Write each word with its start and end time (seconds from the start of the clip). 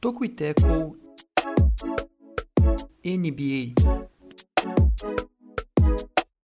Toco 0.00 0.24
e 0.24 0.28
Teco 0.28 0.96
NBA. 3.04 3.74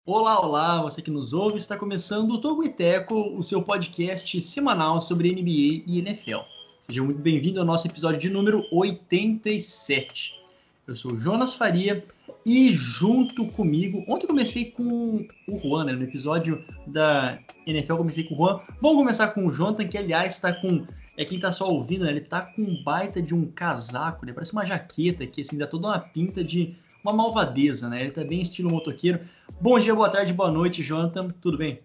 Olá, 0.06 0.40
olá, 0.40 0.82
você 0.82 1.02
que 1.02 1.12
nos 1.12 1.34
ouve, 1.34 1.58
está 1.58 1.78
começando 1.78 2.32
o 2.32 2.42
Togo 2.42 2.64
e 2.64 2.70
Teco, 2.70 3.38
o 3.38 3.44
seu 3.44 3.62
podcast 3.62 4.42
semanal 4.42 5.00
sobre 5.00 5.32
NBA 5.32 5.84
e 5.86 6.00
NFL. 6.00 6.55
Seja 6.96 7.04
muito 7.04 7.22
bem-vindo 7.22 7.60
ao 7.60 7.66
nosso 7.66 7.86
episódio 7.90 8.18
de 8.18 8.30
número 8.30 8.66
87. 8.72 10.42
Eu 10.88 10.96
sou 10.96 11.12
o 11.12 11.18
Jonas 11.20 11.54
Faria 11.54 12.02
e 12.46 12.72
junto 12.72 13.48
comigo, 13.48 14.06
ontem 14.08 14.24
eu 14.24 14.30
comecei 14.30 14.72
com 14.72 15.28
o 15.46 15.60
Juan, 15.60 15.84
né, 15.84 15.92
no 15.92 16.04
episódio 16.04 16.64
da 16.88 17.38
NFL 17.68 17.92
eu 17.92 17.98
comecei 17.98 18.24
com 18.24 18.34
o 18.34 18.38
Juan. 18.38 18.62
Vamos 18.82 19.00
começar 19.00 19.28
com 19.28 19.46
o 19.46 19.52
Jonathan, 19.52 19.86
que 19.90 19.98
aliás 19.98 20.36
está 20.36 20.54
com 20.54 20.88
é 21.18 21.26
quem 21.26 21.38
tá 21.38 21.52
só 21.52 21.70
ouvindo, 21.70 22.06
né? 22.06 22.12
Ele 22.12 22.22
tá 22.22 22.44
com 22.44 22.62
um 22.62 22.82
baita 22.82 23.22
de 23.22 23.36
um 23.36 23.46
casaco, 23.46 24.26
né? 24.26 24.32
Parece 24.32 24.54
uma 24.54 24.66
jaqueta 24.66 25.26
aqui, 25.26 25.42
assim, 25.42 25.58
dá 25.58 25.68
toda 25.68 25.88
uma 25.88 26.00
pinta 26.00 26.42
de 26.42 26.78
uma 27.04 27.12
malvadeza, 27.12 27.90
né? 27.90 28.00
Ele 28.00 28.12
tá 28.12 28.24
bem 28.24 28.40
estilo 28.40 28.72
motoqueiro. 28.72 29.20
Bom 29.60 29.78
dia, 29.78 29.94
boa 29.94 30.08
tarde, 30.08 30.32
boa 30.32 30.50
noite, 30.50 30.82
Jonathan. 30.82 31.28
Tudo 31.42 31.58
bem? 31.58 31.78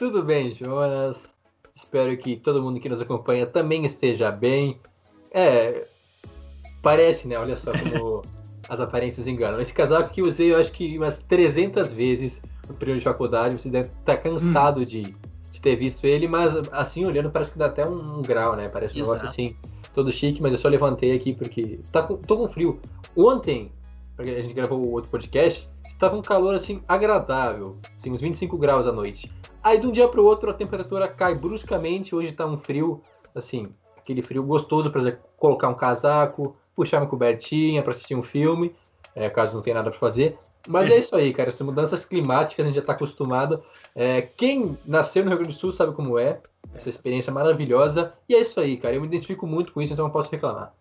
Tudo 0.00 0.24
bem, 0.24 0.52
Jonas. 0.52 1.32
Espero 1.74 2.16
que 2.16 2.36
todo 2.36 2.62
mundo 2.62 2.80
que 2.80 2.88
nos 2.88 3.00
acompanha 3.00 3.46
também 3.46 3.84
esteja 3.84 4.30
bem. 4.30 4.78
É, 5.32 5.86
parece, 6.82 7.28
né? 7.28 7.38
Olha 7.38 7.56
só 7.56 7.72
como 7.72 8.22
as 8.68 8.80
aparências 8.80 9.26
enganam. 9.26 9.60
Esse 9.60 9.72
casaco 9.72 10.10
que 10.10 10.22
usei, 10.22 10.52
eu 10.52 10.58
acho 10.58 10.72
que 10.72 10.96
umas 10.96 11.18
300 11.18 11.92
vezes 11.92 12.42
no 12.70 12.74
período 12.74 12.98
de 12.98 13.04
faculdade. 13.04 13.60
Você 13.60 13.68
deve 13.68 13.88
estar 13.88 14.16
tá 14.16 14.16
cansado 14.16 14.80
hum. 14.80 14.84
de, 14.84 15.14
de, 15.50 15.60
ter 15.60 15.76
visto 15.76 16.06
ele, 16.06 16.26
mas 16.26 16.54
assim, 16.72 17.04
olhando, 17.04 17.30
parece 17.30 17.52
que 17.52 17.58
dá 17.58 17.66
até 17.66 17.86
um, 17.86 18.18
um 18.18 18.22
grau, 18.22 18.56
né? 18.56 18.68
Parece 18.68 18.96
um 18.96 19.02
Exato. 19.02 19.16
negócio 19.16 19.28
assim, 19.28 19.56
todo 19.92 20.10
chique, 20.10 20.40
mas 20.40 20.52
eu 20.52 20.58
só 20.58 20.68
levantei 20.68 21.12
aqui 21.12 21.34
porque 21.34 21.80
tá 21.92 22.02
com, 22.02 22.16
tô 22.16 22.36
com 22.36 22.48
frio. 22.48 22.80
Ontem, 23.16 23.70
porque 24.16 24.30
a 24.30 24.42
gente 24.42 24.54
gravou 24.54 24.90
outro 24.90 25.10
podcast, 25.10 25.68
estava 25.86 26.16
um 26.16 26.22
calor 26.22 26.54
assim 26.54 26.80
agradável, 26.86 27.76
assim, 27.96 28.10
uns 28.10 28.20
25 28.20 28.56
graus 28.56 28.86
à 28.86 28.92
noite. 28.92 29.30
Aí 29.62 29.78
de 29.78 29.86
um 29.86 29.92
dia 29.92 30.08
para 30.08 30.20
o 30.20 30.24
outro 30.24 30.50
a 30.50 30.54
temperatura 30.54 31.06
cai 31.06 31.34
bruscamente, 31.34 32.14
hoje 32.14 32.30
está 32.30 32.46
um 32.46 32.56
frio, 32.56 33.02
assim, 33.34 33.68
aquele 33.96 34.22
frio 34.22 34.42
gostoso 34.42 34.90
para 34.90 35.12
colocar 35.36 35.68
um 35.68 35.74
casaco, 35.74 36.54
puxar 36.74 36.98
uma 36.98 37.06
cobertinha 37.06 37.82
para 37.82 37.90
assistir 37.90 38.14
um 38.14 38.22
filme, 38.22 38.74
é, 39.14 39.28
caso 39.28 39.54
não 39.54 39.60
tenha 39.60 39.74
nada 39.74 39.90
para 39.90 39.98
fazer. 39.98 40.38
Mas 40.68 40.90
é 40.90 40.98
isso 40.98 41.16
aí, 41.16 41.32
cara. 41.32 41.48
Essas 41.48 41.66
mudanças 41.66 42.04
climáticas 42.04 42.64
a 42.64 42.66
gente 42.66 42.74
já 42.74 42.80
está 42.80 42.92
acostumado. 42.92 43.62
É, 43.94 44.22
quem 44.22 44.78
nasceu 44.84 45.24
no 45.24 45.30
Rio 45.30 45.38
Grande 45.38 45.54
do 45.54 45.58
Sul 45.58 45.72
sabe 45.72 45.94
como 45.94 46.18
é. 46.18 46.40
Essa 46.74 46.88
experiência 46.88 47.32
maravilhosa. 47.32 48.12
E 48.28 48.34
é 48.34 48.40
isso 48.40 48.60
aí, 48.60 48.76
cara. 48.76 48.94
Eu 48.94 49.00
me 49.00 49.06
identifico 49.06 49.46
muito 49.46 49.72
com 49.72 49.80
isso, 49.80 49.92
então 49.92 50.04
não 50.04 50.12
posso 50.12 50.30
reclamar. 50.30 50.74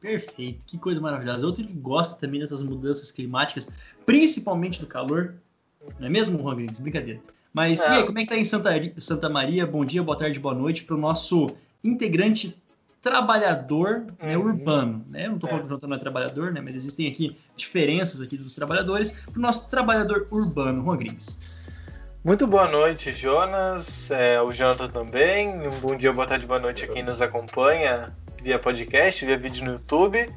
Perfeito, 0.00 0.66
que 0.66 0.78
coisa 0.78 1.00
maravilhosa. 1.00 1.46
Outro 1.46 1.64
que 1.64 1.72
gosta 1.72 2.18
também 2.18 2.40
dessas 2.40 2.62
mudanças 2.62 3.10
climáticas, 3.10 3.70
principalmente 4.04 4.80
do 4.80 4.86
calor, 4.86 5.34
não 5.98 6.06
é 6.06 6.10
mesmo, 6.10 6.42
Juan 6.42 6.56
Griggs? 6.56 6.82
Brincadeira. 6.82 7.20
Mas 7.54 7.80
é. 7.82 7.88
e 7.88 7.96
aí, 7.98 8.04
como 8.04 8.18
é 8.18 8.22
que 8.22 8.28
tá 8.30 8.36
em 8.36 8.42
Santa, 8.42 8.70
Santa 8.98 9.28
Maria? 9.28 9.64
Bom 9.64 9.84
dia, 9.84 10.02
boa 10.02 10.18
tarde, 10.18 10.40
boa 10.40 10.54
noite 10.54 10.82
para 10.82 10.96
o 10.96 10.98
nosso 10.98 11.46
integrante 11.84 12.60
trabalhador 13.00 14.06
né, 14.20 14.36
uhum. 14.36 14.46
urbano. 14.46 15.04
Né? 15.08 15.28
Não 15.28 15.36
estou 15.36 15.48
falando 15.48 15.66
é. 15.66 15.66
que 15.66 15.66
o 15.66 15.68
Jonathan 15.68 15.86
não 15.86 15.96
é 15.96 16.00
trabalhador, 16.00 16.52
né? 16.52 16.60
mas 16.60 16.74
existem 16.74 17.06
aqui 17.06 17.38
diferenças 17.54 18.20
aqui 18.20 18.36
dos 18.36 18.56
trabalhadores 18.56 19.12
para 19.12 19.38
o 19.38 19.40
nosso 19.40 19.70
trabalhador 19.70 20.26
urbano, 20.32 20.82
Juan 20.82 20.96
Griggs. 20.96 21.38
Muito 22.24 22.44
boa 22.44 22.66
noite, 22.66 23.12
Jonas, 23.12 24.10
é, 24.10 24.40
o 24.42 24.50
Jonathan 24.50 24.88
também. 24.88 25.68
Um 25.68 25.78
bom 25.78 25.94
dia, 25.94 26.12
boa 26.12 26.26
tarde, 26.26 26.48
boa 26.48 26.58
noite 26.58 26.84
a 26.86 26.88
quem 26.88 27.04
nos 27.04 27.22
acompanha 27.22 28.12
via 28.42 28.58
podcast, 28.58 29.24
via 29.24 29.38
vídeo 29.38 29.64
no 29.64 29.72
YouTube. 29.74 30.28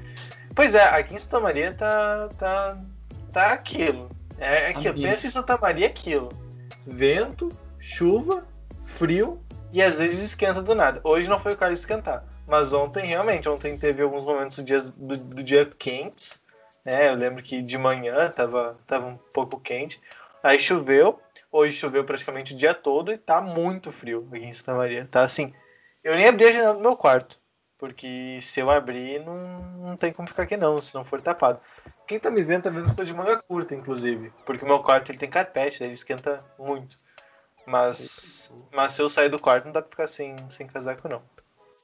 Pois 0.54 0.76
é, 0.76 0.84
aqui 0.84 1.16
em 1.16 1.18
Santa 1.18 1.40
Maria 1.40 1.74
tá, 1.74 2.30
tá, 2.38 2.78
tá 3.34 3.54
aquilo. 3.54 4.12
É 4.38 4.68
aquilo. 4.68 5.02
Pensa 5.02 5.26
em 5.26 5.30
Santa 5.32 5.58
Maria 5.58 5.88
aquilo. 5.88 6.47
Vento, 6.88 7.50
chuva, 7.80 8.48
frio 8.84 9.44
e 9.72 9.82
às 9.82 10.00
vezes 10.00 10.24
esquenta 10.24 10.62
do 10.62 10.74
nada. 10.74 11.02
Hoje 11.04 11.28
não 11.28 11.40
foi 11.40 11.54
o 11.54 11.58
caso 11.58 11.74
de 11.74 11.80
esquentar. 11.80 12.24
Mas 12.48 12.72
ontem, 12.72 13.06
realmente, 13.06 13.50
ontem 13.50 13.78
teve 13.78 14.02
alguns 14.02 14.24
momentos 14.24 14.58
do 14.58 14.64
dia, 14.64 14.80
do, 14.80 15.18
do 15.18 15.44
dia 15.44 15.66
quentes. 15.66 16.42
Né? 16.86 17.10
Eu 17.10 17.16
lembro 17.16 17.44
que 17.44 17.62
de 17.62 17.78
manhã 17.78 18.30
tava, 18.30 18.80
tava 18.88 19.08
um 19.08 19.18
pouco 19.34 19.60
quente. 19.60 20.00
Aí 20.42 20.60
choveu. 20.60 21.20
Hoje 21.52 21.74
choveu 21.74 22.04
praticamente 22.04 22.54
o 22.54 22.58
dia 22.58 22.74
todo 22.74 23.12
e 23.12 23.18
tá 23.18 23.42
muito 23.42 23.92
frio 23.92 24.28
aqui 24.32 24.46
em 24.46 24.54
Santa 24.54 24.74
Maria. 24.74 25.06
Tá 25.06 25.24
assim. 25.24 25.54
Eu 26.04 26.16
nem 26.16 26.28
abri 26.28 26.46
a 26.46 26.52
janela 26.52 26.74
do 26.74 26.80
meu 26.80 26.96
quarto. 26.96 27.38
Porque 27.78 28.40
se 28.42 28.60
eu 28.60 28.72
abrir, 28.72 29.24
não, 29.24 29.62
não 29.78 29.98
tem 29.98 30.12
como 30.12 30.28
ficar 30.28 30.44
aqui 30.44 30.58
não, 30.58 30.82
se 30.82 30.96
não 30.96 31.06
for 31.06 31.22
tapado. 31.22 31.62
Quem 32.08 32.20
tá 32.20 32.32
me 32.32 32.44
vendo 32.44 32.64
tá 32.64 32.70
vendo 32.70 32.86
que 32.86 32.92
eu 32.92 32.96
tô 32.96 33.04
de 33.04 33.14
manga 33.14 33.42
curta, 33.44 33.76
inclusive. 33.76 34.32
Porque 34.46 34.66
o 34.66 34.68
meu 34.68 34.80
quarto 34.80 35.12
ele 35.12 35.20
tem 35.20 35.30
carpete, 35.30 35.84
ele 35.84 35.94
esquenta 35.94 36.44
muito. 36.58 36.98
Mas, 37.66 38.52
mas 38.74 38.94
se 38.94 39.02
eu 39.02 39.10
sair 39.10 39.30
do 39.30 39.40
quarto, 39.40 39.66
não 39.66 39.74
dá 39.74 39.82
pra 39.82 39.92
ficar 39.92 40.08
sem, 40.08 40.36
sem 40.50 40.66
casaco, 40.66 41.08
não. 41.08 41.22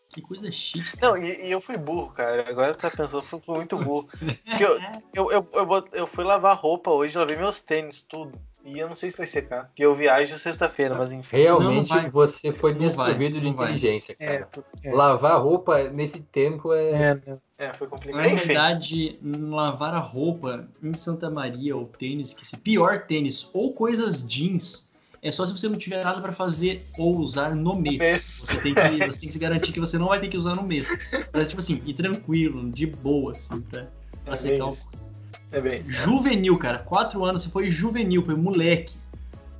Que 0.09 0.21
coisa 0.21 0.49
chique. 0.51 0.97
Não, 1.01 1.17
e, 1.17 1.47
e 1.47 1.51
eu 1.51 1.59
fui 1.59 1.75
burro, 1.75 2.13
cara. 2.13 2.47
Agora 2.47 2.73
tá 2.73 2.89
pensando, 2.89 3.17
eu 3.17 3.21
fui, 3.21 3.41
fui 3.41 3.55
muito 3.55 3.77
burro. 3.77 4.07
Porque 4.45 4.63
eu, 4.63 4.79
eu, 5.13 5.31
eu, 5.31 5.49
eu, 5.53 5.89
eu 5.91 6.07
fui 6.07 6.23
lavar 6.23 6.55
roupa 6.55 6.89
hoje, 6.91 7.17
lavei 7.17 7.35
meus 7.35 7.61
tênis, 7.61 8.01
tudo. 8.01 8.39
E 8.65 8.79
eu 8.79 8.87
não 8.87 8.95
sei 8.95 9.11
se 9.11 9.17
vai 9.17 9.25
secar. 9.25 9.65
Porque 9.65 9.83
eu 9.83 9.93
viajo 9.93 10.37
sexta-feira, 10.39 10.95
mas 10.95 11.11
enfim. 11.11 11.35
Realmente 11.35 11.89
não, 11.89 12.03
não 12.03 12.09
você 12.09 12.51
foi 12.51 12.73
desprovido 12.73 13.41
de 13.41 13.49
inteligência, 13.49 14.15
cara. 14.15 14.47
É, 14.83 14.89
é. 14.89 14.93
Lavar 14.93 15.41
roupa 15.41 15.89
nesse 15.89 16.21
tempo 16.21 16.73
é. 16.73 16.89
É, 16.89 17.65
é 17.65 17.73
foi 17.73 17.87
complicado. 17.87 18.23
Na 18.23 18.35
verdade, 18.35 19.19
lavar 19.21 19.93
a 19.93 19.99
roupa 19.99 20.65
em 20.81 20.93
Santa 20.93 21.29
Maria, 21.29 21.75
ou 21.75 21.85
tênis, 21.85 22.33
que 22.33 22.47
se 22.47 22.55
pior 22.55 23.05
tênis, 23.05 23.49
ou 23.53 23.73
coisas 23.73 24.25
jeans, 24.25 24.89
é 25.21 25.29
só 25.29 25.45
se 25.45 25.51
você 25.51 25.67
não 25.67 25.77
tiver 25.77 26.03
nada 26.03 26.21
para 26.21 26.31
fazer 26.31 26.85
ou 26.97 27.17
usar 27.17 27.55
no 27.55 27.75
mês. 27.75 28.21
Você, 28.21 28.61
tem 28.61 28.73
que, 28.73 28.81
você 28.91 28.97
tem 28.97 29.09
que 29.09 29.15
se 29.27 29.39
garantir 29.39 29.73
que 29.73 29.79
você 29.79 29.97
não 29.97 30.07
vai 30.07 30.21
ter 30.21 30.29
que 30.29 30.37
usar 30.37 30.55
no 30.55 30.63
mês. 30.63 30.87
Pra, 31.31 31.45
tipo 31.45 31.59
assim, 31.59 31.81
ir 31.85 31.93
tranquilo, 31.93 32.69
de 32.71 32.85
boa, 32.85 33.31
assim, 33.31 33.61
pra, 33.61 33.87
pra 34.23 34.33
é 34.33 34.37
secar 34.37 34.67
o. 34.67 35.12
É 35.53 35.61
bem. 35.61 35.85
Juvenil, 35.85 36.57
cara. 36.57 36.79
Quatro 36.79 37.23
anos, 37.23 37.43
você 37.43 37.49
foi 37.49 37.69
juvenil, 37.69 38.23
foi 38.23 38.35
moleque. 38.35 38.97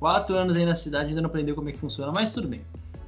Quatro 0.00 0.36
anos 0.36 0.58
aí 0.58 0.66
na 0.66 0.74
cidade, 0.74 1.10
ainda 1.10 1.22
não 1.22 1.28
aprendeu 1.28 1.54
como 1.54 1.68
é 1.68 1.72
que 1.72 1.78
funciona, 1.78 2.10
mas 2.12 2.34
tudo 2.34 2.48
bem. 2.48 2.62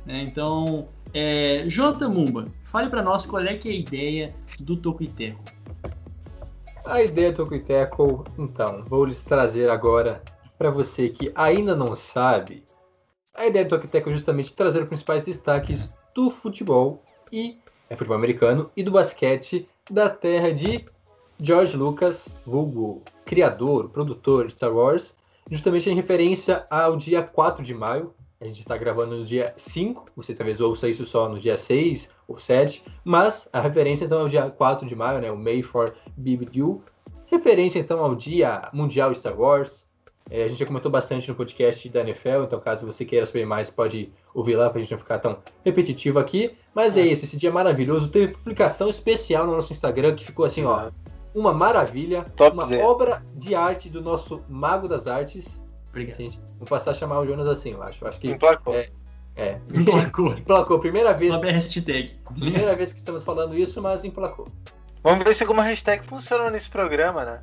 É, 0.06 0.20
então, 0.20 0.86
é, 1.12 1.64
Jonathan 1.66 2.08
Mumba, 2.08 2.46
fale 2.64 2.88
para 2.88 3.02
nós 3.02 3.26
qual 3.26 3.42
é 3.42 3.54
que 3.56 3.68
é 3.68 3.72
a 3.72 3.74
ideia 3.74 4.34
do 4.60 4.76
Tocuiteco. 4.76 5.44
A 6.84 7.02
ideia 7.02 7.32
do 7.32 7.36
Tocuiteco, 7.38 8.24
então, 8.38 8.84
vou 8.86 9.04
lhes 9.04 9.20
trazer 9.20 9.68
agora 9.68 10.22
para 10.56 10.70
você 10.70 11.08
que 11.08 11.32
ainda 11.34 11.74
não 11.74 11.96
sabe. 11.96 12.64
A 13.34 13.46
ideia 13.46 13.64
do 13.64 13.70
Tocuiteco 13.70 14.08
é 14.08 14.12
justamente 14.12 14.54
trazer 14.54 14.80
os 14.80 14.88
principais 14.88 15.24
destaques 15.24 15.90
do 16.14 16.30
futebol 16.30 17.02
e 17.32 17.58
é 17.90 17.96
futebol 17.96 18.16
americano 18.16 18.70
e 18.76 18.82
do 18.84 18.92
basquete 18.92 19.66
da 19.90 20.08
terra 20.08 20.52
de 20.52 20.84
George 21.38 21.76
Lucas, 21.76 22.28
vulgo 22.46 23.02
criador, 23.24 23.90
produtor 23.90 24.46
de 24.46 24.54
Star 24.54 24.74
Wars, 24.74 25.14
justamente 25.50 25.88
em 25.90 25.94
referência 25.94 26.64
ao 26.70 26.96
dia 26.96 27.22
4 27.22 27.62
de 27.62 27.74
maio. 27.74 28.14
A 28.40 28.46
gente 28.46 28.60
está 28.60 28.76
gravando 28.76 29.18
no 29.18 29.24
dia 29.24 29.52
5, 29.56 30.06
você 30.16 30.34
talvez 30.34 30.60
ouça 30.60 30.88
isso 30.88 31.04
só 31.04 31.28
no 31.28 31.38
dia 31.38 31.56
6 31.56 32.08
ou 32.26 32.38
7, 32.38 32.82
mas 33.04 33.48
a 33.52 33.60
referência 33.60 34.04
então 34.04 34.20
é 34.20 34.24
o 34.24 34.28
dia 34.28 34.50
4 34.50 34.86
de 34.86 34.96
maio, 34.96 35.20
né, 35.20 35.30
o 35.30 35.36
May 35.36 35.62
for 35.62 35.94
BBQ, 36.16 36.78
referência 37.30 37.78
então 37.78 38.02
ao 38.02 38.14
dia 38.14 38.62
mundial 38.72 39.12
de 39.12 39.18
Star 39.18 39.38
Wars. 39.38 39.84
É, 40.28 40.42
a 40.42 40.48
gente 40.48 40.58
já 40.58 40.66
comentou 40.66 40.90
bastante 40.90 41.28
no 41.28 41.34
podcast 41.34 41.88
da 41.88 42.00
NFL, 42.00 42.44
então 42.44 42.58
caso 42.58 42.84
você 42.84 43.04
queira 43.04 43.24
saber 43.24 43.46
mais, 43.46 43.70
pode 43.70 44.12
ouvir 44.34 44.56
lá 44.56 44.68
para 44.68 44.78
a 44.78 44.82
gente 44.82 44.90
não 44.90 44.98
ficar 44.98 45.18
tão 45.18 45.38
repetitivo 45.64 46.18
aqui. 46.18 46.56
Mas 46.74 46.96
é, 46.96 47.02
é 47.02 47.06
isso, 47.06 47.24
esse 47.24 47.36
dia 47.36 47.52
maravilhoso. 47.52 48.08
Teve 48.08 48.32
publicação 48.32 48.88
especial 48.88 49.46
no 49.46 49.54
nosso 49.54 49.72
Instagram 49.72 50.16
que 50.16 50.24
ficou 50.24 50.44
assim, 50.44 50.62
Exato. 50.62 50.92
ó 50.92 51.05
uma 51.36 51.52
maravilha, 51.52 52.24
Top 52.34 52.56
uma 52.56 52.64
zero. 52.64 52.86
obra 52.86 53.22
de 53.34 53.54
arte 53.54 53.90
do 53.90 54.00
nosso 54.00 54.42
Mago 54.48 54.88
das 54.88 55.06
Artes. 55.06 55.60
Obrigado. 55.90 56.14
Assim, 56.14 56.40
vou 56.58 56.66
passar 56.66 56.92
a 56.92 56.94
chamar 56.94 57.20
o 57.20 57.26
Jonas 57.26 57.46
assim, 57.46 57.72
eu 57.72 57.82
acho. 57.82 58.02
Eu 58.02 58.08
acho 58.08 58.18
que 58.18 58.30
Emplacou. 58.30 58.74
É, 58.74 58.88
é. 59.36 59.60
Emplacou. 59.72 60.32
emplacou. 60.38 60.78
Primeira 60.78 61.12
vez. 61.12 61.34
Sobe 61.34 61.50
a 61.50 61.52
hashtag. 61.52 62.16
Primeira 62.38 62.74
vez 62.74 62.90
que 62.90 62.98
estamos 62.98 63.22
falando 63.22 63.54
isso, 63.54 63.82
mas 63.82 64.02
emplacou. 64.02 64.48
Vamos 65.02 65.24
ver 65.24 65.34
se 65.34 65.42
alguma 65.42 65.62
hashtag 65.62 66.04
funciona 66.06 66.50
nesse 66.50 66.70
programa, 66.70 67.24
né? 67.24 67.38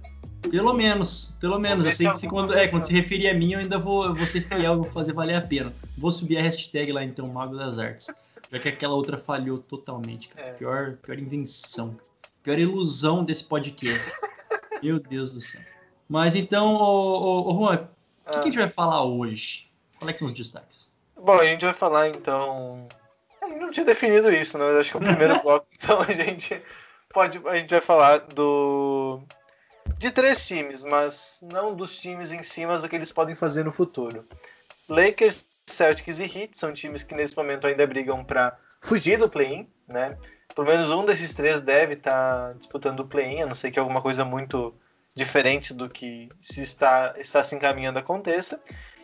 Pelo 0.50 0.74
menos, 0.74 1.38
pelo 1.40 1.60
menos. 1.60 1.86
Eu 1.86 1.92
sei 1.92 2.12
que 2.14 2.28
quando, 2.28 2.54
é, 2.54 2.68
quando 2.68 2.86
se 2.86 2.94
referir 2.94 3.30
a 3.30 3.34
mim, 3.34 3.54
eu 3.54 3.60
ainda 3.60 3.78
vou, 3.78 4.14
vou 4.14 4.28
ser 4.28 4.42
fiel, 4.42 4.82
vou 4.82 4.92
fazer 4.92 5.14
valer 5.14 5.36
a 5.36 5.42
pena. 5.42 5.72
Vou 5.98 6.12
subir 6.12 6.38
a 6.38 6.42
hashtag 6.42 6.92
lá 6.92 7.04
então, 7.04 7.28
Mago 7.28 7.56
das 7.56 7.78
Artes. 7.78 8.08
Pior 8.50 8.60
que 8.60 8.70
aquela 8.70 8.94
outra 8.96 9.18
falhou 9.18 9.60
totalmente, 9.60 10.30
cara. 10.30 10.48
É. 10.48 10.52
Pior, 10.52 10.98
pior 11.02 11.18
invenção. 11.18 11.96
Pior 12.44 12.60
ilusão 12.60 13.24
desse 13.24 13.46
podcast. 13.46 14.12
Meu 14.82 15.00
Deus 15.00 15.32
do 15.32 15.40
céu. 15.42 15.62
Mas 16.10 16.36
então, 16.36 16.76
ô, 16.76 16.82
ô, 17.42 17.54
ô 17.54 17.58
Juan, 17.66 17.76
o 17.76 17.78
que, 17.78 17.88
Ah. 18.26 18.32
que 18.32 18.40
a 18.40 18.44
gente 18.44 18.58
vai 18.58 18.70
falar 18.70 19.04
hoje? 19.06 19.72
Qual 19.98 20.10
é 20.10 20.14
que 20.14 20.20
são 20.20 20.28
os 20.28 20.34
destaques? 20.34 20.90
Bom, 21.16 21.40
a 21.40 21.46
gente 21.46 21.64
vai 21.64 21.74
falar 21.74 22.10
então. 22.10 22.88
A 23.42 23.46
gente 23.48 23.60
não 23.60 23.72
tinha 23.72 23.86
definido 23.86 24.30
isso, 24.32 24.58
né? 24.58 24.66
Mas 24.66 24.76
acho 24.78 24.92
que 24.92 24.98
é 24.98 25.00
o 25.00 25.04
primeiro 25.04 25.40
bloco, 25.42 25.66
então 25.74 26.02
a 26.02 26.12
gente 26.12 26.62
pode. 27.14 27.42
A 27.48 27.56
gente 27.56 27.70
vai 27.70 27.82
falar 27.82 28.20
do. 28.20 29.22
De 29.98 30.12
três 30.12 30.46
times, 30.46 30.84
mas 30.84 31.40
não 31.44 31.74
dos 31.76 32.00
times 32.02 32.32
em 32.34 32.44
si, 32.44 32.66
mas 32.66 32.82
do 32.82 32.90
que 32.90 32.96
eles 32.96 33.12
podem 33.12 33.36
fazer 33.36 33.64
no 33.64 33.72
futuro. 33.72 34.24
Lakers, 34.90 35.46
Celtics 35.66 36.20
e 36.20 36.24
Heat 36.24 36.58
são 36.58 36.74
times 36.74 37.04
que 37.04 37.16
nesse 37.16 37.36
momento 37.38 37.68
ainda 37.68 37.86
brigam 37.88 38.24
para 38.24 38.58
fugir 38.82 39.18
do 39.18 39.30
play-in, 39.30 39.70
né? 39.88 40.18
Pelo 40.56 40.68
menos 40.68 40.90
um 40.90 41.06
desses 41.06 41.34
três 41.34 41.62
deve 41.62 41.94
estar 41.94 42.54
disputando 42.56 43.02
o 43.02 43.08
play-in, 43.08 43.42
a 43.42 43.46
não 43.46 43.56
ser 43.56 43.72
que 43.72 43.80
alguma 43.80 44.02
coisa 44.02 44.24
muito 44.24 44.74
diferente 45.16 45.74
do 45.74 45.90
que 45.90 46.30
se 46.40 46.62
está, 46.62 47.14
está 47.18 47.44
se 47.44 47.56
encaminhando 47.56 48.00
aconteça. 48.00 48.60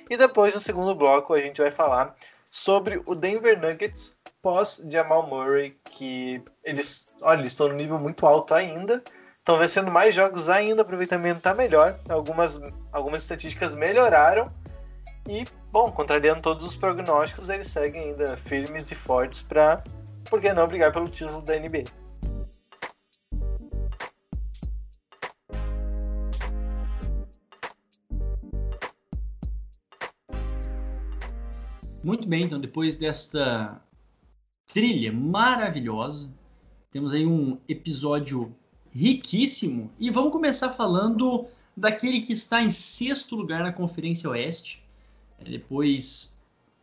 E 0.09 0.17
depois, 0.17 0.53
no 0.53 0.59
segundo 0.59 0.95
bloco, 0.95 1.33
a 1.33 1.39
gente 1.39 1.61
vai 1.61 1.71
falar 1.71 2.15
sobre 2.49 3.01
o 3.05 3.13
Denver 3.13 3.59
Nuggets 3.59 4.17
pós 4.41 4.81
Jamal 4.87 5.27
Murray, 5.27 5.77
que 5.85 6.41
eles, 6.63 7.13
olha, 7.21 7.41
eles 7.41 7.53
estão 7.53 7.67
no 7.67 7.75
nível 7.75 7.99
muito 7.99 8.25
alto 8.25 8.53
ainda, 8.53 9.03
estão 9.37 9.57
vencendo 9.57 9.91
mais 9.91 10.15
jogos 10.15 10.49
ainda, 10.49 10.81
o 10.81 10.81
aproveitamento 10.81 11.39
está 11.39 11.53
melhor, 11.53 11.99
algumas, 12.07 12.59
algumas 12.91 13.21
estatísticas 13.21 13.75
melhoraram. 13.75 14.49
E, 15.27 15.45
bom, 15.71 15.91
contrariando 15.91 16.41
todos 16.41 16.65
os 16.65 16.75
prognósticos, 16.75 17.49
eles 17.49 17.67
seguem 17.67 18.11
ainda 18.11 18.37
firmes 18.37 18.89
e 18.91 18.95
fortes 18.95 19.41
para, 19.41 19.83
por 20.29 20.39
que 20.39 20.53
não, 20.53 20.67
brigar 20.67 20.91
pelo 20.93 21.09
título 21.09 21.41
da 21.41 21.57
NBA. 21.59 21.83
Muito 32.03 32.27
bem, 32.27 32.43
então 32.43 32.59
depois 32.59 32.95
desta 32.95 33.81
trilha 34.65 35.11
maravilhosa, 35.11 36.31
temos 36.91 37.13
aí 37.13 37.25
um 37.25 37.57
episódio 37.67 38.55
riquíssimo 38.91 39.91
e 39.99 40.09
vamos 40.09 40.31
começar 40.31 40.69
falando 40.69 41.45
daquele 41.75 42.21
que 42.21 42.33
está 42.33 42.61
em 42.61 42.69
sexto 42.69 43.35
lugar 43.35 43.63
na 43.63 43.73
Conferência 43.73 44.29
Oeste. 44.29 44.83
Depois, 45.43 46.38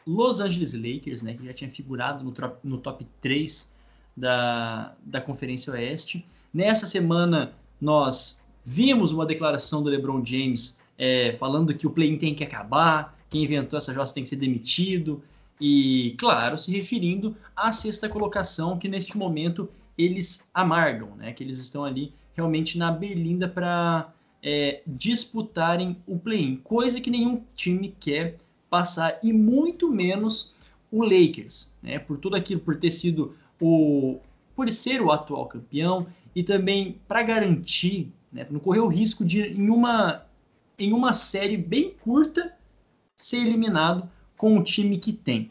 Los 0.06 0.40
Angeles 0.40 0.72
Lakers, 0.72 1.22
né, 1.22 1.34
que 1.34 1.44
já 1.44 1.52
tinha 1.52 1.70
figurado 1.70 2.24
no, 2.24 2.32
no 2.62 2.78
top 2.78 3.06
3 3.20 3.72
da, 4.16 4.94
da 5.04 5.20
Conferência 5.20 5.72
Oeste. 5.72 6.24
Nessa 6.54 6.86
semana, 6.86 7.52
nós 7.80 8.44
vimos 8.64 9.12
uma 9.12 9.26
declaração 9.26 9.82
do 9.82 9.90
LeBron 9.90 10.24
James 10.24 10.80
é, 10.96 11.32
falando 11.34 11.74
que 11.74 11.86
o 11.86 11.90
play-in 11.90 12.16
tem 12.16 12.34
que 12.34 12.44
acabar, 12.44 13.18
quem 13.28 13.44
inventou 13.44 13.76
essa 13.76 13.92
jossa 13.92 14.14
tem 14.14 14.22
que 14.22 14.28
ser 14.28 14.36
demitido, 14.36 15.22
e, 15.60 16.14
claro, 16.18 16.56
se 16.56 16.70
referindo 16.70 17.36
à 17.54 17.72
sexta 17.72 18.08
colocação, 18.08 18.78
que 18.78 18.88
neste 18.88 19.16
momento 19.16 19.68
eles 19.96 20.50
amargam, 20.52 21.14
né? 21.16 21.32
que 21.32 21.42
eles 21.42 21.58
estão 21.58 21.84
ali 21.84 22.12
realmente 22.34 22.76
na 22.76 22.92
berlinda 22.92 23.48
para 23.48 24.12
é, 24.42 24.82
disputarem 24.86 25.96
o 26.06 26.18
play-in, 26.18 26.56
coisa 26.56 27.00
que 27.00 27.10
nenhum 27.10 27.42
time 27.54 27.94
quer 27.98 28.36
passar, 28.70 29.18
e 29.22 29.32
muito 29.32 29.90
menos 29.90 30.54
o 30.90 31.02
Lakers, 31.02 31.72
né? 31.82 31.98
por 31.98 32.18
tudo 32.18 32.36
aquilo, 32.36 32.60
por 32.60 32.76
ter 32.76 32.90
sido 32.90 33.34
o. 33.60 34.18
por 34.54 34.68
ser 34.70 35.00
o 35.02 35.10
atual 35.10 35.46
campeão, 35.46 36.06
e 36.34 36.42
também 36.42 36.98
para 37.08 37.22
garantir, 37.22 38.12
né? 38.32 38.46
não 38.50 38.60
correr 38.60 38.80
o 38.80 38.88
risco 38.88 39.24
de, 39.24 39.40
em 39.40 39.70
uma, 39.70 40.24
em 40.78 40.92
uma 40.92 41.12
série 41.12 41.56
bem 41.56 41.94
curta, 42.00 42.52
ser 43.16 43.38
eliminado 43.38 44.08
com 44.36 44.58
o 44.58 44.62
time 44.62 44.98
que 44.98 45.12
tem. 45.12 45.50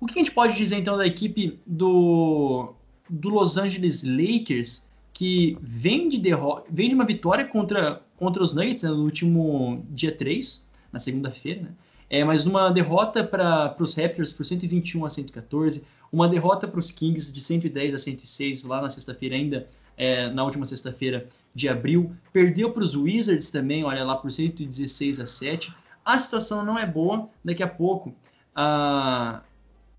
O 0.00 0.06
que 0.06 0.18
a 0.18 0.22
gente 0.22 0.32
pode 0.34 0.56
dizer 0.56 0.76
então 0.78 0.96
da 0.96 1.06
equipe 1.06 1.58
do, 1.66 2.72
do 3.08 3.28
Los 3.28 3.56
Angeles 3.56 4.02
Lakers, 4.02 4.88
que 5.12 5.56
vem 5.60 6.08
de, 6.08 6.18
derro- 6.18 6.62
vem 6.70 6.88
de 6.88 6.94
uma 6.94 7.04
vitória 7.04 7.44
contra, 7.44 8.02
contra 8.16 8.42
os 8.42 8.54
Nuggets 8.54 8.82
né, 8.82 8.90
no 8.90 9.04
último 9.04 9.84
dia 9.90 10.10
3, 10.10 10.64
na 10.92 10.98
segunda-feira, 10.98 11.62
né? 11.62 11.68
É, 12.12 12.22
mas 12.22 12.44
uma 12.44 12.68
derrota 12.68 13.24
para 13.24 13.74
os 13.78 13.94
Raptors 13.94 14.34
por 14.34 14.44
121 14.44 15.06
a 15.06 15.08
114, 15.08 15.82
uma 16.12 16.28
derrota 16.28 16.68
para 16.68 16.78
os 16.78 16.90
Kings 16.90 17.32
de 17.32 17.40
110 17.40 17.94
a 17.94 17.98
106 17.98 18.64
lá 18.64 18.82
na 18.82 18.90
sexta-feira 18.90 19.34
ainda, 19.34 19.66
é, 19.96 20.28
na 20.28 20.44
última 20.44 20.66
sexta-feira 20.66 21.26
de 21.54 21.70
abril. 21.70 22.14
Perdeu 22.30 22.70
para 22.70 22.82
os 22.82 22.94
Wizards 22.94 23.50
também, 23.50 23.82
olha 23.82 24.04
lá, 24.04 24.14
por 24.14 24.30
116 24.30 25.20
a 25.20 25.26
7. 25.26 25.74
A 26.04 26.18
situação 26.18 26.62
não 26.62 26.78
é 26.78 26.84
boa. 26.84 27.30
Daqui 27.42 27.62
a 27.62 27.68
pouco, 27.68 28.14
a, 28.54 29.40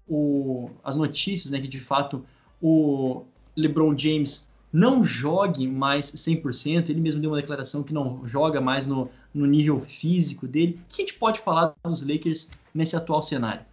o, 0.08 0.70
as 0.84 0.96
notícias, 0.96 1.50
né, 1.50 1.60
que 1.60 1.68
de 1.68 1.80
fato 1.80 2.24
o 2.62 3.24
LeBron 3.58 3.98
James 3.98 4.53
não 4.74 5.04
jogue 5.04 5.68
mais 5.68 6.12
100%, 6.12 6.90
ele 6.90 7.00
mesmo 7.00 7.22
deu 7.22 7.30
uma 7.30 7.40
declaração 7.40 7.84
que 7.84 7.94
não 7.94 8.28
joga 8.28 8.60
mais 8.60 8.88
no, 8.88 9.08
no 9.32 9.46
nível 9.46 9.80
físico 9.80 10.48
dele. 10.48 10.82
O 10.84 10.96
que 10.96 11.04
a 11.04 11.06
gente 11.06 11.14
pode 11.14 11.40
falar 11.40 11.76
dos 11.84 12.02
Lakers 12.02 12.50
nesse 12.74 12.96
atual 12.96 13.22
cenário? 13.22 13.64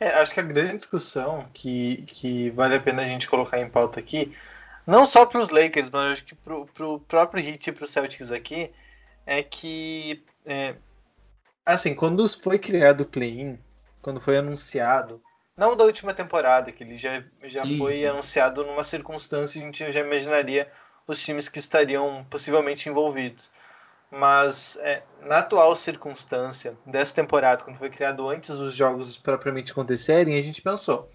É, 0.00 0.08
acho 0.20 0.34
que 0.34 0.40
a 0.40 0.42
grande 0.42 0.76
discussão 0.76 1.46
que, 1.54 2.02
que 2.08 2.50
vale 2.50 2.74
a 2.74 2.80
pena 2.80 3.02
a 3.02 3.06
gente 3.06 3.28
colocar 3.28 3.60
em 3.60 3.70
pauta 3.70 4.00
aqui, 4.00 4.32
não 4.84 5.06
só 5.06 5.24
para 5.24 5.40
os 5.40 5.50
Lakers, 5.50 5.88
mas 5.88 6.14
acho 6.14 6.24
que 6.24 6.34
para 6.34 6.56
o 6.56 6.98
próprio 6.98 7.46
Heat 7.46 7.70
e 7.70 7.72
para 7.72 7.84
os 7.84 7.90
Celtics 7.90 8.32
aqui, 8.32 8.70
é 9.24 9.42
que, 9.42 10.22
é, 10.44 10.74
assim, 11.64 11.94
quando 11.94 12.28
foi 12.28 12.58
criado 12.58 13.02
o 13.02 13.06
play-in, 13.06 13.56
quando 14.02 14.20
foi 14.20 14.36
anunciado, 14.36 15.22
não 15.56 15.76
da 15.76 15.84
última 15.84 16.12
temporada, 16.12 16.72
que 16.72 16.82
ele 16.82 16.96
já, 16.96 17.22
já 17.44 17.64
foi 17.78 18.04
anunciado 18.06 18.64
numa 18.64 18.84
circunstância, 18.84 19.60
a 19.60 19.64
gente 19.64 19.92
já 19.92 20.00
imaginaria 20.00 20.70
os 21.06 21.20
times 21.22 21.48
que 21.48 21.58
estariam 21.58 22.24
possivelmente 22.28 22.88
envolvidos. 22.88 23.50
Mas 24.10 24.76
é, 24.80 25.02
na 25.22 25.38
atual 25.38 25.74
circunstância 25.74 26.76
dessa 26.86 27.16
temporada, 27.16 27.64
quando 27.64 27.76
foi 27.76 27.90
criado 27.90 28.28
antes 28.28 28.56
dos 28.56 28.72
jogos 28.72 29.16
propriamente 29.16 29.72
acontecerem, 29.72 30.38
a 30.38 30.42
gente 30.42 30.62
pensou: 30.62 31.10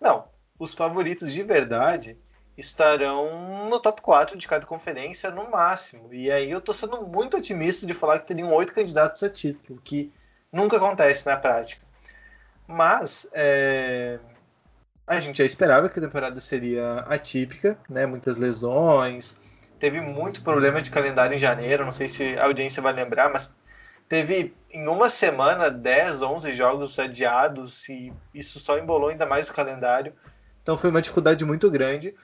não, 0.00 0.28
os 0.58 0.74
favoritos 0.74 1.32
de 1.32 1.42
verdade 1.42 2.18
estarão 2.56 3.68
no 3.68 3.80
top 3.80 4.00
4 4.00 4.36
de 4.36 4.46
cada 4.46 4.66
conferência 4.66 5.30
no 5.30 5.50
máximo. 5.50 6.12
E 6.12 6.30
aí 6.30 6.50
eu 6.50 6.60
tô 6.60 6.72
sendo 6.72 7.06
muito 7.06 7.36
otimista 7.36 7.86
de 7.86 7.94
falar 7.94 8.18
que 8.18 8.26
teriam 8.26 8.52
oito 8.52 8.72
candidatos 8.72 9.22
a 9.22 9.30
título, 9.30 9.78
o 9.78 9.82
que 9.82 10.12
nunca 10.52 10.76
acontece 10.76 11.26
na 11.26 11.36
prática. 11.36 11.85
Mas 12.66 13.28
é, 13.32 14.18
a 15.06 15.20
gente 15.20 15.38
já 15.38 15.44
esperava 15.44 15.88
que 15.88 15.98
a 15.98 16.02
temporada 16.02 16.40
seria 16.40 16.98
atípica, 17.00 17.78
né? 17.88 18.06
Muitas 18.06 18.38
lesões, 18.38 19.36
teve 19.78 20.00
muito 20.00 20.42
problema 20.42 20.80
de 20.80 20.90
calendário 20.90 21.34
em 21.34 21.38
janeiro, 21.38 21.84
não 21.84 21.92
sei 21.92 22.08
se 22.08 22.36
a 22.38 22.44
audiência 22.44 22.82
vai 22.82 22.92
lembrar, 22.92 23.30
mas 23.30 23.54
teve 24.08 24.54
em 24.70 24.88
uma 24.88 25.10
semana 25.10 25.70
10, 25.70 26.22
11 26.22 26.52
jogos 26.54 26.98
adiados 26.98 27.88
e 27.88 28.12
isso 28.34 28.58
só 28.58 28.78
embolou 28.78 29.10
ainda 29.10 29.26
mais 29.26 29.48
o 29.48 29.54
calendário. 29.54 30.14
Então 30.62 30.76
foi 30.76 30.90
uma 30.90 31.02
dificuldade 31.02 31.44
muito 31.44 31.70
grande. 31.70 32.14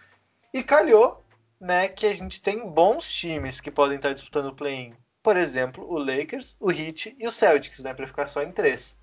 E 0.53 0.63
calhou, 0.63 1.25
né, 1.61 1.89
que 1.89 2.07
a 2.07 2.15
gente 2.15 2.43
tem 2.43 2.69
bons 2.69 3.11
times 3.11 3.61
que 3.61 3.71
podem 3.71 3.97
estar 3.97 4.13
disputando 4.13 4.47
o 4.47 4.55
play-in. 4.55 4.95
Por 5.23 5.37
exemplo, 5.37 5.87
o 5.89 5.99
Lakers, 5.99 6.57
o 6.59 6.71
Heat 6.71 7.17
e 7.19 7.27
o 7.27 7.31
Celtics, 7.31 7.83
né, 7.83 7.95
para 7.95 8.07
ficar 8.07 8.27
só 8.27 8.43
em 8.43 8.51
três. 8.51 8.99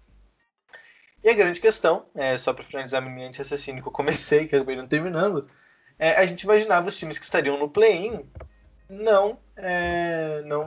E 1.23 1.29
a 1.29 1.33
grande 1.33 1.59
questão, 1.59 2.05
é, 2.15 2.37
só 2.37 2.53
para 2.53 2.63
finalizar 2.63 3.01
minha 3.01 3.27
anti-raciocínio 3.27 3.81
que 3.81 3.87
eu 3.87 3.91
comecei, 3.93 4.47
que 4.47 4.55
eu 4.55 4.59
acabei 4.59 4.75
não 4.75 4.87
terminando, 4.87 5.49
é, 5.97 6.11
a 6.17 6.25
gente 6.25 6.43
imaginava 6.43 6.87
os 6.87 6.97
times 6.97 7.19
que 7.19 7.25
estariam 7.25 7.57
no 7.57 7.69
play-in 7.69 8.25
não, 8.89 9.37
é, 9.55 10.41
não, 10.45 10.65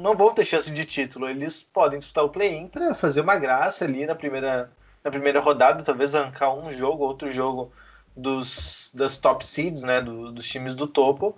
não 0.00 0.16
vão 0.16 0.32
ter 0.34 0.44
chance 0.44 0.70
de 0.72 0.86
título. 0.86 1.28
Eles 1.28 1.62
podem 1.62 1.98
disputar 1.98 2.24
o 2.24 2.30
play-in 2.30 2.68
para 2.68 2.94
fazer 2.94 3.20
uma 3.20 3.36
graça 3.36 3.84
ali 3.84 4.06
na 4.06 4.14
primeira, 4.14 4.70
na 5.04 5.10
primeira 5.10 5.40
rodada, 5.40 5.82
talvez 5.84 6.14
arrancar 6.14 6.54
um 6.54 6.70
jogo, 6.72 7.04
outro 7.04 7.30
jogo 7.30 7.72
dos, 8.16 8.90
das 8.94 9.16
top 9.18 9.44
seeds, 9.44 9.82
né, 9.84 10.00
do- 10.00 10.32
dos 10.32 10.46
times 10.48 10.74
do 10.74 10.86
topo, 10.86 11.36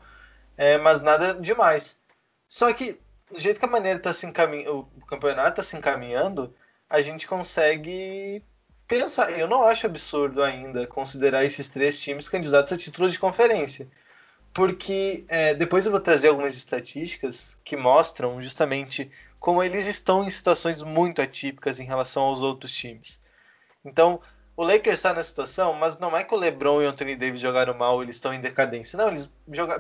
é, 0.57 0.79
mas 0.79 1.01
nada 1.01 1.35
demais. 1.35 1.99
Só 2.49 2.73
que, 2.73 3.01
do 3.31 3.39
jeito 3.41 3.59
que 3.61 3.67
a 3.67 3.69
maneira 3.69 3.99
tá 3.99 4.13
se 4.15 4.27
encamin... 4.27 4.67
o 4.69 4.85
campeonato 5.07 5.61
está 5.61 5.65
se 5.65 5.77
encaminhando, 5.77 6.55
a 6.91 7.01
gente 7.01 7.27
consegue 7.27 8.43
pensar. 8.89 9.31
Eu 9.39 9.47
não 9.47 9.63
acho 9.63 9.87
absurdo 9.87 10.43
ainda 10.43 10.87
considerar 10.87 11.45
esses 11.45 11.69
três 11.69 12.03
times 12.03 12.29
candidatos 12.29 12.73
a 12.73 12.77
títulos 12.77 13.13
de 13.13 13.19
conferência. 13.19 13.89
Porque 14.53 15.25
é, 15.29 15.55
depois 15.55 15.87
eu 15.87 15.93
vou 15.93 16.01
trazer 16.01 16.29
algumas 16.29 16.57
estatísticas 16.57 17.57
que 17.65 17.77
mostram 17.77 18.43
justamente 18.43 19.09
como 19.39 19.63
eles 19.63 19.87
estão 19.87 20.25
em 20.25 20.31
situações 20.31 20.83
muito 20.83 21.23
atípicas 21.23 21.79
em 21.79 21.85
relação 21.85 22.25
aos 22.25 22.41
outros 22.43 22.75
times. 22.75 23.21
Então, 23.85 24.21
o 24.57 24.65
Lakers 24.65 24.99
está 24.99 25.15
na 25.15 25.23
situação, 25.23 25.73
mas 25.73 25.97
não 25.99 26.15
é 26.17 26.25
que 26.25 26.35
o 26.35 26.37
LeBron 26.37 26.83
e 26.83 26.87
o 26.87 26.89
Anthony 26.91 27.15
Davis 27.17 27.41
jogaram 27.41 27.73
mal, 27.73 28.03
eles 28.03 28.17
estão 28.17 28.35
em 28.35 28.41
decadência. 28.41 28.97
Não, 28.97 29.09
eles 29.09 29.33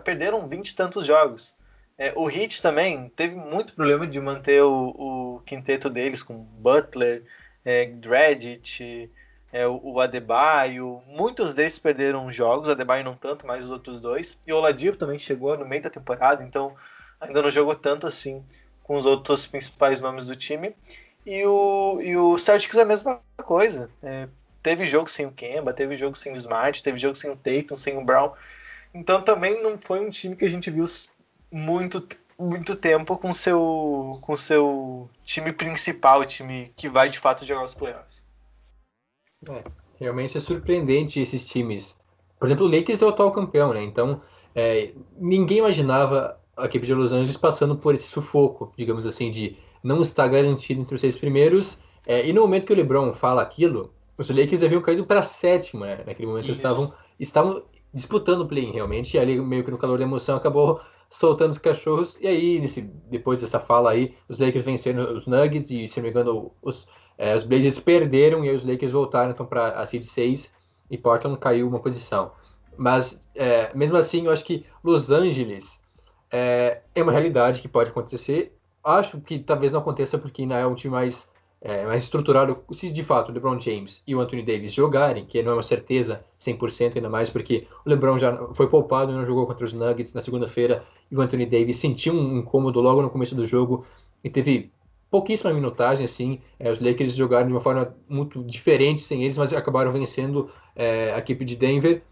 perderam 0.04 0.48
20 0.48 0.70
e 0.70 0.74
tantos 0.76 1.04
jogos. 1.04 1.54
É, 2.00 2.14
o 2.16 2.30
Heat 2.30 2.62
também 2.62 3.10
teve 3.10 3.34
muito 3.34 3.74
problema 3.74 4.06
de 4.06 4.18
manter 4.18 4.62
o, 4.62 4.94
o 4.96 5.40
quinteto 5.44 5.90
deles 5.90 6.22
com 6.22 6.32
Butler, 6.34 7.24
é, 7.62 7.92
é, 9.52 9.68
o 9.68 10.00
Adebayo. 10.00 11.02
Muitos 11.06 11.52
deles 11.52 11.78
perderam 11.78 12.32
jogos, 12.32 12.68
o 12.68 12.70
Adebayo 12.72 13.04
não 13.04 13.14
tanto, 13.14 13.46
mas 13.46 13.64
os 13.64 13.70
outros 13.70 14.00
dois. 14.00 14.38
E 14.46 14.52
o 14.52 14.56
Oladipo 14.56 14.96
também 14.96 15.18
chegou 15.18 15.58
no 15.58 15.66
meio 15.66 15.82
da 15.82 15.90
temporada, 15.90 16.42
então 16.42 16.74
ainda 17.20 17.42
não 17.42 17.50
jogou 17.50 17.74
tanto 17.74 18.06
assim 18.06 18.42
com 18.82 18.96
os 18.96 19.04
outros 19.04 19.46
principais 19.46 20.00
nomes 20.00 20.24
do 20.24 20.34
time. 20.34 20.74
E 21.26 21.44
o, 21.44 22.00
e 22.00 22.16
o 22.16 22.38
Celtics 22.38 22.78
é 22.78 22.82
a 22.82 22.86
mesma 22.86 23.20
coisa. 23.44 23.90
É, 24.02 24.26
teve 24.62 24.86
jogo 24.86 25.10
sem 25.10 25.26
o 25.26 25.32
Kemba, 25.32 25.74
teve 25.74 25.94
jogo 25.96 26.16
sem 26.16 26.32
o 26.32 26.34
Smart, 26.34 26.82
teve 26.82 26.96
jogo 26.96 27.16
sem 27.16 27.30
o 27.30 27.36
Tatum, 27.36 27.76
sem 27.76 27.98
o 27.98 28.02
Brown. 28.02 28.32
Então 28.94 29.20
também 29.20 29.62
não 29.62 29.76
foi 29.76 30.00
um 30.00 30.08
time 30.08 30.34
que 30.34 30.46
a 30.46 30.50
gente 30.50 30.70
viu 30.70 30.86
muito 31.50 32.06
muito 32.38 32.74
tempo 32.74 33.18
com 33.18 33.34
seu 33.34 34.18
com 34.22 34.36
seu 34.36 35.10
time 35.22 35.52
principal, 35.52 36.20
o 36.20 36.24
time 36.24 36.72
que 36.76 36.88
vai 36.88 37.10
de 37.10 37.18
fato 37.18 37.44
jogar 37.44 37.64
os 37.64 37.74
playoffs. 37.74 38.24
É, 39.48 39.64
realmente 39.98 40.36
é 40.36 40.40
surpreendente 40.40 41.20
esses 41.20 41.46
times. 41.46 41.94
Por 42.38 42.46
exemplo, 42.46 42.66
o 42.66 42.70
Lakers 42.70 43.02
é 43.02 43.04
o 43.04 43.10
atual 43.10 43.32
campeão, 43.32 43.74
né? 43.74 43.82
Então, 43.82 44.22
é, 44.54 44.92
ninguém 45.18 45.58
imaginava 45.58 46.40
a 46.56 46.64
equipe 46.64 46.86
de 46.86 46.94
Los 46.94 47.12
Angeles 47.12 47.36
passando 47.36 47.76
por 47.76 47.94
esse 47.94 48.04
sufoco, 48.04 48.72
digamos 48.76 49.04
assim, 49.04 49.30
de 49.30 49.56
não 49.82 50.00
estar 50.00 50.26
garantido 50.28 50.80
entre 50.80 50.94
os 50.94 51.00
seis 51.00 51.16
primeiros. 51.16 51.78
É, 52.06 52.26
e 52.26 52.32
no 52.32 52.42
momento 52.42 52.66
que 52.66 52.72
o 52.72 52.76
LeBron 52.76 53.12
fala 53.12 53.42
aquilo, 53.42 53.92
os 54.16 54.30
Lakers 54.30 54.62
haviam 54.62 54.80
caído 54.80 55.04
para 55.04 55.20
a 55.20 55.22
sétima, 55.22 55.86
né? 55.86 56.04
Naquele 56.06 56.28
momento 56.28 56.46
eles 56.46 56.56
estavam, 56.56 56.92
estavam 57.18 57.62
disputando 57.92 58.42
o 58.42 58.48
play 58.48 58.70
realmente, 58.70 59.16
e 59.16 59.20
ali 59.20 59.40
meio 59.40 59.64
que 59.64 59.70
no 59.70 59.78
calor 59.78 59.98
da 59.98 60.04
emoção 60.04 60.36
acabou 60.36 60.80
soltando 61.10 61.50
os 61.50 61.58
cachorros. 61.58 62.16
E 62.20 62.28
aí, 62.28 62.60
nesse, 62.60 62.82
depois 62.82 63.40
dessa 63.40 63.58
fala 63.58 63.90
aí, 63.90 64.14
os 64.28 64.38
Lakers 64.38 64.64
venceram 64.64 65.14
os 65.14 65.26
Nuggets 65.26 65.70
e, 65.70 65.88
se 65.88 65.98
não 65.98 66.04
me 66.04 66.10
engano, 66.10 66.52
os, 66.62 66.86
é, 67.18 67.34
os 67.36 67.42
Blazers 67.42 67.80
perderam 67.80 68.44
e 68.44 68.50
os 68.50 68.64
Lakers 68.64 68.92
voltaram 68.92 69.32
então 69.32 69.44
para 69.44 69.70
a 69.72 69.84
seed 69.84 70.04
6 70.04 70.50
e 70.90 70.96
Portland 70.96 71.38
caiu 71.38 71.68
uma 71.68 71.80
posição. 71.80 72.32
Mas, 72.76 73.22
é, 73.34 73.74
mesmo 73.74 73.96
assim, 73.96 74.26
eu 74.26 74.32
acho 74.32 74.44
que 74.44 74.64
Los 74.82 75.10
Angeles 75.10 75.80
é, 76.30 76.82
é 76.94 77.02
uma 77.02 77.12
realidade 77.12 77.60
que 77.60 77.68
pode 77.68 77.90
acontecer. 77.90 78.56
Acho 78.82 79.20
que 79.20 79.38
talvez 79.38 79.72
não 79.72 79.80
aconteça 79.80 80.16
porque 80.16 80.42
ainda 80.42 80.56
é 80.56 80.66
um 80.66 80.74
time 80.74 80.94
mais 80.94 81.29
é, 81.60 81.84
mais 81.84 82.02
estruturado, 82.02 82.64
se 82.72 82.90
de 82.90 83.02
fato 83.02 83.30
o 83.30 83.32
LeBron 83.32 83.58
James 83.58 84.02
e 84.06 84.14
o 84.14 84.20
Anthony 84.20 84.42
Davis 84.42 84.72
jogarem, 84.72 85.26
que 85.26 85.42
não 85.42 85.52
é 85.52 85.54
uma 85.56 85.62
certeza 85.62 86.24
100% 86.38 86.96
ainda 86.96 87.10
mais, 87.10 87.28
porque 87.28 87.66
o 87.84 87.90
LeBron 87.90 88.18
já 88.18 88.34
foi 88.54 88.66
poupado 88.68 89.12
e 89.12 89.14
não 89.14 89.26
jogou 89.26 89.46
contra 89.46 89.64
os 89.64 89.72
Nuggets 89.72 90.14
na 90.14 90.22
segunda-feira, 90.22 90.82
e 91.10 91.16
o 91.16 91.20
Anthony 91.20 91.44
Davis 91.44 91.76
sentiu 91.76 92.14
um 92.14 92.38
incômodo 92.38 92.80
logo 92.80 93.02
no 93.02 93.10
começo 93.10 93.34
do 93.34 93.44
jogo 93.44 93.84
e 94.24 94.30
teve 94.30 94.72
pouquíssima 95.10 95.52
minutagem, 95.52 96.04
assim, 96.04 96.40
é, 96.58 96.70
os 96.70 96.80
Lakers 96.80 97.14
jogaram 97.14 97.46
de 97.46 97.52
uma 97.52 97.60
forma 97.60 97.94
muito 98.08 98.42
diferente 98.44 99.02
sem 99.02 99.24
eles, 99.24 99.36
mas 99.36 99.52
acabaram 99.52 99.92
vencendo 99.92 100.48
é, 100.74 101.12
a 101.12 101.18
equipe 101.18 101.44
de 101.44 101.56
Denver. 101.56 102.02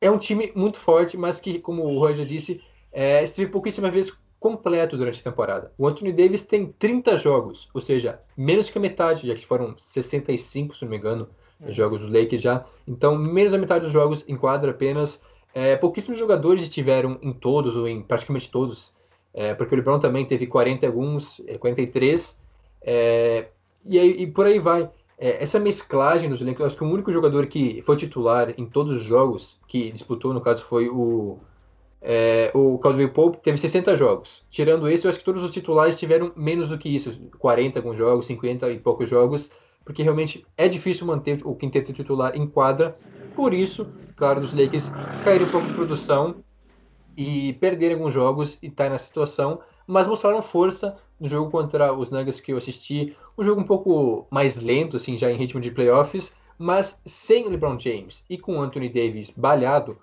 É 0.00 0.10
um 0.10 0.18
time 0.18 0.52
muito 0.54 0.78
forte, 0.78 1.16
mas 1.16 1.40
que, 1.40 1.58
como 1.58 1.82
o 1.82 1.98
Roger 1.98 2.24
disse, 2.24 2.62
é, 2.92 3.22
esteve 3.22 3.50
pouquíssimas 3.50 3.92
vezes 3.92 4.16
completo 4.38 4.96
durante 4.96 5.20
a 5.20 5.30
temporada. 5.30 5.72
O 5.78 5.86
Anthony 5.86 6.12
Davis 6.12 6.42
tem 6.42 6.66
30 6.66 7.18
jogos, 7.18 7.68
ou 7.72 7.80
seja, 7.80 8.20
menos 8.36 8.70
que 8.70 8.78
a 8.78 8.80
metade, 8.80 9.26
já 9.26 9.34
que 9.34 9.46
foram 9.46 9.76
65, 9.76 10.76
se 10.76 10.82
não 10.84 10.90
me 10.90 10.96
engano, 10.96 11.28
é. 11.60 11.72
jogos 11.72 12.00
dos 12.00 12.10
Lakers 12.10 12.42
já. 12.42 12.64
Então, 12.86 13.16
menos 13.16 13.52
da 13.52 13.58
metade 13.58 13.84
dos 13.84 13.92
jogos 13.92 14.24
em 14.28 14.36
quadra 14.36 14.70
apenas. 14.70 15.20
É, 15.54 15.74
pouquíssimos 15.76 16.18
jogadores 16.18 16.62
estiveram 16.62 17.18
em 17.22 17.32
todos, 17.32 17.76
ou 17.76 17.88
em 17.88 18.02
praticamente 18.02 18.50
todos, 18.50 18.92
é, 19.32 19.54
porque 19.54 19.74
o 19.74 19.76
LeBron 19.76 19.98
também 19.98 20.24
teve 20.24 20.46
40 20.46 20.86
alguns, 20.86 21.40
43, 21.58 22.38
é, 22.82 22.92
é, 22.92 23.48
e, 23.84 23.98
aí, 23.98 24.10
e 24.22 24.26
por 24.26 24.46
aí 24.46 24.58
vai. 24.58 24.90
É, 25.18 25.42
essa 25.42 25.58
mesclagem 25.58 26.28
dos 26.28 26.42
elencos, 26.42 26.64
acho 26.64 26.76
que 26.76 26.84
o 26.84 26.90
único 26.90 27.10
jogador 27.10 27.46
que 27.46 27.80
foi 27.82 27.96
titular 27.96 28.52
em 28.58 28.66
todos 28.66 29.00
os 29.00 29.02
jogos 29.04 29.58
que 29.66 29.90
disputou, 29.90 30.34
no 30.34 30.42
caso, 30.42 30.62
foi 30.62 30.88
o 30.88 31.38
é, 32.08 32.52
o 32.54 32.78
Caldwell 32.78 33.12
Pope 33.12 33.38
teve 33.38 33.58
60 33.58 33.96
jogos. 33.96 34.44
Tirando 34.48 34.88
esse, 34.88 35.04
eu 35.04 35.08
acho 35.08 35.18
que 35.18 35.24
todos 35.24 35.42
os 35.42 35.50
titulares 35.50 35.98
tiveram 35.98 36.32
menos 36.36 36.68
do 36.68 36.78
que 36.78 36.88
isso, 36.88 37.18
40 37.36 37.80
alguns 37.80 37.96
jogos, 37.96 38.26
50 38.26 38.70
e 38.70 38.78
poucos 38.78 39.10
jogos, 39.10 39.50
porque 39.84 40.04
realmente 40.04 40.46
é 40.56 40.68
difícil 40.68 41.04
manter 41.04 41.40
o 41.44 41.56
quinteto 41.56 41.92
titular 41.92 42.36
em 42.36 42.46
quadra. 42.46 42.96
Por 43.34 43.52
isso, 43.52 43.88
claro, 44.14 44.40
os 44.40 44.52
Lakers 44.52 44.92
caíram 45.24 45.46
um 45.46 45.50
pouco 45.50 45.66
de 45.66 45.74
produção 45.74 46.36
e 47.16 47.54
perderam 47.54 47.96
alguns 47.96 48.14
jogos 48.14 48.56
e 48.62 48.70
tá 48.70 48.88
na 48.88 48.98
situação, 48.98 49.58
mas 49.84 50.06
mostraram 50.06 50.40
força 50.40 50.96
no 51.18 51.28
jogo 51.28 51.50
contra 51.50 51.92
os 51.92 52.10
Nuggets 52.10 52.38
que 52.38 52.52
eu 52.52 52.56
assisti, 52.56 53.16
um 53.36 53.42
jogo 53.42 53.60
um 53.60 53.64
pouco 53.64 54.28
mais 54.30 54.56
lento, 54.56 54.96
assim, 54.96 55.16
já 55.16 55.28
em 55.28 55.36
ritmo 55.36 55.60
de 55.60 55.72
playoffs, 55.72 56.36
mas 56.56 57.00
sem 57.04 57.46
o 57.46 57.50
LeBron 57.50 57.76
James 57.80 58.22
e 58.30 58.38
com 58.38 58.58
o 58.58 58.60
Anthony 58.60 58.88
Davis 58.88 59.30
balhado, 59.30 59.98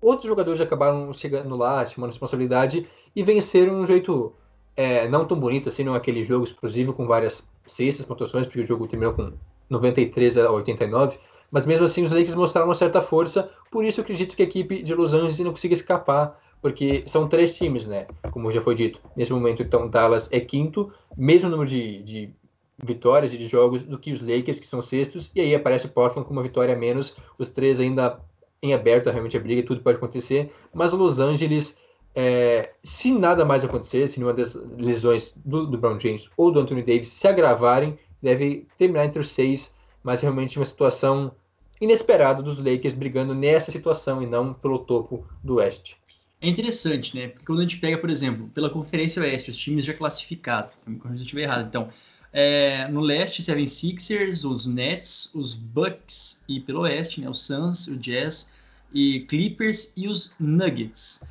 outros 0.00 0.28
jogadores 0.28 0.60
acabaram 0.60 1.12
chegando 1.12 1.56
lá, 1.56 1.84
chamando 1.84 2.10
responsabilidade 2.10 2.86
e 3.14 3.22
venceram 3.22 3.74
de 3.74 3.80
um 3.80 3.86
jeito 3.86 4.32
é, 4.76 5.08
não 5.08 5.24
tão 5.24 5.38
bonito 5.38 5.68
assim, 5.68 5.84
não 5.84 5.94
aquele 5.94 6.24
jogo 6.24 6.44
explosivo 6.44 6.92
com 6.92 7.06
várias 7.06 7.46
cestas, 7.66 8.06
pontuações, 8.06 8.46
porque 8.46 8.60
o 8.60 8.66
jogo 8.66 8.86
terminou 8.86 9.14
com 9.14 9.32
93 9.68 10.38
a 10.38 10.50
89, 10.50 11.18
mas 11.50 11.66
mesmo 11.66 11.84
assim 11.84 12.02
os 12.04 12.10
Lakers 12.10 12.34
mostraram 12.34 12.68
uma 12.68 12.74
certa 12.74 13.00
força, 13.00 13.50
por 13.70 13.84
isso 13.84 14.00
eu 14.00 14.02
acredito 14.02 14.36
que 14.36 14.42
a 14.42 14.44
equipe 14.44 14.82
de 14.82 14.94
Los 14.94 15.12
Angeles 15.12 15.38
não 15.40 15.50
consiga 15.50 15.74
escapar, 15.74 16.40
porque 16.62 17.02
são 17.06 17.28
três 17.28 17.56
times, 17.56 17.86
né? 17.86 18.06
Como 18.30 18.50
já 18.50 18.60
foi 18.60 18.74
dito. 18.74 19.00
Nesse 19.16 19.32
momento, 19.32 19.62
então, 19.62 19.88
Dallas 19.88 20.28
é 20.30 20.40
quinto, 20.40 20.92
mesmo 21.16 21.48
número 21.48 21.68
de, 21.68 22.02
de 22.02 22.34
vitórias 22.82 23.32
e 23.32 23.38
de 23.38 23.46
jogos 23.46 23.82
do 23.82 23.98
que 23.98 24.12
os 24.12 24.20
Lakers, 24.20 24.60
que 24.60 24.66
são 24.66 24.82
sextos, 24.82 25.30
e 25.34 25.40
aí 25.40 25.54
aparece 25.54 25.88
Portland 25.88 26.26
com 26.26 26.32
uma 26.32 26.42
vitória 26.42 26.74
a 26.74 26.78
menos, 26.78 27.16
os 27.38 27.48
três 27.48 27.80
ainda 27.80 28.20
em 28.62 28.74
aberto 28.74 29.10
realmente 29.10 29.36
a 29.36 29.40
briga, 29.40 29.62
tudo 29.62 29.82
pode 29.82 29.96
acontecer, 29.96 30.52
mas 30.72 30.92
Los 30.92 31.18
Angeles, 31.18 31.76
é, 32.14 32.72
se 32.82 33.12
nada 33.12 33.44
mais 33.44 33.64
acontecer, 33.64 34.08
se 34.08 34.18
nenhuma 34.18 34.34
das 34.34 34.54
lesões 34.78 35.32
do, 35.36 35.66
do 35.66 35.78
Brown 35.78 35.98
James 35.98 36.28
ou 36.36 36.50
do 36.50 36.60
Anthony 36.60 36.82
Davis 36.82 37.08
se 37.08 37.26
agravarem, 37.26 37.98
deve 38.22 38.66
terminar 38.76 39.04
entre 39.04 39.20
os 39.20 39.30
seis, 39.30 39.72
mas 40.02 40.20
realmente 40.20 40.58
uma 40.58 40.66
situação 40.66 41.32
inesperada 41.80 42.42
dos 42.42 42.58
Lakers 42.58 42.94
brigando 42.94 43.34
nessa 43.34 43.72
situação 43.72 44.22
e 44.22 44.26
não 44.26 44.52
pelo 44.52 44.80
topo 44.80 45.26
do 45.42 45.54
Oeste. 45.54 45.96
É 46.42 46.48
interessante, 46.48 47.16
né? 47.16 47.28
Porque 47.28 47.44
quando 47.44 47.58
a 47.58 47.62
gente 47.62 47.78
pega, 47.78 47.98
por 47.98 48.08
exemplo, 48.08 48.48
pela 48.54 48.70
Conferência 48.70 49.22
Oeste, 49.22 49.50
os 49.50 49.56
times 49.56 49.84
já 49.84 49.92
classificados, 49.92 50.76
corrija 50.76 51.16
se 51.16 51.20
eu 51.20 51.24
estiver 51.24 51.42
errado, 51.42 51.66
então, 51.66 51.88
é, 52.32 52.86
no 52.88 53.00
leste, 53.00 53.42
76ers, 53.42 54.48
os 54.48 54.66
Nets, 54.66 55.32
os 55.34 55.54
Bucks 55.54 56.44
e 56.48 56.60
pelo 56.60 56.80
oeste, 56.80 57.20
né, 57.20 57.28
o 57.28 57.34
Suns, 57.34 57.86
o 57.88 57.96
Jazz 57.96 58.52
e 58.92 59.20
Clippers 59.20 59.92
e 59.96 60.08
os 60.08 60.34
Nuggets. 60.38 61.22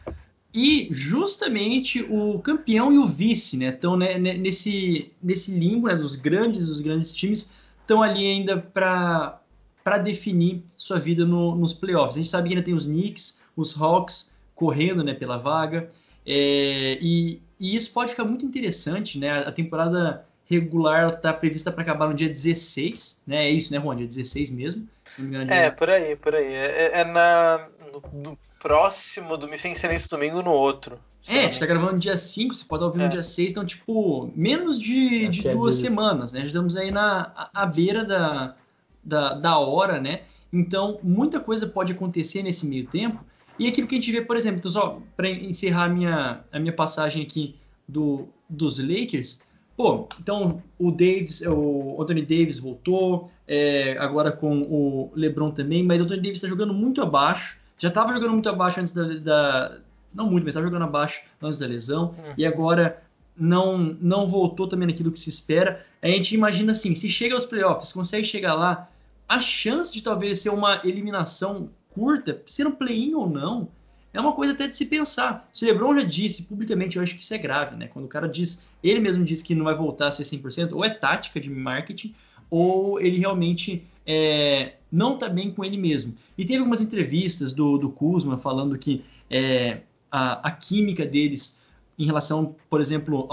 E 0.54 0.88
justamente 0.92 2.02
o 2.10 2.40
campeão 2.40 2.92
e 2.92 2.98
o 2.98 3.06
vice, 3.06 3.56
né, 3.58 3.70
estão 3.70 3.96
né, 3.96 4.18
nesse, 4.18 5.12
nesse 5.22 5.52
limbo 5.58 5.88
né, 5.88 5.96
dos 5.96 6.16
grandes, 6.16 6.66
dos 6.66 6.82
grandes 6.82 7.14
times, 7.14 7.54
estão 7.82 8.02
ali 8.02 8.26
ainda 8.26 8.58
para 8.58 9.36
para 9.82 9.98
definir 9.98 10.62
sua 10.78 11.00
vida 11.00 11.26
no, 11.26 11.56
nos 11.56 11.74
playoffs. 11.74 12.16
A 12.16 12.20
gente 12.20 12.30
sabe 12.30 12.50
que 12.50 12.54
ainda 12.54 12.64
tem 12.64 12.76
os 12.76 12.86
Knicks, 12.86 13.42
os 13.56 13.80
Hawks 13.80 14.36
correndo 14.54 15.04
né, 15.04 15.16
pela 15.16 15.38
vaga, 15.38 15.90
é, 16.26 17.00
e, 17.02 17.42
e, 17.60 17.76
isso 17.76 17.92
pode 17.92 18.12
ficar 18.12 18.24
muito 18.24 18.46
interessante, 18.46 19.18
né? 19.18 19.32
A 19.32 19.52
temporada 19.52 20.28
regular 20.50 21.14
está 21.14 21.32
prevista 21.32 21.72
para 21.72 21.84
acabar 21.84 22.08
no 22.08 22.14
dia 22.14 22.28
16, 22.28 23.22
né? 23.28 23.46
É 23.46 23.50
isso, 23.52 23.72
né, 23.72 23.80
Juan? 23.80 23.96
Dia 23.96 24.08
16 24.08 24.50
mesmo. 24.50 24.88
Se 25.06 25.22
não 25.22 25.30
me 25.30 25.36
engano, 25.36 25.52
é, 25.52 25.70
por 25.70 25.90
aí, 25.90 26.16
por 26.16 26.34
aí. 26.34 26.46
É, 26.46 26.66
é, 26.66 27.00
é 27.02 27.04
na, 27.06 27.68
no, 27.92 28.22
no, 28.22 28.40
próximo 28.60 29.38
domingo, 29.38 29.58
sem 29.58 29.74
ser 29.76 29.88
nesse 29.88 30.10
domingo, 30.10 30.42
no 30.42 30.52
outro. 30.52 31.00
É, 31.28 31.40
a 31.40 31.42
gente 31.44 31.60
tá 31.60 31.66
gravando 31.66 31.94
no 31.94 32.00
dia 32.00 32.18
5, 32.18 32.56
você 32.56 32.66
pode 32.66 32.84
ouvir 32.84 33.02
é. 33.02 33.04
no 33.06 33.10
dia 33.10 33.24
6, 33.24 33.52
então, 33.52 33.66
tipo, 33.66 34.32
menos 34.36 34.80
de, 34.80 35.28
de 35.28 35.48
é 35.48 35.54
duas 35.54 35.76
semanas, 35.76 36.34
né? 36.34 36.42
Já 36.42 36.48
estamos 36.48 36.76
aí 36.76 36.92
na 36.92 37.50
à 37.54 37.66
beira 37.66 38.04
da, 38.04 38.56
da, 39.04 39.34
da 39.36 39.58
hora, 39.60 40.02
né? 40.02 40.22
Então, 40.52 41.00
muita 41.04 41.40
coisa 41.40 41.68
pode 41.68 41.94
acontecer 41.94 42.42
nesse 42.42 42.68
meio 42.68 42.88
tempo. 42.88 43.24
E 43.58 43.68
aquilo 43.68 43.88
que 43.88 43.96
a 43.96 43.98
gente 43.98 44.12
vê, 44.12 44.22
por 44.22 44.36
exemplo, 44.36 44.60
então, 44.60 44.72
só 44.72 45.00
para 45.16 45.30
encerrar 45.30 45.86
a 45.86 45.90
minha, 45.90 46.44
a 46.52 46.60
minha 46.60 46.74
passagem 46.74 47.22
aqui 47.22 47.56
do, 47.88 48.28
dos 48.50 48.80
Lakers, 48.80 49.44
Pô, 49.80 50.10
então 50.20 50.62
o 50.78 50.92
Davis, 50.92 51.42
o 51.48 51.96
Anthony 52.02 52.24
Davis 52.24 52.60
voltou, 52.60 53.32
é, 53.48 53.96
agora 53.98 54.30
com 54.30 54.64
o 54.64 55.10
LeBron 55.16 55.52
também, 55.52 55.82
mas 55.84 56.02
o 56.02 56.04
Anthony 56.04 56.20
Davis 56.20 56.40
está 56.40 56.50
jogando 56.50 56.74
muito 56.74 57.02
abaixo. 57.02 57.58
Já 57.78 57.88
estava 57.88 58.12
jogando 58.12 58.34
muito 58.34 58.50
abaixo 58.50 58.82
antes 58.82 58.92
da, 58.92 59.04
da 59.20 59.78
não 60.14 60.30
muito, 60.30 60.44
mas 60.44 60.50
estava 60.50 60.66
jogando 60.66 60.84
abaixo 60.84 61.22
antes 61.42 61.60
da 61.60 61.66
lesão 61.66 62.14
hum. 62.20 62.34
e 62.38 62.46
agora 62.46 63.02
não 63.38 63.96
não 64.02 64.28
voltou 64.28 64.68
também 64.68 64.86
naquilo 64.86 65.14
que 65.14 65.20
se 65.20 65.30
espera. 65.30 65.86
A 66.02 66.10
gente 66.10 66.36
imagina 66.36 66.74
assim, 66.74 66.94
se 66.94 67.10
chega 67.10 67.34
aos 67.34 67.46
playoffs, 67.46 67.94
consegue 67.94 68.26
chegar 68.26 68.56
lá 68.56 68.90
a 69.30 69.40
chance 69.40 69.94
de 69.94 70.04
talvez 70.04 70.40
ser 70.40 70.50
uma 70.50 70.82
eliminação 70.84 71.70
curta, 71.92 72.42
ser 72.46 72.68
um 72.68 72.74
play-in 72.74 73.14
ou 73.14 73.30
não, 73.30 73.70
é 74.14 74.20
uma 74.20 74.34
coisa 74.34 74.54
até 74.54 74.68
de 74.68 74.76
se 74.76 74.88
pensar. 74.88 75.48
Se 75.54 75.66
LeBron 75.66 75.96
já 75.96 76.04
disse 76.04 76.44
publicamente, 76.44 76.98
eu 76.98 77.04
acho 77.04 77.16
que 77.16 77.24
isso 77.24 77.34
é 77.34 77.38
grave, 77.38 77.76
né? 77.76 77.88
Quando 77.88 78.06
o 78.06 78.10
cara 78.10 78.28
diz, 78.28 78.68
ele 78.84 79.00
mesmo 79.00 79.24
diz 79.24 79.42
que 79.42 79.54
não 79.54 79.66
vai 79.66 79.76
voltar 79.76 80.08
a 80.08 80.12
ser 80.12 80.24
100%, 80.24 80.74
ou 80.74 80.84
é 80.84 80.90
tática 80.90 81.40
de 81.40 81.50
marketing, 81.50 82.16
ou 82.50 83.00
ele 83.00 83.20
realmente 83.20 83.86
é, 84.06 84.74
não 84.92 85.14
está 85.14 85.30
bem 85.30 85.52
com 85.52 85.64
ele 85.64 85.78
mesmo. 85.78 86.16
E 86.38 86.44
teve 86.44 86.60
algumas 86.60 86.82
entrevistas 86.82 87.54
do, 87.54 87.78
do 87.78 87.92
Kuzma 87.92 88.38
falando 88.38 88.78
que 88.78 89.04
é, 89.30 89.82
a, 90.12 90.48
a, 90.48 90.52
química 90.52 91.06
deles 91.06 91.62
em 91.98 92.06
relação, 92.06 92.56
por 92.70 92.82
exemplo, 92.82 93.28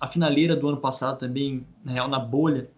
à 0.00 0.06
finaleira 0.06 0.54
do 0.54 0.68
ano 0.68 0.78
passado 0.78 1.18
também, 1.18 1.66
na 1.84 1.92
real, 1.92 2.08
na 2.08 2.18
bolha, 2.18 2.70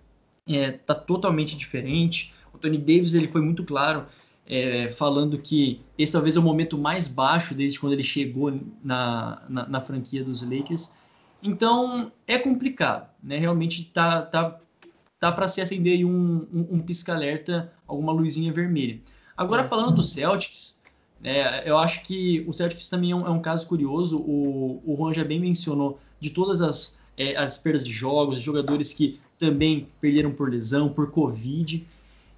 é, 0.46 0.72
tá 0.72 0.94
totalmente 0.94 1.56
diferente. 1.56 2.32
O 2.54 2.56
Tony 2.56 2.78
Davis 2.78 3.14
ele 3.14 3.28
foi 3.28 3.42
muito 3.42 3.62
claro 3.64 4.06
é, 4.48 4.90
falando 4.90 5.38
que 5.38 5.82
esse 5.98 6.12
talvez 6.12 6.34
é 6.34 6.40
o 6.40 6.42
momento 6.42 6.78
mais 6.78 7.06
baixo 7.06 7.54
desde 7.54 7.78
quando 7.78 7.92
ele 7.92 8.02
chegou 8.02 8.58
na, 8.82 9.42
na, 9.46 9.68
na 9.68 9.80
franquia 9.80 10.24
dos 10.24 10.40
Lakers. 10.42 10.92
Então 11.42 12.10
é 12.26 12.38
complicado, 12.38 13.10
né? 13.22 13.38
Realmente 13.38 13.84
tá, 13.84 14.22
tá, 14.22 14.58
tá 15.20 15.30
para 15.30 15.48
se 15.48 15.60
acender 15.60 16.02
um, 16.04 16.46
um, 16.52 16.68
um 16.72 16.80
pisca-alerta, 16.80 17.70
alguma 17.86 18.10
luzinha 18.10 18.50
vermelha. 18.50 19.00
Agora 19.36 19.62
falando 19.62 19.96
do 19.96 20.02
Celtics, 20.02 20.82
é, 21.22 21.68
eu 21.68 21.76
acho 21.76 22.02
que 22.02 22.42
o 22.48 22.52
Celtics 22.52 22.88
também 22.88 23.10
é 23.10 23.16
um, 23.16 23.26
é 23.26 23.30
um, 23.30 23.40
caso 23.40 23.66
curioso. 23.66 24.18
O, 24.18 24.82
o 24.84 24.96
Juan 24.96 25.12
já 25.12 25.24
bem 25.24 25.38
mencionou 25.38 26.00
de 26.18 26.30
todas 26.30 26.62
as, 26.62 27.00
é, 27.18 27.36
as 27.36 27.58
perdas 27.58 27.84
de 27.84 27.92
jogos, 27.92 28.40
jogadores 28.40 28.94
que 28.94 29.20
também 29.38 29.88
perderam 30.00 30.30
por 30.30 30.50
lesão, 30.50 30.88
por 30.88 31.10
Covid. 31.10 31.86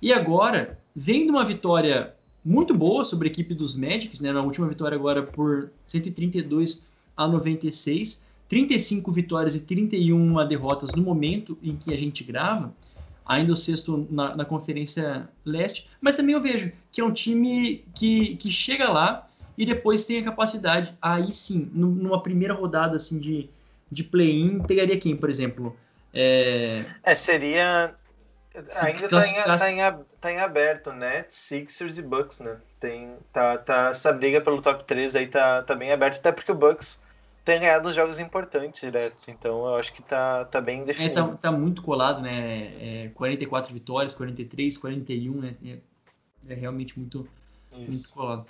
E 0.02 0.12
agora, 0.12 0.79
vem 0.94 1.28
uma 1.30 1.44
vitória 1.44 2.14
muito 2.44 2.74
boa 2.74 3.04
sobre 3.04 3.28
a 3.28 3.30
equipe 3.30 3.54
dos 3.54 3.74
Magics, 3.74 4.20
né, 4.20 4.32
na 4.32 4.42
última 4.42 4.66
vitória 4.66 4.96
agora 4.96 5.22
por 5.22 5.70
132 5.84 6.88
a 7.16 7.28
96, 7.28 8.26
35 8.48 9.12
vitórias 9.12 9.54
e 9.54 9.60
31 9.60 10.46
derrotas 10.46 10.94
no 10.94 11.02
momento 11.02 11.56
em 11.62 11.76
que 11.76 11.92
a 11.92 11.98
gente 11.98 12.24
grava, 12.24 12.74
ainda 13.24 13.52
o 13.52 13.56
sexto 13.56 14.08
na, 14.10 14.34
na 14.34 14.44
Conferência 14.44 15.28
Leste, 15.44 15.88
mas 16.00 16.16
também 16.16 16.34
eu 16.34 16.40
vejo 16.40 16.72
que 16.90 17.00
é 17.00 17.04
um 17.04 17.12
time 17.12 17.84
que, 17.94 18.36
que 18.36 18.50
chega 18.50 18.90
lá 18.90 19.28
e 19.56 19.66
depois 19.66 20.06
tem 20.06 20.18
a 20.18 20.24
capacidade, 20.24 20.96
aí 21.00 21.30
sim, 21.30 21.70
numa 21.72 22.22
primeira 22.22 22.54
rodada 22.54 22.96
assim 22.96 23.18
de, 23.18 23.48
de 23.90 24.02
play-in, 24.02 24.60
pegaria 24.60 24.98
quem, 24.98 25.14
por 25.14 25.28
exemplo? 25.28 25.76
É, 26.12 26.84
é 27.04 27.14
seria 27.14 27.94
Ainda 28.54 29.08
tá 29.08 29.28
em, 29.28 29.34
tá, 29.42 29.70
em, 29.70 30.04
tá 30.20 30.32
em 30.32 30.38
aberto, 30.40 30.92
né? 30.92 31.24
Sixers 31.28 31.98
e 31.98 32.02
Bucks, 32.02 32.40
né? 32.40 32.58
Tem, 32.80 33.16
tá, 33.32 33.56
tá, 33.56 33.88
essa 33.90 34.12
briga 34.12 34.40
pelo 34.40 34.60
top 34.60 34.82
3 34.84 35.14
aí 35.14 35.26
tá, 35.28 35.62
tá 35.62 35.76
bem 35.76 35.92
aberto, 35.92 36.18
até 36.18 36.32
porque 36.32 36.50
o 36.50 36.54
Bucks 36.54 36.98
tem 37.44 37.60
ganhado 37.60 37.92
jogos 37.92 38.18
importantes 38.18 38.80
diretos, 38.80 39.28
então 39.28 39.66
eu 39.66 39.76
acho 39.76 39.92
que 39.92 40.02
tá, 40.02 40.44
tá 40.46 40.60
bem 40.60 40.84
definido. 40.84 41.20
É, 41.20 41.22
tá, 41.22 41.36
tá 41.36 41.52
muito 41.52 41.80
colado, 41.80 42.20
né? 42.20 43.04
É, 43.04 43.10
44 43.14 43.72
vitórias, 43.72 44.14
43, 44.14 44.76
41, 44.78 45.40
né? 45.40 45.54
É, 45.64 45.78
é 46.48 46.54
realmente 46.54 46.98
muito, 46.98 47.28
muito 47.72 48.12
colado. 48.12 48.46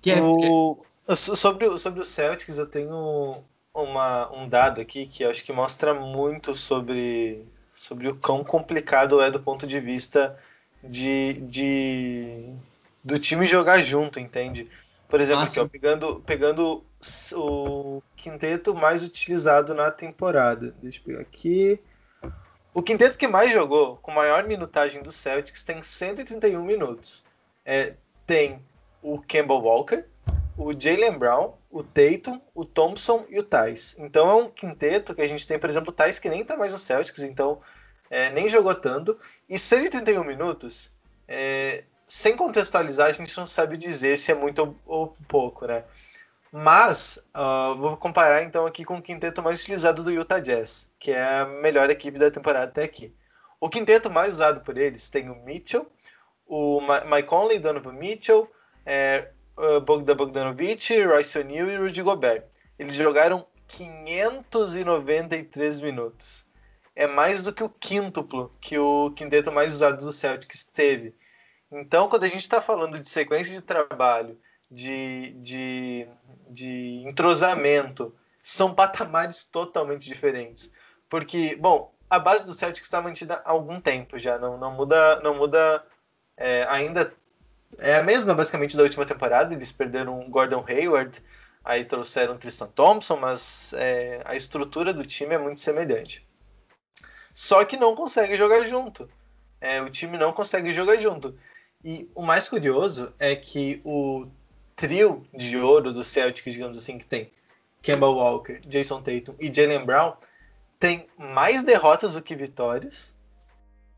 Quer, 0.00 0.22
o, 0.22 0.82
quer... 1.06 1.16
Sobre, 1.16 1.78
sobre 1.78 2.00
o 2.00 2.04
Celtics, 2.04 2.56
eu 2.56 2.66
tenho 2.66 3.44
uma, 3.74 4.32
um 4.34 4.48
dado 4.48 4.80
aqui 4.80 5.06
que 5.06 5.22
eu 5.22 5.30
acho 5.30 5.44
que 5.44 5.52
mostra 5.52 5.92
muito 5.92 6.56
sobre 6.56 7.46
sobre 7.78 8.08
o 8.08 8.16
quão 8.16 8.42
complicado 8.42 9.22
é 9.22 9.30
do 9.30 9.38
ponto 9.38 9.64
de 9.64 9.78
vista 9.78 10.36
de, 10.82 11.34
de 11.34 12.56
do 13.04 13.18
time 13.18 13.46
jogar 13.46 13.80
junto, 13.82 14.18
entende? 14.18 14.68
Por 15.08 15.20
exemplo, 15.20 15.44
aqui, 15.44 15.60
ó, 15.60 15.68
pegando, 15.68 16.20
pegando 16.26 16.84
o 17.34 18.02
quinteto 18.16 18.74
mais 18.74 19.04
utilizado 19.04 19.74
na 19.74 19.92
temporada. 19.92 20.74
Deixa 20.82 20.98
eu 20.98 21.04
pegar 21.04 21.20
aqui. 21.20 21.80
O 22.74 22.82
quinteto 22.82 23.16
que 23.16 23.28
mais 23.28 23.52
jogou, 23.52 23.96
com 23.98 24.10
maior 24.10 24.44
minutagem 24.44 25.00
do 25.00 25.12
Celtics, 25.12 25.62
tem 25.62 25.80
131 25.80 26.62
minutos. 26.64 27.24
É, 27.64 27.94
tem 28.26 28.60
o 29.00 29.20
Campbell 29.20 29.62
Walker, 29.62 30.04
o 30.56 30.78
Jalen 30.78 31.16
Brown, 31.16 31.52
o 31.70 31.82
Tatum, 31.82 32.40
o 32.54 32.64
Thompson 32.64 33.26
e 33.28 33.38
o 33.38 33.42
Thais. 33.42 33.94
Então 33.98 34.28
é 34.28 34.34
um 34.34 34.50
quinteto 34.50 35.14
que 35.14 35.22
a 35.22 35.28
gente 35.28 35.46
tem, 35.46 35.58
por 35.58 35.68
exemplo, 35.68 35.90
o 35.90 35.92
Thais 35.94 36.18
que 36.18 36.28
nem 36.28 36.44
tá 36.44 36.56
mais 36.56 36.72
no 36.72 36.78
Celtics, 36.78 37.22
então 37.22 37.60
é, 38.10 38.30
nem 38.30 38.48
jogou 38.48 38.74
tanto. 38.74 39.18
E 39.48 39.58
131 39.58 40.24
minutos, 40.24 40.90
é, 41.26 41.84
sem 42.06 42.34
contextualizar, 42.34 43.08
a 43.08 43.12
gente 43.12 43.36
não 43.36 43.46
sabe 43.46 43.76
dizer 43.76 44.18
se 44.18 44.32
é 44.32 44.34
muito 44.34 44.76
ou, 44.86 45.16
pouco, 45.28 45.66
né? 45.66 45.84
Mas, 46.50 47.18
uh, 47.36 47.76
vou 47.76 47.94
comparar 47.98 48.42
então 48.42 48.64
aqui 48.64 48.82
com 48.82 48.96
o 48.96 49.02
quinteto 49.02 49.42
mais 49.42 49.60
utilizado 49.60 50.02
do 50.02 50.10
Utah 50.10 50.40
Jazz, 50.40 50.88
que 50.98 51.10
é 51.10 51.40
a 51.40 51.44
melhor 51.44 51.90
equipe 51.90 52.18
da 52.18 52.30
temporada 52.30 52.64
até 52.64 52.82
aqui. 52.82 53.14
O 53.60 53.68
quinteto 53.68 54.10
mais 54.10 54.34
usado 54.34 54.62
por 54.62 54.78
eles 54.78 55.10
tem 55.10 55.28
o 55.28 55.34
Mitchell, 55.44 55.86
o 56.46 56.80
Mike 56.80 57.28
Conley, 57.28 57.58
Donovan 57.58 57.92
Mitchell, 57.92 58.50
é, 58.86 59.28
Bogdan 59.80 60.16
Bogdanovic, 60.16 61.02
Royce 61.02 61.38
e 61.38 61.76
Rudy 61.76 62.02
Gobert. 62.02 62.44
Eles 62.78 62.94
jogaram 62.94 63.46
593 63.66 65.80
minutos. 65.80 66.46
É 66.94 67.06
mais 67.06 67.42
do 67.42 67.52
que 67.52 67.62
o 67.62 67.68
quíntuplo 67.68 68.50
que 68.60 68.78
o 68.78 69.10
quinteto 69.12 69.52
mais 69.52 69.74
usado 69.74 70.04
do 70.04 70.12
Celtics 70.12 70.66
teve. 70.66 71.14
Então, 71.70 72.08
quando 72.08 72.24
a 72.24 72.28
gente 72.28 72.40
está 72.40 72.60
falando 72.60 72.98
de 72.98 73.08
sequência 73.08 73.54
de 73.54 73.60
trabalho, 73.60 74.38
de, 74.70 75.32
de, 75.34 76.08
de 76.48 77.04
entrosamento, 77.06 78.14
são 78.42 78.74
patamares 78.74 79.44
totalmente 79.44 80.06
diferentes. 80.06 80.70
Porque, 81.08 81.56
bom, 81.56 81.94
a 82.08 82.18
base 82.18 82.46
do 82.46 82.54
Celtics 82.54 82.86
está 82.86 83.02
mantida 83.02 83.42
há 83.44 83.50
algum 83.50 83.80
tempo 83.80 84.18
já, 84.18 84.38
não, 84.38 84.56
não 84.56 84.72
muda, 84.72 85.20
não 85.20 85.34
muda 85.34 85.84
é, 86.36 86.64
ainda 86.68 87.12
é 87.76 87.96
a 87.96 88.02
mesma 88.02 88.34
basicamente 88.34 88.76
da 88.76 88.82
última 88.82 89.04
temporada. 89.04 89.54
Eles 89.54 89.72
perderam 89.72 90.28
Gordon 90.30 90.64
Hayward, 90.66 91.22
aí 91.64 91.84
trouxeram 91.84 92.38
Tristan 92.38 92.68
Thompson, 92.68 93.16
mas 93.16 93.72
é, 93.74 94.22
a 94.24 94.36
estrutura 94.36 94.92
do 94.92 95.04
time 95.04 95.34
é 95.34 95.38
muito 95.38 95.60
semelhante. 95.60 96.26
Só 97.34 97.64
que 97.64 97.76
não 97.76 97.94
consegue 97.94 98.36
jogar 98.36 98.64
junto. 98.64 99.08
É, 99.60 99.82
o 99.82 99.90
time 99.90 100.16
não 100.16 100.32
consegue 100.32 100.72
jogar 100.72 100.96
junto. 100.96 101.36
E 101.84 102.10
o 102.14 102.22
mais 102.22 102.48
curioso 102.48 103.12
é 103.18 103.36
que 103.36 103.80
o 103.84 104.26
trio 104.74 105.26
de 105.34 105.56
ouro 105.56 105.92
do 105.92 106.02
Celtics, 106.02 106.52
digamos 106.52 106.78
assim, 106.78 106.98
que 106.98 107.06
tem 107.06 107.30
Kemba 107.82 108.08
Walker, 108.08 108.60
Jason 108.66 109.00
Tatum 109.00 109.34
e 109.38 109.52
Jalen 109.52 109.84
Brown, 109.84 110.14
tem 110.78 111.08
mais 111.16 111.62
derrotas 111.62 112.14
do 112.14 112.22
que 112.22 112.34
vitórias 112.34 113.12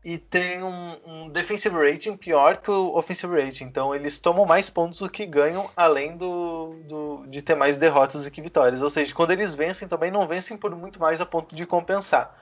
e 0.03 0.17
tem 0.17 0.63
um, 0.63 0.97
um, 1.05 1.29
defensive 1.29 1.75
rating 1.75 2.17
pior 2.17 2.57
que 2.57 2.71
o 2.71 2.97
offensive 2.97 3.39
rating. 3.39 3.65
Então 3.65 3.93
eles 3.93 4.19
tomam 4.19 4.45
mais 4.45 4.69
pontos 4.69 4.99
do 4.99 5.09
que 5.09 5.25
ganham, 5.25 5.69
além 5.75 6.17
do, 6.17 6.75
do, 6.87 7.25
de 7.27 7.41
ter 7.41 7.55
mais 7.55 7.77
derrotas 7.77 8.23
do 8.25 8.31
que 8.31 8.41
vitórias. 8.41 8.81
Ou 8.81 8.89
seja, 8.89 9.13
quando 9.13 9.31
eles 9.31 9.53
vencem, 9.53 9.87
também 9.87 10.09
não 10.09 10.27
vencem 10.27 10.57
por 10.57 10.75
muito 10.75 10.99
mais 10.99 11.21
a 11.21 11.25
ponto 11.25 11.53
de 11.53 11.65
compensar. 11.67 12.35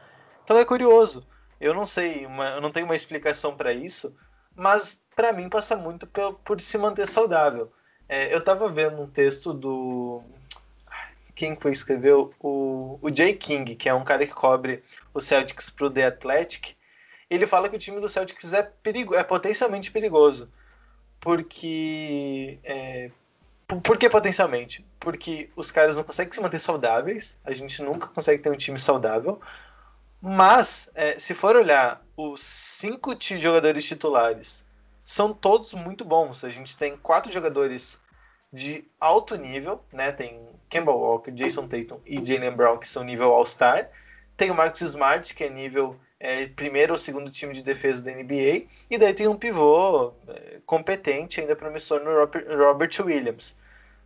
Então 0.44 0.58
é 0.58 0.64
curioso. 0.64 1.28
Eu 1.60 1.74
não 1.74 1.86
sei, 1.86 2.26
uma, 2.26 2.46
eu 2.52 2.62
não 2.62 2.72
tenho 2.72 2.86
uma 2.86 2.96
explicação 2.96 3.56
para 3.56 3.74
isso, 3.74 4.16
mas 4.56 4.98
para 5.14 5.34
mim 5.34 5.50
passa 5.50 5.76
muito 5.76 6.08
por, 6.08 6.36
por, 6.36 6.62
se 6.62 6.78
manter 6.78 7.08
saudável. 7.08 7.72
É, 8.08 8.34
eu 8.34 8.40
estava 8.40 8.70
vendo 8.70 9.02
um 9.02 9.08
texto 9.08 9.54
do. 9.54 10.24
Quem 11.36 11.58
foi 11.58 11.72
escreveu? 11.72 12.34
O, 12.40 12.98
o 13.02 13.14
Jay 13.14 13.34
King, 13.34 13.76
que 13.76 13.90
é 13.90 13.94
um 13.94 14.04
cara 14.04 14.26
que 14.26 14.34
cobre 14.34 14.82
o 15.14 15.20
Celtics 15.20 15.70
pro 15.70 15.90
The 15.90 16.06
Athletic 16.06 16.79
ele 17.30 17.46
fala 17.46 17.70
que 17.70 17.76
o 17.76 17.80
time 17.80 18.00
do 18.00 18.10
Celtics 18.10 18.54
é, 18.54 18.64
perigo, 18.64 19.16
é 19.16 19.24
potencialmente 19.24 19.92
perigoso. 19.92 20.50
Porque. 21.20 22.60
É, 22.64 23.12
por 23.84 23.98
que 23.98 24.10
potencialmente? 24.10 24.84
Porque 25.00 25.50
os 25.56 25.70
caras 25.70 25.96
não 25.96 26.04
conseguem 26.04 26.34
se 26.34 26.42
manter 26.42 26.58
saudáveis, 26.58 27.38
a 27.44 27.54
gente 27.54 27.84
nunca 27.84 28.08
consegue 28.08 28.42
ter 28.42 28.50
um 28.50 28.58
time 28.58 28.80
saudável. 28.80 29.40
Mas, 30.22 30.90
é, 30.96 31.18
se 31.20 31.34
for 31.34 31.56
olhar, 31.56 32.04
os 32.18 32.44
cinco 32.44 33.16
jogadores 33.20 33.86
titulares 33.86 34.66
são 35.04 35.34
todos 35.34 35.74
muito 35.74 36.04
bons. 36.04 36.44
A 36.44 36.50
gente 36.50 36.76
tem 36.76 36.98
quatro 36.98 37.32
jogadores 37.32 38.00
de 38.52 38.86
alto 39.00 39.36
nível, 39.36 39.84
né? 39.94 40.12
Tem 40.12 40.42
Campbell 40.70 40.98
Walker, 40.98 41.32
Jason 41.32 41.68
Tatum 41.68 42.00
e 42.06 42.24
Jalen 42.24 42.52
Brown, 42.52 42.78
que 42.78 42.88
são 42.88 43.04
nível 43.04 43.34
All-Star. 43.34 43.90
Tem 44.36 44.52
o 44.52 44.56
Marcus 44.56 44.82
Smart, 44.82 45.34
que 45.34 45.44
é 45.44 45.50
nível 45.50 46.00
é, 46.20 46.48
primeiro 46.48 46.94
ou 46.94 47.00
segundo 47.00 47.32
time 47.32 47.54
de 47.54 47.64
defesa 47.64 48.04
da 48.04 48.12
NBA, 48.12 48.68
e 48.90 48.98
daí 48.98 49.14
tem 49.14 49.28
um 49.28 49.38
pivô 49.38 50.14
é, 50.28 50.60
competente, 50.66 51.40
ainda 51.40 51.56
promissor 51.56 52.02
no 52.04 52.12
Robert 52.64 52.92
Williams. 53.00 53.56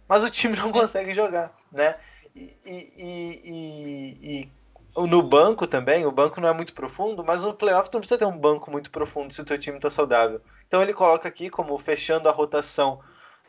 Mas 0.08 0.24
o 0.24 0.30
time 0.30 0.56
não 0.56 0.72
consegue 0.72 1.14
jogar, 1.14 1.56
né? 1.72 1.96
E, 2.36 2.58
e, 2.66 3.42
e, 3.44 4.40
e 4.42 5.08
no 5.08 5.24
banco 5.24 5.66
também, 5.66 6.06
o 6.06 6.12
banco 6.12 6.40
não 6.40 6.50
é 6.50 6.54
muito 6.54 6.74
profundo, 6.74 7.24
mas 7.24 7.42
no 7.42 7.54
playoff 7.54 7.90
não 7.92 8.00
precisa 8.00 8.20
ter 8.20 8.26
um 8.26 8.38
banco 8.38 8.70
muito 8.70 8.92
profundo 8.92 9.34
se 9.34 9.42
o 9.42 9.46
teu 9.46 9.58
time 9.58 9.78
está 9.78 9.90
saudável. 9.90 10.40
Então 10.68 10.82
ele 10.82 10.94
coloca 10.94 11.28
aqui 11.28 11.50
como 11.50 11.78
fechando 11.78 12.30
a 12.30 12.32
rotação 12.32 13.00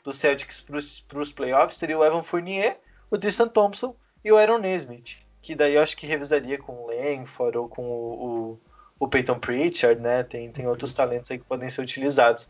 do 0.02 0.12
Celtics 0.12 0.60
para 0.60 1.18
os 1.18 1.32
playoffs 1.32 1.78
seria 1.78 1.98
o 1.98 2.04
Evan 2.04 2.22
Fournier, 2.22 2.78
o 3.10 3.18
Tristan 3.18 3.48
Thompson 3.48 3.96
e 4.22 4.30
o 4.30 4.36
Aaron 4.36 4.58
Nesmith, 4.58 5.23
que 5.44 5.54
daí 5.54 5.74
eu 5.74 5.82
acho 5.82 5.94
que 5.94 6.06
revisaria 6.06 6.56
com 6.56 6.72
o 6.72 6.86
Langford 6.86 7.58
ou 7.58 7.68
com 7.68 7.82
o, 7.82 8.26
o, 8.26 8.60
o 8.98 9.06
Peyton 9.06 9.38
Pritchard, 9.38 10.00
né? 10.00 10.22
Tem, 10.22 10.50
tem 10.50 10.66
outros 10.66 10.94
talentos 10.94 11.30
aí 11.30 11.38
que 11.38 11.44
podem 11.44 11.68
ser 11.68 11.82
utilizados. 11.82 12.48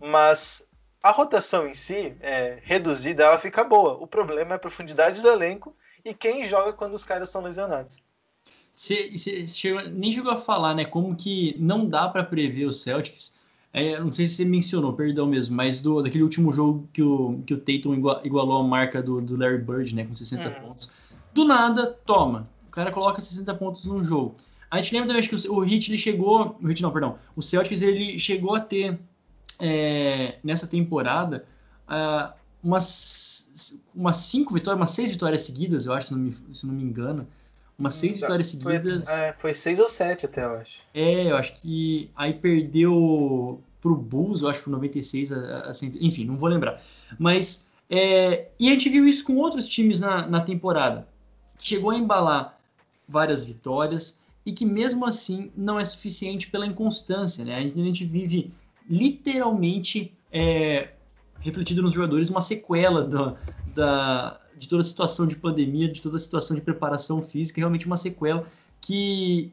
Mas 0.00 0.66
a 1.02 1.10
rotação 1.10 1.66
em 1.66 1.74
si, 1.74 2.16
é, 2.20 2.58
reduzida, 2.62 3.24
ela 3.24 3.38
fica 3.38 3.62
boa. 3.62 3.92
O 4.02 4.06
problema 4.06 4.52
é 4.52 4.56
a 4.56 4.58
profundidade 4.58 5.20
do 5.20 5.28
elenco 5.28 5.76
e 6.02 6.14
quem 6.14 6.48
joga 6.48 6.72
quando 6.72 6.94
os 6.94 7.04
caras 7.04 7.28
estão 7.28 7.42
lesionados. 7.42 7.98
Você 8.74 9.12
nem 9.92 10.10
chegou 10.10 10.32
a 10.32 10.36
falar, 10.36 10.74
né? 10.74 10.86
Como 10.86 11.14
que 11.14 11.54
não 11.58 11.86
dá 11.86 12.08
para 12.08 12.24
prever 12.24 12.64
os 12.64 12.80
Celtics. 12.80 13.38
É, 13.70 14.00
não 14.00 14.10
sei 14.10 14.26
se 14.26 14.36
você 14.36 14.44
mencionou, 14.46 14.94
perdão 14.94 15.26
mesmo, 15.26 15.54
mas 15.54 15.82
do, 15.82 16.02
daquele 16.02 16.24
último 16.24 16.50
jogo 16.52 16.88
que 16.90 17.02
o, 17.02 17.42
que 17.46 17.52
o 17.52 17.58
Tatum 17.58 17.94
igualou 18.24 18.62
a 18.62 18.64
marca 18.64 19.02
do, 19.02 19.20
do 19.20 19.36
Larry 19.36 19.58
Bird, 19.58 19.94
né? 19.94 20.06
Com 20.06 20.14
60 20.14 20.48
uhum. 20.48 20.68
pontos. 20.68 20.90
Do 21.32 21.44
nada, 21.44 21.86
toma. 21.86 22.48
O 22.66 22.70
cara 22.70 22.90
coloca 22.90 23.20
60 23.20 23.54
pontos 23.54 23.84
num 23.84 24.02
jogo. 24.02 24.36
A 24.70 24.76
gente 24.76 24.92
lembra 24.94 25.08
também 25.08 25.28
que 25.28 25.34
o, 25.34 25.54
o 25.54 25.64
Heat 25.64 25.90
ele 25.90 25.98
chegou. 25.98 26.56
O 26.62 26.68
Heat 26.68 26.82
não, 26.82 26.92
perdão. 26.92 27.18
O 27.34 27.42
Celtics 27.42 27.82
ele 27.82 28.18
chegou 28.18 28.54
a 28.54 28.60
ter 28.60 28.98
é, 29.60 30.38
nessa 30.42 30.66
temporada 30.66 31.44
uh, 31.88 32.32
umas, 32.62 33.82
umas 33.94 34.16
cinco 34.16 34.54
vitórias, 34.54 34.80
umas 34.80 34.90
seis 34.92 35.10
vitórias 35.10 35.42
seguidas, 35.42 35.86
eu 35.86 35.92
acho, 35.92 36.08
se 36.08 36.12
não 36.14 36.20
me, 36.20 36.36
se 36.52 36.66
não 36.66 36.74
me 36.74 36.82
engano. 36.82 37.26
Umas 37.78 37.94
seis 37.94 38.16
hum, 38.16 38.20
vitórias 38.20 38.46
seguidas. 38.48 39.08
Foi, 39.08 39.18
é, 39.18 39.32
foi 39.32 39.54
seis 39.54 39.78
ou 39.78 39.88
sete 39.88 40.26
até, 40.26 40.44
eu 40.44 40.50
acho. 40.50 40.82
É, 40.92 41.30
eu 41.30 41.36
acho 41.36 41.54
que 41.54 42.10
aí 42.14 42.34
perdeu 42.34 43.60
pro 43.80 43.96
Bulls, 43.96 44.42
eu 44.42 44.48
acho, 44.48 44.62
por 44.62 44.70
96 44.70 45.32
a, 45.32 45.36
a, 45.36 45.68
a 45.68 45.72
enfim, 46.00 46.26
não 46.26 46.36
vou 46.36 46.48
lembrar. 46.48 46.82
Mas, 47.18 47.70
é, 47.88 48.48
e 48.58 48.68
a 48.68 48.72
gente 48.72 48.90
viu 48.90 49.06
isso 49.06 49.24
com 49.24 49.36
outros 49.36 49.66
times 49.66 50.00
na, 50.00 50.26
na 50.26 50.40
temporada. 50.42 51.08
Chegou 51.62 51.90
a 51.90 51.96
embalar 51.96 52.58
várias 53.08 53.44
vitórias 53.44 54.20
e 54.44 54.52
que 54.52 54.64
mesmo 54.64 55.04
assim 55.04 55.50
não 55.56 55.78
é 55.78 55.84
suficiente 55.84 56.50
pela 56.50 56.66
inconstância, 56.66 57.44
né? 57.44 57.56
A 57.56 57.60
gente, 57.62 58.04
vive 58.04 58.52
literalmente 58.88 60.12
é, 60.32 60.90
refletido 61.40 61.82
nos 61.82 61.92
jogadores 61.92 62.30
uma 62.30 62.40
sequela 62.40 63.04
da, 63.74 64.40
de 64.56 64.68
toda 64.68 64.80
a 64.80 64.84
situação 64.84 65.26
de 65.26 65.36
pandemia, 65.36 65.88
de 65.88 66.00
toda 66.00 66.16
a 66.16 66.20
situação 66.20 66.56
de 66.56 66.62
preparação 66.62 67.22
física, 67.22 67.60
realmente 67.60 67.86
uma 67.86 67.96
sequela 67.96 68.46
que 68.80 69.52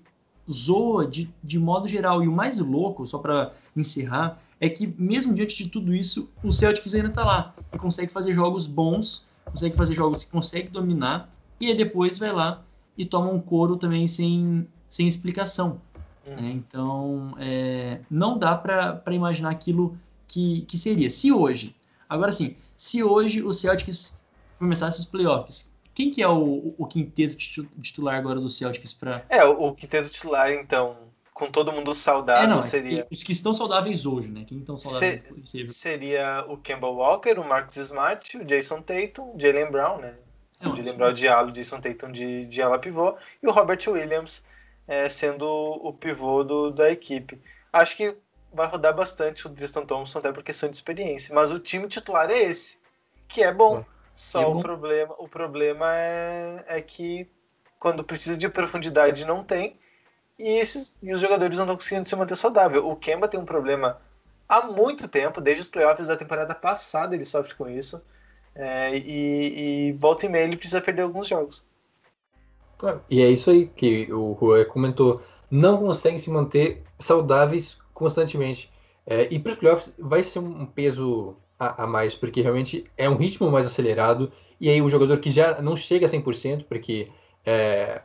zoa 0.50 1.06
de, 1.06 1.30
de 1.44 1.60
modo 1.60 1.88
geral. 1.88 2.24
E 2.24 2.28
o 2.28 2.32
mais 2.32 2.60
louco, 2.60 3.06
só 3.06 3.18
para 3.18 3.52
encerrar, 3.76 4.42
é 4.60 4.70
que 4.70 4.88
mesmo 4.98 5.34
diante 5.34 5.64
de 5.64 5.70
tudo 5.70 5.94
isso, 5.94 6.30
o 6.44 6.52
Celtics 6.52 6.94
ainda 6.96 7.10
está 7.10 7.24
lá 7.24 7.54
e 7.74 7.78
consegue 7.78 8.12
fazer 8.12 8.34
jogos 8.34 8.66
bons, 8.68 9.28
consegue 9.46 9.76
fazer 9.76 9.96
jogos 9.96 10.24
que 10.24 10.32
consegue 10.32 10.70
dominar, 10.70 11.30
e 11.60 11.68
aí 11.68 11.76
depois 11.76 12.18
vai 12.18 12.32
lá 12.32 12.64
e 12.98 13.06
toma 13.06 13.30
um 13.30 13.40
couro 13.40 13.78
também 13.78 14.08
sem, 14.08 14.68
sem 14.90 15.08
explicação. 15.08 15.82
Né? 16.26 16.52
Então, 16.52 17.34
é, 17.40 18.00
não 18.10 18.38
dá 18.38 18.56
para 18.56 19.14
imaginar 19.14 19.52
aquilo 19.52 19.98
que, 20.28 20.62
que 20.62 20.78
seria. 20.78 21.10
Se 21.10 21.32
hoje, 21.32 21.76
agora 22.10 22.32
sim, 22.32 22.56
se 22.76 23.04
hoje 23.04 23.42
o 23.42 23.54
Celtics 23.54 24.18
começasse 24.60 25.00
os 25.00 25.06
playoffs, 25.06 25.74
quem 25.94 26.12
que 26.12 26.22
é 26.22 26.28
o, 26.28 26.76
o 26.78 26.86
quinteto 26.86 27.36
titular 27.36 28.16
agora 28.16 28.40
do 28.40 28.50
Celtics 28.50 28.94
para? 28.94 29.26
É, 29.30 29.44
o, 29.46 29.68
o 29.68 29.76
quinteto 29.76 30.10
titular, 30.10 30.52
então, 30.52 30.96
com 31.34 31.50
todo 31.50 31.72
mundo 31.72 31.96
saudável, 31.96 32.44
é, 32.44 32.48
não, 32.48 32.60
é 32.60 32.64
seria. 32.64 33.02
É 33.02 33.08
os 33.10 33.24
que 33.24 33.32
estão 33.32 33.54
saudáveis 33.54 34.06
hoje, 34.06 34.30
né? 34.30 34.44
Quem 34.46 34.60
estão 34.60 34.78
saudáveis 34.78 35.24
Se, 35.46 35.68
Seria 35.68 36.46
o 36.48 36.58
Campbell 36.58 36.94
Walker, 36.94 37.40
o 37.40 37.48
Marcus 37.48 37.78
Smart, 37.78 38.38
o 38.38 38.46
Jason 38.46 38.82
Tatum, 38.82 39.34
o 39.34 39.40
Jalen 39.40 39.72
Brown, 39.72 40.00
né? 40.00 40.16
É, 40.60 40.68
o 40.68 40.76
Jalen 40.76 40.96
Brown 40.96 41.14
de 41.14 41.28
ala, 41.28 41.50
o 41.50 41.52
Jason 41.52 41.80
Tatum 41.80 42.12
de, 42.12 42.46
de 42.46 42.62
ala 42.62 42.80
pivô, 42.80 43.18
e 43.42 43.48
o 43.48 43.52
Robert 43.52 43.80
Williams 43.88 44.44
é, 44.88 45.10
sendo 45.10 45.46
o 45.46 45.94
pivô 45.94 46.44
do, 46.44 46.72
da 46.72 46.90
equipe. 46.90 47.42
Acho 47.72 47.96
que 47.96 48.18
vai 48.52 48.68
rodar 48.68 48.96
bastante 48.96 49.46
o 49.46 49.50
Tristan 49.50 49.86
Thompson, 49.86 50.20
até 50.20 50.32
por 50.32 50.44
questão 50.44 50.70
de 50.70 50.76
experiência. 50.76 51.36
Mas 51.36 51.52
o 51.52 51.60
time 51.60 51.88
titular 51.88 52.30
é 52.32 52.38
esse, 52.38 52.80
que 53.28 53.44
é 53.44 53.54
bom. 53.54 53.86
Só 54.16 54.42
é 54.42 54.46
bom. 54.46 54.60
o 54.60 54.62
problema, 54.62 55.16
o 55.20 55.28
problema 55.28 55.86
é, 55.94 56.66
é 56.68 56.82
que 56.82 57.30
quando 57.78 58.04
precisa 58.04 58.36
de 58.36 58.50
profundidade 58.50 59.26
não 59.26 59.44
tem. 59.44 59.80
E, 60.40 60.60
esses, 60.60 60.96
e 61.02 61.14
os 61.14 61.22
jogadores 61.22 61.58
não 61.58 61.66
estão 61.66 61.76
conseguindo 61.76 62.08
se 62.08 62.16
manter 62.16 62.36
saudável. 62.36 62.88
O 62.88 62.96
Kemba 62.96 63.28
tem 63.28 63.40
um 63.40 63.46
problema 63.46 64.00
há 64.48 64.64
muito 64.64 65.08
tempo, 65.08 65.42
desde 65.42 65.64
os 65.64 65.70
playoffs 65.70 66.08
da 66.08 66.16
temporada 66.16 66.56
passada 66.56 67.16
ele 67.16 67.26
sofre 67.26 67.54
com 67.56 67.70
isso. 67.70 68.02
É, 68.60 68.98
e, 68.98 69.90
e 69.90 69.92
volta 69.94 70.26
e 70.26 70.30
meia 70.30 70.44
ele 70.44 70.58
precisa 70.58 70.82
perder 70.82 71.04
alguns 71.04 71.28
jogos. 71.28 71.64
Claro. 72.78 73.02
E 73.10 73.22
é 73.22 73.30
isso 73.30 73.52
aí 73.52 73.68
que 73.68 74.12
o 74.12 74.34
Rui 74.34 74.66
comentou. 74.66 75.22
Não 75.50 75.78
conseguem 75.78 76.18
se 76.18 76.30
manter 76.30 76.84
saudáveis 76.98 77.78
constantemente. 77.94 78.72
É, 79.06 79.28
e 79.32 79.40
para 79.40 79.54
os 79.54 79.58
playoffs 79.60 79.94
vai 79.98 80.24
ser 80.24 80.40
um 80.40 80.66
peso 80.66 81.36
a, 81.60 81.84
a, 81.84 81.88
mais, 81.88 82.16
porque 82.16 82.42
realmente 82.42 82.84
é 82.98 83.08
um 83.08 83.16
ritmo 83.16 83.50
mais 83.52 83.66
acelerado. 83.66 84.32
E 84.60 84.70
aí 84.70 84.82
o 84.82 84.90
jogador 84.90 85.20
que 85.20 85.32
já 85.32 85.62
não 85.62 85.76
chega 85.76 86.06
a 86.06 86.10
100%, 86.10 86.66
porque 86.68 87.10
é, 87.46 88.02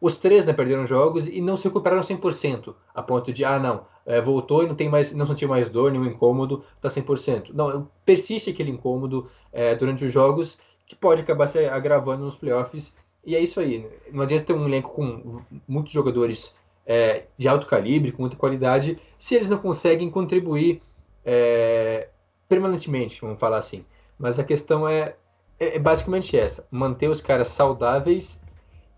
os 0.00 0.18
três 0.18 0.46
né, 0.46 0.52
perderam 0.52 0.86
jogos 0.86 1.26
e 1.26 1.40
não 1.40 1.56
se 1.56 1.64
recuperaram 1.64 2.02
100%, 2.02 2.74
a 2.94 3.02
ponto 3.02 3.32
de, 3.32 3.44
ah, 3.44 3.58
não, 3.58 3.86
é, 4.06 4.20
voltou 4.20 4.62
e 4.62 4.66
não 4.66 4.74
tem 4.74 4.88
mais, 4.88 5.12
não 5.12 5.26
sentiu 5.26 5.48
mais 5.48 5.68
dor, 5.68 5.90
nenhum 5.90 6.06
incômodo, 6.06 6.64
está 6.76 6.88
100%. 6.88 7.50
Não, 7.52 7.88
persiste 8.04 8.50
aquele 8.50 8.70
incômodo 8.70 9.28
é, 9.52 9.74
durante 9.74 10.04
os 10.04 10.12
jogos 10.12 10.58
que 10.86 10.94
pode 10.94 11.22
acabar 11.22 11.46
se 11.46 11.64
agravando 11.66 12.24
nos 12.24 12.36
playoffs 12.36 12.92
e 13.24 13.34
é 13.34 13.40
isso 13.40 13.58
aí. 13.58 13.88
Não 14.12 14.22
adianta 14.22 14.44
ter 14.44 14.52
um 14.52 14.66
elenco 14.66 14.90
com 14.90 15.40
muitos 15.66 15.92
jogadores 15.92 16.54
é, 16.86 17.24
de 17.38 17.48
alto 17.48 17.66
calibre, 17.66 18.12
com 18.12 18.22
muita 18.22 18.36
qualidade, 18.36 18.98
se 19.18 19.34
eles 19.34 19.48
não 19.48 19.58
conseguem 19.58 20.10
contribuir 20.10 20.82
é, 21.24 22.08
permanentemente, 22.48 23.20
vamos 23.20 23.40
falar 23.40 23.58
assim. 23.58 23.84
Mas 24.18 24.38
a 24.38 24.44
questão 24.44 24.86
é, 24.86 25.16
é, 25.58 25.76
é 25.76 25.78
basicamente 25.78 26.36
essa: 26.36 26.66
manter 26.70 27.08
os 27.08 27.20
caras 27.20 27.48
saudáveis. 27.48 28.40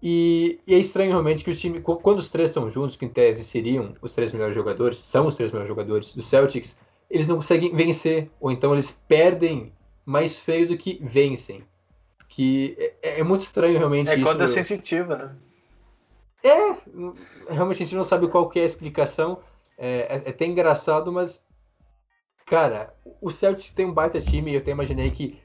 E, 0.02 0.60
e, 0.66 0.74
é 0.74 0.78
estranho 0.78 1.10
realmente 1.10 1.42
que 1.42 1.50
os 1.50 1.58
times, 1.58 1.82
quando 1.82 2.18
os 2.18 2.28
três 2.28 2.50
estão 2.50 2.68
juntos, 2.68 2.96
que 2.96 3.04
em 3.04 3.08
tese 3.08 3.44
seriam 3.44 3.94
os 4.02 4.14
três 4.14 4.32
melhores 4.32 4.54
jogadores, 4.54 4.98
são 4.98 5.26
os 5.26 5.34
três 5.34 5.50
melhores 5.50 5.68
jogadores 5.68 6.14
do 6.14 6.22
Celtics, 6.22 6.76
eles 7.10 7.28
não 7.28 7.36
conseguem 7.36 7.74
vencer, 7.74 8.30
ou 8.40 8.50
então 8.50 8.74
eles 8.74 8.92
perdem 9.08 9.72
mais 10.04 10.40
feio 10.40 10.68
do 10.68 10.76
que 10.76 11.00
vencem. 11.02 11.64
Que 12.28 12.76
é, 13.02 13.20
é 13.20 13.24
muito 13.24 13.42
estranho 13.42 13.78
realmente. 13.78 14.10
É 14.10 14.20
coisa 14.20 14.48
sensitiva, 14.48 15.16
né? 15.16 15.36
É, 16.42 17.52
realmente 17.52 17.82
a 17.82 17.86
gente 17.86 17.96
não 17.96 18.04
sabe 18.04 18.28
qual 18.28 18.48
que 18.48 18.58
é 18.58 18.62
a 18.62 18.66
explicação. 18.66 19.40
É, 19.78 20.16
é, 20.16 20.22
é 20.26 20.30
até 20.30 20.44
engraçado, 20.44 21.12
mas. 21.12 21.44
Cara, 22.44 22.94
o 23.20 23.30
Celtics 23.30 23.70
tem 23.70 23.86
um 23.86 23.92
baita 23.92 24.20
time 24.20 24.52
e 24.52 24.54
eu 24.54 24.60
até 24.60 24.70
imaginei 24.70 25.10
que 25.10 25.40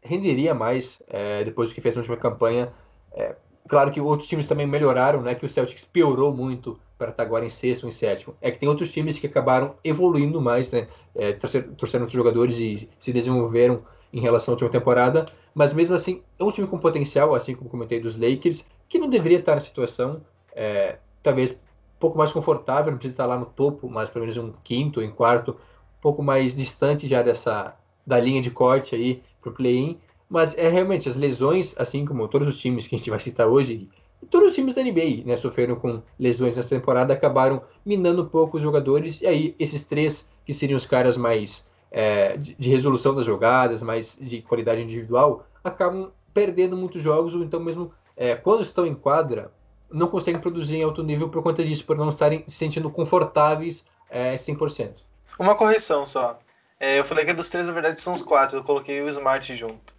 renderia 0.00 0.54
mais 0.54 1.02
é, 1.08 1.42
depois 1.42 1.72
que 1.72 1.80
fez 1.80 1.96
na 1.96 2.00
última 2.00 2.16
campanha. 2.16 2.72
É, 3.12 3.34
claro 3.68 3.90
que 3.90 4.00
outros 4.00 4.28
times 4.28 4.46
também 4.46 4.66
melhoraram, 4.66 5.22
né? 5.22 5.34
Que 5.34 5.46
o 5.46 5.48
Celtics 5.48 5.84
piorou 5.84 6.34
muito 6.34 6.78
para 6.96 7.10
estar 7.10 7.22
agora 7.22 7.44
em 7.44 7.50
sexto 7.50 7.86
em 7.86 7.90
sétimo. 7.90 8.34
É 8.40 8.50
que 8.50 8.58
tem 8.58 8.68
outros 8.68 8.92
times 8.92 9.18
que 9.18 9.26
acabaram 9.26 9.74
evoluindo 9.82 10.40
mais, 10.40 10.70
né? 10.70 10.88
É, 11.14 11.36
outros 11.68 12.12
jogadores 12.12 12.58
e 12.58 12.88
se 12.98 13.12
desenvolveram 13.12 13.82
em 14.12 14.20
relação 14.20 14.52
à 14.52 14.54
última 14.54 14.70
temporada, 14.70 15.26
mas 15.52 15.74
mesmo 15.74 15.96
assim 15.96 16.22
é 16.38 16.44
um 16.44 16.52
time 16.52 16.68
com 16.68 16.78
potencial, 16.78 17.34
assim 17.34 17.54
como 17.54 17.68
comentei 17.68 17.98
dos 17.98 18.16
Lakers, 18.16 18.64
que 18.88 18.96
não 18.96 19.08
deveria 19.08 19.40
estar 19.40 19.56
na 19.56 19.60
situação, 19.60 20.22
é, 20.54 20.98
talvez 21.20 21.50
um 21.50 21.98
pouco 21.98 22.16
mais 22.16 22.32
confortável, 22.32 22.92
não 22.92 22.98
precisa 22.98 23.14
estar 23.14 23.26
lá 23.26 23.36
no 23.36 23.46
topo, 23.46 23.88
mas 23.88 24.08
pelo 24.08 24.24
menos 24.24 24.36
um 24.36 24.52
quinto, 24.62 25.02
em 25.02 25.10
quarto, 25.10 25.52
um 25.52 26.00
pouco 26.00 26.22
mais 26.22 26.56
distante 26.56 27.08
já 27.08 27.22
dessa 27.22 27.74
da 28.06 28.20
linha 28.20 28.40
de 28.40 28.50
corte 28.50 28.94
aí 28.94 29.22
para 29.40 29.50
o 29.50 29.54
play-in, 29.54 29.98
mas 30.34 30.52
é 30.58 30.68
realmente 30.68 31.08
as 31.08 31.14
lesões, 31.14 31.76
assim 31.78 32.04
como 32.04 32.26
todos 32.26 32.48
os 32.48 32.58
times 32.58 32.88
que 32.88 32.96
a 32.96 32.98
gente 32.98 33.08
vai 33.08 33.20
citar 33.20 33.46
hoje, 33.46 33.86
todos 34.28 34.48
os 34.48 34.54
times 34.56 34.74
da 34.74 34.82
NBA, 34.82 35.22
né, 35.24 35.36
sofreram 35.36 35.76
com 35.76 36.02
lesões 36.18 36.56
nessa 36.56 36.70
temporada, 36.70 37.14
acabaram 37.14 37.62
minando 37.86 38.22
um 38.22 38.26
pouco 38.26 38.56
os 38.56 38.62
jogadores, 38.64 39.20
e 39.20 39.28
aí 39.28 39.54
esses 39.60 39.84
três 39.84 40.28
que 40.44 40.52
seriam 40.52 40.76
os 40.76 40.86
caras 40.86 41.16
mais 41.16 41.64
é, 41.88 42.36
de, 42.36 42.56
de, 42.58 42.68
resolução 42.68 43.14
das 43.14 43.24
jogadas, 43.24 43.80
mais 43.80 44.18
de 44.20 44.42
qualidade 44.42 44.82
individual, 44.82 45.46
acabam 45.62 46.10
perdendo 46.34 46.76
muitos 46.76 47.00
jogos, 47.00 47.32
ou 47.32 47.44
então 47.44 47.60
mesmo 47.60 47.92
é, 48.16 48.34
quando 48.34 48.62
estão 48.62 48.84
em 48.84 48.94
quadra, 48.96 49.52
não 49.88 50.08
conseguem 50.08 50.40
produzir 50.40 50.78
em 50.78 50.82
alto 50.82 51.04
nível 51.04 51.28
por 51.28 51.44
conta 51.44 51.62
disso, 51.62 51.84
por 51.84 51.96
não 51.96 52.08
estarem 52.08 52.42
se 52.48 52.56
sentindo 52.56 52.90
confortáveis 52.90 53.84
é, 54.10 54.34
100%. 54.34 55.04
Uma 55.38 55.54
correção 55.54 56.04
só. 56.04 56.36
É, 56.80 56.98
eu 56.98 57.04
falei 57.04 57.24
que 57.24 57.32
dos 57.32 57.48
três, 57.48 57.68
na 57.68 57.72
verdade, 57.72 58.00
são 58.00 58.12
os 58.12 58.20
quatro. 58.20 58.58
Eu 58.58 58.64
coloquei 58.64 59.00
o 59.00 59.08
Smart 59.08 59.54
junto. 59.54 59.93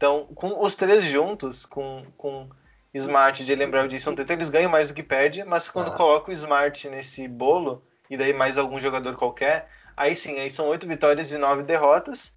Então, 0.00 0.24
com 0.34 0.64
os 0.64 0.74
três 0.74 1.04
juntos, 1.04 1.66
com, 1.66 2.02
com 2.16 2.48
Smart, 2.94 3.44
de 3.44 3.54
lembrar 3.54 3.84
o 3.84 3.88
Jason 3.88 4.14
Tatum, 4.14 4.32
eles 4.32 4.48
ganham 4.48 4.70
mais 4.70 4.88
do 4.88 4.94
que 4.94 5.02
perde, 5.02 5.44
mas 5.44 5.68
quando 5.68 5.88
Ah. 5.88 5.94
coloca 5.94 6.30
o 6.30 6.32
Smart 6.32 6.88
nesse 6.88 7.28
bolo, 7.28 7.82
e 8.08 8.16
daí 8.16 8.32
mais 8.32 8.56
algum 8.56 8.80
jogador 8.80 9.14
qualquer, 9.14 9.68
aí 9.94 10.16
sim, 10.16 10.38
aí 10.40 10.50
são 10.50 10.68
oito 10.68 10.88
vitórias 10.88 11.32
e 11.32 11.36
nove 11.36 11.64
derrotas, 11.64 12.32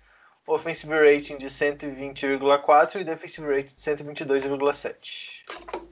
offensive 0.45 0.93
rating 0.93 1.38
de 1.38 1.49
120,4 1.49 2.99
e 2.99 3.06
defensive 3.06 3.47
rating 3.47 3.73
de 3.73 3.80
122,7. 3.80 5.45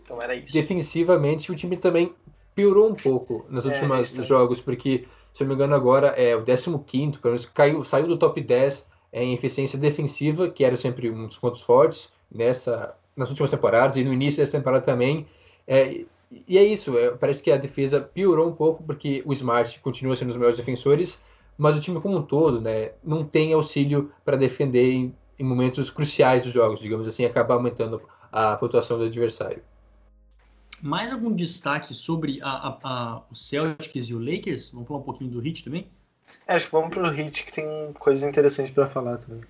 Então 0.04 0.22
era 0.22 0.36
isso. 0.36 0.52
Defensivamente, 0.52 1.54
o 1.54 1.56
time 1.56 1.78
também 1.78 2.14
piorou 2.54 2.90
um 2.90 2.96
pouco 2.96 3.46
nos 3.50 3.66
É, 3.66 3.70
últimos 3.70 4.28
jogos, 4.28 4.60
porque, 4.60 5.08
se 5.34 5.42
eu 5.42 5.48
não 5.48 5.52
me 5.52 5.56
engano, 5.56 5.74
agora 5.74 6.08
é 6.08 6.36
o 6.36 6.44
15, 6.44 7.18
pelo 7.18 7.34
menos 7.34 7.46
caiu, 7.46 7.82
saiu 7.86 8.08
do 8.08 8.20
top 8.20 8.42
10 8.42 8.91
em 9.14 9.34
eficiência 9.34 9.78
defensiva, 9.78 10.50
que 10.50 10.64
era 10.64 10.78
sempre 10.78 11.10
um 11.10 11.28
dos 11.28 11.38
pontos 11.38 11.62
fortes 11.62 12.10
nessa, 12.32 12.96
nas 13.16 13.30
últimas 13.30 13.52
temporadas 13.52 13.98
e 13.98 14.04
no 14.04 14.14
início 14.14 14.40
dessa 14.40 14.58
temporada 14.58 14.86
também. 14.86 15.26
É, 15.68 16.06
e 16.48 16.58
é 16.58 16.64
isso, 16.64 16.98
é, 16.98 17.12
parece 17.12 17.44
que 17.44 17.52
a 17.52 17.58
defesa 17.58 18.00
piorou 18.00 18.48
um 18.48 18.54
pouco, 18.54 18.84
porque 18.84 19.22
o 19.26 19.34
Smart 19.34 19.80
continua 19.82 20.16
sendo 20.16 20.28
um 20.28 20.30
dos 20.30 20.38
melhores 20.38 20.58
defensores, 20.58 21.22
mas 21.58 21.78
o 21.78 21.82
time 21.82 22.00
como 22.00 22.18
um 22.18 22.24
todo 22.24 22.62
né, 22.62 22.94
não 23.04 23.26
tem 23.26 23.54
auxílio 23.54 24.12
para 24.24 24.38
defender 24.38 24.92
em, 24.92 25.16
em 25.38 25.44
momentos 25.44 25.90
cruciais 25.90 26.44
dos 26.44 26.54
jogos, 26.54 26.80
digamos 26.80 27.08
assim, 27.08 27.26
acaba 27.26 27.54
aumentando 27.54 28.02
a 28.32 28.56
pontuação 28.56 28.98
do 28.98 29.04
adversário. 29.04 29.62
Mais 30.82 31.12
algum 31.12 31.36
destaque 31.36 31.94
sobre 31.94 32.42
a, 32.42 32.50
a, 32.50 32.80
a, 32.84 33.22
o 33.30 33.36
Celtics 33.36 34.08
e 34.08 34.16
o 34.16 34.20
Lakers? 34.20 34.72
Vamos 34.72 34.88
falar 34.88 35.02
um 35.02 35.04
pouquinho 35.04 35.30
do 35.30 35.46
Heat 35.46 35.64
também? 35.64 35.88
É, 36.48 36.56
acho 36.56 36.66
que 36.66 36.72
vamos 36.72 36.90
pro 36.90 37.10
Hit 37.10 37.44
que 37.44 37.52
tem 37.52 37.94
coisas 37.94 38.28
interessantes 38.28 38.72
pra 38.72 38.88
falar 38.88 39.18
também. 39.18 39.42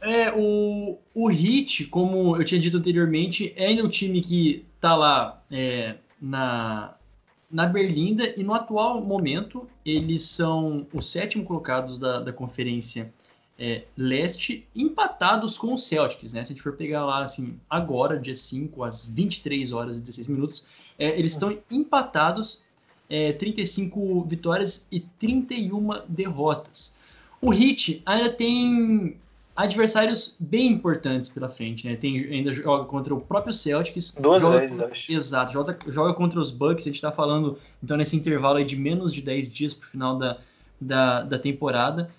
É, 0.00 0.32
o, 0.32 0.98
o 1.14 1.30
Heat, 1.30 1.86
como 1.86 2.36
eu 2.36 2.44
tinha 2.44 2.60
dito 2.60 2.78
anteriormente, 2.78 3.52
é 3.56 3.66
ainda 3.66 3.84
um 3.84 3.88
time 3.88 4.20
que 4.20 4.64
tá 4.80 4.96
lá 4.96 5.42
é, 5.50 5.96
na, 6.20 6.94
na 7.50 7.66
Berlinda 7.66 8.32
e 8.36 8.42
no 8.42 8.54
atual 8.54 9.02
momento 9.02 9.68
eles 9.84 10.22
são 10.22 10.86
os 10.92 11.10
sétimo 11.10 11.44
colocados 11.44 11.98
da, 11.98 12.20
da 12.20 12.32
conferência 12.32 13.12
é, 13.58 13.84
leste, 13.94 14.66
empatados 14.74 15.58
com 15.58 15.74
os 15.74 15.86
Celtics, 15.86 16.32
né? 16.32 16.42
Se 16.42 16.52
a 16.52 16.54
gente 16.54 16.62
for 16.62 16.72
pegar 16.72 17.04
lá, 17.04 17.22
assim, 17.22 17.60
agora, 17.68 18.18
dia 18.18 18.34
5, 18.34 18.82
às 18.82 19.04
23 19.04 19.70
horas 19.70 19.98
e 19.98 20.00
16 20.00 20.28
minutos, 20.28 20.66
é, 20.98 21.18
eles 21.18 21.32
estão 21.32 21.58
empatados, 21.70 22.64
é, 23.10 23.32
35 23.32 24.24
vitórias 24.24 24.86
e 24.90 25.00
31 25.00 25.88
derrotas. 26.08 26.96
O 27.42 27.52
Heat 27.52 28.02
ainda 28.06 28.30
tem 28.30 29.16
adversários 29.56 30.36
bem 30.38 30.68
importantes 30.68 31.28
pela 31.28 31.48
frente, 31.48 31.86
né? 31.86 31.96
Tem, 31.96 32.18
ainda 32.18 32.52
joga 32.52 32.84
contra 32.84 33.14
o 33.14 33.20
próprio 33.20 33.52
Celtics. 33.52 34.14
Duas 34.18 34.48
vezes, 34.48 34.78
acho. 34.78 35.12
Exato, 35.12 35.52
joga, 35.52 35.76
joga 35.88 36.14
contra 36.14 36.38
os 36.38 36.52
Bucks, 36.52 36.86
a 36.86 36.90
gente 36.90 37.00
tá 37.00 37.10
falando, 37.10 37.58
então, 37.82 37.96
nesse 37.96 38.16
intervalo 38.16 38.62
de 38.64 38.76
menos 38.76 39.12
de 39.12 39.20
10 39.20 39.52
dias 39.52 39.74
pro 39.74 39.88
final 39.88 40.16
da, 40.16 40.38
da, 40.80 41.22
da 41.22 41.38
temporada. 41.38 42.10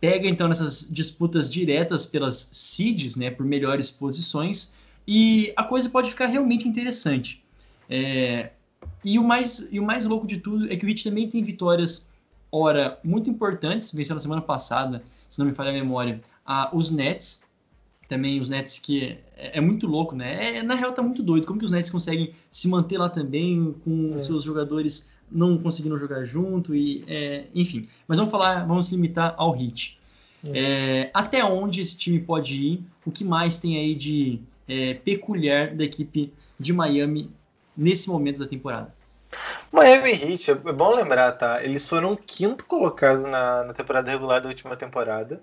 Pega, 0.00 0.28
então, 0.28 0.48
nessas 0.48 0.88
disputas 0.90 1.48
diretas 1.48 2.04
pelas 2.04 2.50
seeds, 2.52 3.14
né? 3.14 3.30
Por 3.30 3.46
melhores 3.46 3.90
posições. 3.90 4.74
E 5.06 5.52
a 5.56 5.62
coisa 5.62 5.88
pode 5.88 6.10
ficar 6.10 6.26
realmente 6.26 6.66
interessante. 6.66 7.42
É, 7.88 8.50
e, 9.04 9.18
o 9.18 9.24
mais, 9.24 9.68
e 9.70 9.78
o 9.80 9.82
mais 9.84 10.04
louco 10.04 10.26
de 10.26 10.38
tudo 10.38 10.70
é 10.72 10.76
que 10.76 10.84
o 10.84 10.88
Heat 10.88 11.04
também 11.04 11.28
tem 11.28 11.42
vitórias, 11.42 12.10
ora, 12.50 12.98
muito 13.02 13.28
importantes. 13.30 13.92
Venceu 13.92 14.14
na 14.14 14.20
semana 14.20 14.42
passada, 14.42 15.02
se 15.28 15.38
não 15.38 15.46
me 15.46 15.52
falha 15.54 15.70
a 15.70 15.72
memória, 15.72 16.20
a, 16.44 16.74
os 16.74 16.90
Nets. 16.90 17.44
Também 18.08 18.40
os 18.40 18.50
Nets 18.50 18.78
que 18.78 19.16
é, 19.36 19.58
é 19.58 19.60
muito 19.60 19.86
louco, 19.86 20.14
né? 20.14 20.58
É, 20.58 20.62
na 20.62 20.74
real 20.74 20.92
tá 20.92 21.00
muito 21.02 21.22
doido. 21.22 21.46
Como 21.46 21.58
que 21.58 21.64
os 21.64 21.70
Nets 21.70 21.88
conseguem 21.88 22.32
se 22.50 22.68
manter 22.68 22.98
lá 22.98 23.08
também 23.08 23.74
com 23.84 24.10
É. 24.14 24.20
seus 24.20 24.42
jogadores 24.42 25.10
não 25.30 25.56
conseguindo 25.56 25.96
jogar 25.96 26.24
junto 26.24 26.74
e 26.74 27.04
é, 27.08 27.46
enfim. 27.54 27.88
Mas 28.06 28.18
vamos 28.18 28.30
falar, 28.30 28.66
vamos 28.66 28.88
se 28.88 28.94
limitar 28.94 29.34
ao 29.38 29.56
Heat. 29.56 29.98
É, 30.52 31.08
até 31.14 31.42
onde 31.44 31.80
esse 31.80 31.96
time 31.96 32.18
pode 32.20 32.54
ir? 32.60 32.84
O 33.06 33.10
que 33.10 33.24
mais 33.24 33.58
tem 33.58 33.78
aí 33.78 33.94
de 33.94 34.40
é, 34.68 34.92
peculiar 34.94 35.74
da 35.74 35.84
equipe 35.84 36.32
de 36.60 36.72
Miami 36.72 37.30
nesse 37.76 38.08
momento 38.08 38.38
da 38.38 38.46
temporada? 38.48 38.94
Miami 39.72 40.12
Heat, 40.12 40.50
é 40.50 40.54
bom 40.54 40.94
lembrar, 40.94 41.32
tá? 41.32 41.62
Eles 41.62 41.88
foram 41.88 42.14
quinto 42.16 42.64
colocado 42.64 43.26
na, 43.26 43.64
na 43.64 43.72
temporada 43.72 44.10
regular 44.10 44.40
da 44.40 44.48
última 44.48 44.76
temporada. 44.76 45.42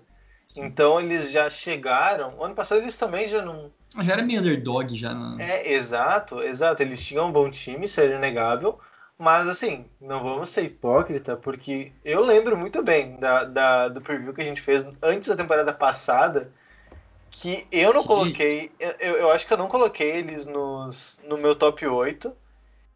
Então 0.56 1.00
eles 1.00 1.30
já 1.30 1.48
chegaram. 1.48 2.36
O 2.38 2.44
ano 2.44 2.54
passado 2.54 2.80
eles 2.80 2.96
também 2.96 3.28
já 3.28 3.42
não. 3.42 3.70
Já 4.02 4.12
era 4.12 4.22
meio 4.22 4.40
underdog 4.40 4.96
já. 4.96 5.14
Na... 5.14 5.36
É, 5.42 5.72
exato, 5.72 6.42
exato. 6.42 6.82
Eles 6.82 7.04
tinham 7.04 7.28
um 7.28 7.32
bom 7.32 7.48
time, 7.50 7.84
isso 7.86 8.00
era 8.00 8.16
inegável. 8.16 8.78
Mas 9.18 9.46
assim, 9.48 9.84
não 10.00 10.22
vamos 10.22 10.48
ser 10.48 10.64
hipócrita, 10.64 11.36
porque 11.36 11.92
eu 12.04 12.20
lembro 12.22 12.56
muito 12.56 12.82
bem 12.82 13.16
da, 13.20 13.44
da- 13.44 13.88
do 13.88 14.00
preview 14.00 14.32
que 14.32 14.40
a 14.40 14.44
gente 14.44 14.62
fez 14.62 14.84
antes 15.02 15.28
da 15.28 15.36
temporada 15.36 15.72
passada, 15.74 16.50
que 17.30 17.66
eu 17.70 17.92
não 17.92 18.02
Que- 18.02 18.08
coloquei. 18.08 18.72
Eu, 18.98 19.16
eu 19.16 19.30
acho 19.30 19.46
que 19.46 19.52
eu 19.52 19.58
não 19.58 19.68
coloquei 19.68 20.10
eles 20.16 20.46
nos, 20.46 21.18
no 21.24 21.36
meu 21.38 21.54
top 21.54 21.86
8. 21.86 22.34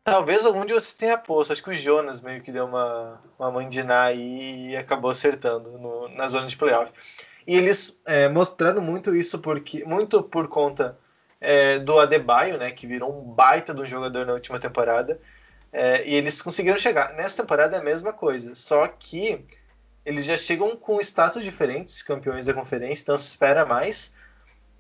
Talvez 0.03 0.44
algum 0.44 0.66
de 0.66 0.73
vocês 0.75 0.94
tenha 0.94 1.16
posto. 1.16 1.53
Acho 1.53 1.62
que 1.62 1.70
o 1.70 1.75
Jonas 1.75 2.20
meio 2.20 2.42
que 2.42 2.53
deu 2.53 2.66
uma, 2.66 3.20
uma 3.38 3.51
mandiná 3.51 4.03
aí 4.05 4.70
e 4.70 4.77
acabou 4.77 5.11
acertando 5.11 5.70
no- 5.79 6.09
na 6.09 6.29
zona 6.29 6.47
de 6.47 6.57
playoff. 6.57 6.92
E 7.47 7.57
eles 7.57 8.01
é, 8.07 8.29
mostraram 8.29 8.83
muito 8.83 9.14
isso 9.14 9.38
porque 9.38 9.85
muito 9.85 10.23
por 10.23 10.49
conta 10.49 10.99
é, 11.40 11.79
do 11.79 11.99
Adebayo, 11.99 12.57
né, 12.59 12.70
que 12.70 12.87
virou 12.87 13.11
um 13.18 13.23
baita 13.23 13.75
de 13.75 13.81
um 13.83 13.87
jogador 13.87 14.25
na 14.27 14.33
última 14.33 14.59
temporada. 14.59 15.20
É, 15.73 16.07
e 16.09 16.14
eles 16.14 16.40
conseguiram 16.40 16.79
chegar. 16.79 17.12
Nessa 17.14 17.42
temporada 17.42 17.77
é 17.77 17.81
a 17.81 17.83
mesma 17.83 18.12
coisa, 18.12 18.55
só 18.55 18.87
que 18.87 19.44
eles 20.07 20.25
já 20.27 20.37
chegam 20.38 20.77
com 20.77 21.01
status 21.01 21.42
diferentes, 21.42 22.03
campeões 22.03 22.47
da 22.47 22.55
conferência, 22.55 23.03
então 23.03 23.16
se 23.18 23.29
espera 23.29 23.64
mais. 23.66 24.12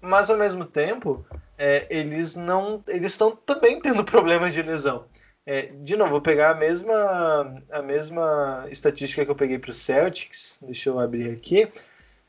Mas 0.04 0.28
ao 0.30 0.36
mesmo 0.36 0.64
tempo, 0.64 1.26
é, 1.56 1.86
eles 1.90 2.36
não, 2.36 2.82
eles 2.86 3.12
estão 3.12 3.34
também 3.34 3.80
tendo 3.80 4.04
problemas 4.04 4.52
de 4.54 4.62
lesão. 4.62 5.06
É, 5.46 5.66
de 5.66 5.96
novo, 5.96 6.12
vou 6.12 6.20
pegar 6.20 6.50
a 6.50 6.54
mesma, 6.54 7.62
a 7.70 7.82
mesma 7.82 8.66
estatística 8.70 9.24
que 9.24 9.30
eu 9.30 9.36
peguei 9.36 9.58
para 9.58 9.70
os 9.70 9.76
Celtics. 9.76 10.58
Deixa 10.62 10.88
eu 10.88 10.98
abrir 10.98 11.30
aqui. 11.30 11.70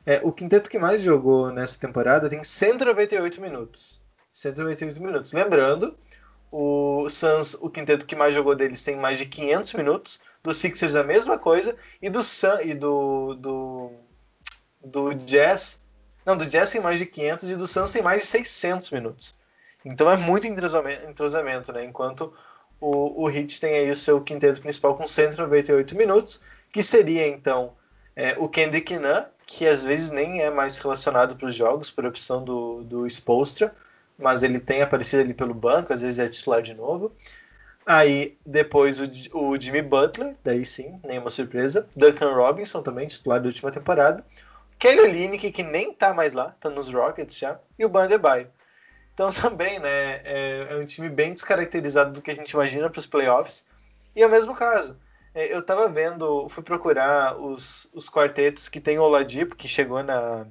É, 0.05 0.19
o 0.23 0.31
quinteto 0.31 0.69
que 0.69 0.77
mais 0.77 1.01
jogou 1.01 1.51
nessa 1.51 1.79
temporada 1.79 2.29
tem 2.29 2.43
198 2.43 3.41
minutos. 3.41 4.01
198 4.31 5.01
minutos. 5.01 5.31
Lembrando, 5.31 5.97
o 6.51 7.09
Suns, 7.09 7.55
o 7.55 7.69
quinteto 7.69 8.05
que 8.05 8.15
mais 8.15 8.35
jogou 8.35 8.55
deles 8.55 8.83
tem 8.83 8.95
mais 8.95 9.17
de 9.17 9.25
500 9.25 9.73
minutos. 9.73 10.19
Do 10.43 10.53
Sixers 10.53 10.95
a 10.95 11.03
mesma 11.03 11.39
coisa. 11.39 11.75
E 12.01 12.09
do 12.09 12.21
Sun 12.21 12.59
e 12.63 12.73
do, 12.73 13.33
do, 13.35 13.91
do 14.83 15.13
Jazz. 15.15 15.81
Não, 16.25 16.35
do 16.35 16.45
Jazz 16.45 16.71
tem 16.71 16.81
mais 16.81 16.99
de 16.99 17.05
500 17.05 17.51
e 17.51 17.55
do 17.55 17.67
Suns 17.67 17.91
tem 17.91 18.01
mais 18.01 18.21
de 18.23 18.27
600 18.27 18.91
minutos. 18.91 19.35
Então 19.85 20.09
é 20.09 20.17
muito 20.17 20.47
entrosamento, 20.47 21.71
né? 21.71 21.85
Enquanto 21.85 22.33
o, 22.81 23.23
o 23.23 23.29
Heat 23.29 23.59
tem 23.59 23.75
aí 23.75 23.91
o 23.91 23.95
seu 23.95 24.19
quinteto 24.21 24.59
principal 24.59 24.95
com 24.97 25.07
198 25.07 25.95
minutos, 25.95 26.41
que 26.71 26.81
seria 26.81 27.27
então 27.27 27.73
é, 28.15 28.35
o 28.37 28.49
Kendrick 28.49 28.97
Nunn, 28.97 29.25
que 29.45 29.67
às 29.67 29.83
vezes 29.83 30.09
nem 30.09 30.41
é 30.41 30.49
mais 30.49 30.77
relacionado 30.77 31.35
para 31.35 31.47
os 31.47 31.55
jogos, 31.55 31.91
por 31.91 32.05
opção 32.05 32.43
do, 32.43 32.83
do 32.83 33.05
Spolstra, 33.05 33.75
mas 34.17 34.41
ele 34.41 34.59
tem 34.59 34.81
aparecido 34.81 35.21
ali 35.21 35.33
pelo 35.33 35.53
banco, 35.53 35.93
às 35.93 36.01
vezes 36.01 36.17
é 36.17 36.27
titular 36.27 36.61
de 36.61 36.73
novo. 36.73 37.15
Aí 37.85 38.35
depois 38.43 38.99
o, 38.99 39.03
o 39.33 39.61
Jimmy 39.61 39.83
Butler, 39.83 40.35
daí 40.43 40.65
sim, 40.65 40.99
nenhuma 41.05 41.29
surpresa. 41.29 41.87
Duncan 41.95 42.33
Robinson 42.33 42.81
também, 42.81 43.07
titular 43.07 43.39
da 43.39 43.47
última 43.47 43.71
temporada. 43.71 44.25
Kelly 44.79 45.01
Olynyk, 45.01 45.51
que 45.51 45.63
nem 45.63 45.93
tá 45.93 46.13
mais 46.13 46.33
lá, 46.33 46.55
tá 46.59 46.69
nos 46.69 46.91
Rockets 46.91 47.37
já. 47.37 47.59
E 47.77 47.85
o 47.85 47.89
Bandebaio. 47.89 48.49
Então 49.13 49.31
também, 49.33 49.79
né, 49.79 50.21
é, 50.23 50.67
é 50.71 50.75
um 50.75 50.85
time 50.85 51.09
bem 51.09 51.33
descaracterizado 51.33 52.11
do 52.11 52.21
que 52.21 52.31
a 52.31 52.35
gente 52.35 52.51
imagina 52.51 52.89
para 52.89 52.99
os 52.99 53.07
playoffs. 53.07 53.65
E 54.15 54.21
é 54.21 54.27
o 54.27 54.29
mesmo 54.29 54.55
caso. 54.55 54.97
É, 55.33 55.53
eu 55.53 55.61
tava 55.61 55.89
vendo, 55.89 56.47
fui 56.49 56.63
procurar 56.63 57.37
os, 57.37 57.89
os 57.93 58.09
quartetos 58.09 58.69
que 58.69 58.79
tem 58.79 58.97
o 58.97 59.03
Oladipo, 59.03 59.55
que 59.55 59.67
chegou 59.67 60.01
na, 60.01 60.47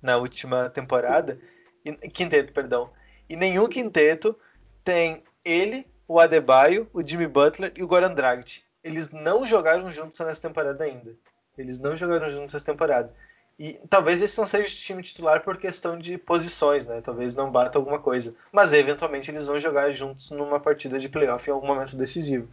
na 0.00 0.16
última 0.16 0.70
temporada, 0.70 1.38
e, 1.84 1.92
quinteto, 2.08 2.52
perdão. 2.52 2.90
E 3.28 3.36
nenhum 3.36 3.68
quinteto 3.68 4.36
tem 4.82 5.22
ele, 5.44 5.86
o 6.08 6.18
Adebayo, 6.18 6.88
o 6.92 7.06
Jimmy 7.06 7.26
Butler 7.26 7.72
e 7.76 7.82
o 7.82 7.86
Goran 7.86 8.14
Dragic. 8.14 8.62
Eles 8.82 9.10
não 9.10 9.46
jogaram 9.46 9.90
juntos 9.90 10.18
nessa 10.20 10.48
temporada 10.48 10.82
ainda. 10.82 11.14
Eles 11.56 11.78
não 11.78 11.94
jogaram 11.94 12.28
juntos 12.28 12.54
essa 12.54 12.64
temporada. 12.64 13.14
E 13.60 13.78
talvez 13.90 14.22
esse 14.22 14.38
não 14.38 14.46
seja 14.46 14.64
o 14.64 14.70
time 14.70 15.02
titular 15.02 15.42
por 15.42 15.58
questão 15.58 15.98
de 15.98 16.16
posições, 16.16 16.86
né? 16.86 17.02
Talvez 17.02 17.34
não 17.34 17.52
bata 17.52 17.76
alguma 17.76 17.98
coisa. 17.98 18.34
Mas 18.50 18.72
eventualmente 18.72 19.30
eles 19.30 19.48
vão 19.48 19.58
jogar 19.58 19.90
juntos 19.90 20.30
numa 20.30 20.58
partida 20.58 20.98
de 20.98 21.10
playoff 21.10 21.46
em 21.46 21.52
algum 21.52 21.66
momento 21.66 21.94
decisivo. 21.94 22.48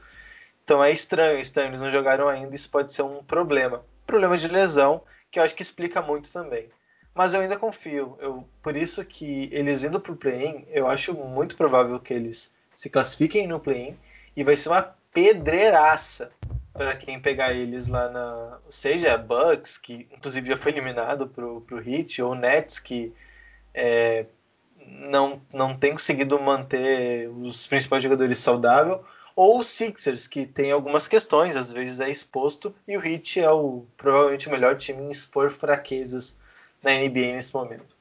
Então 0.65 0.83
é 0.83 0.91
estranho, 0.91 1.39
estranho, 1.39 1.69
eles 1.69 1.81
não 1.81 1.89
jogaram 1.89 2.27
ainda, 2.27 2.53
isso 2.53 2.69
pode 2.69 2.91
ser 2.91 3.03
um 3.03 3.23
problema. 3.23 3.85
Problema 4.05 4.37
de 4.37 4.49
lesão, 4.49 5.01
que 5.31 5.39
eu 5.39 5.43
acho 5.43 5.55
que 5.55 5.61
explica 5.61 6.01
muito 6.01 6.29
também. 6.29 6.67
Mas 7.15 7.33
eu 7.33 7.39
ainda 7.39 7.55
confio. 7.55 8.17
Eu, 8.19 8.45
por 8.61 8.75
isso 8.75 9.05
que 9.05 9.47
eles 9.53 9.83
indo 9.83 10.01
pro 10.01 10.17
play-in, 10.17 10.67
eu 10.69 10.87
acho 10.87 11.13
muito 11.13 11.55
provável 11.55 11.97
que 12.01 12.13
eles 12.13 12.51
se 12.75 12.89
classifiquem 12.89 13.47
no 13.47 13.61
play-in 13.61 13.97
e 14.35 14.43
vai 14.43 14.57
ser 14.57 14.67
uma 14.67 14.93
pedreiraça 15.13 16.33
para 16.77 16.95
quem 16.95 17.19
pegar 17.19 17.53
eles 17.53 17.87
lá 17.87 18.07
na. 18.07 18.59
Seja 18.69 19.17
Bucks, 19.17 19.77
que 19.77 20.07
inclusive 20.11 20.47
já 20.47 20.55
foi 20.55 20.71
eliminado 20.71 21.27
pro, 21.27 21.61
pro 21.61 21.81
Heat, 21.89 22.21
ou 22.21 22.35
Nets, 22.35 22.77
que 22.79 23.11
é, 23.73 24.27
não, 24.85 25.41
não 25.51 25.75
tem 25.75 25.91
conseguido 25.91 26.39
manter 26.39 27.29
os 27.29 27.65
principais 27.67 28.03
jogadores 28.03 28.37
saudáveis, 28.37 28.99
ou 29.35 29.63
Sixers, 29.63 30.27
que 30.27 30.45
tem 30.45 30.71
algumas 30.71 31.07
questões, 31.07 31.55
às 31.55 31.73
vezes 31.73 31.99
é 31.99 32.09
exposto, 32.09 32.73
e 32.87 32.95
o 32.95 33.05
Heat 33.05 33.39
é 33.39 33.51
o 33.51 33.85
provavelmente 33.97 34.47
o 34.47 34.51
melhor 34.51 34.77
time 34.77 35.03
em 35.03 35.09
expor 35.09 35.49
fraquezas 35.49 36.37
na 36.81 36.91
NBA 36.91 37.33
nesse 37.33 37.53
momento. 37.53 37.95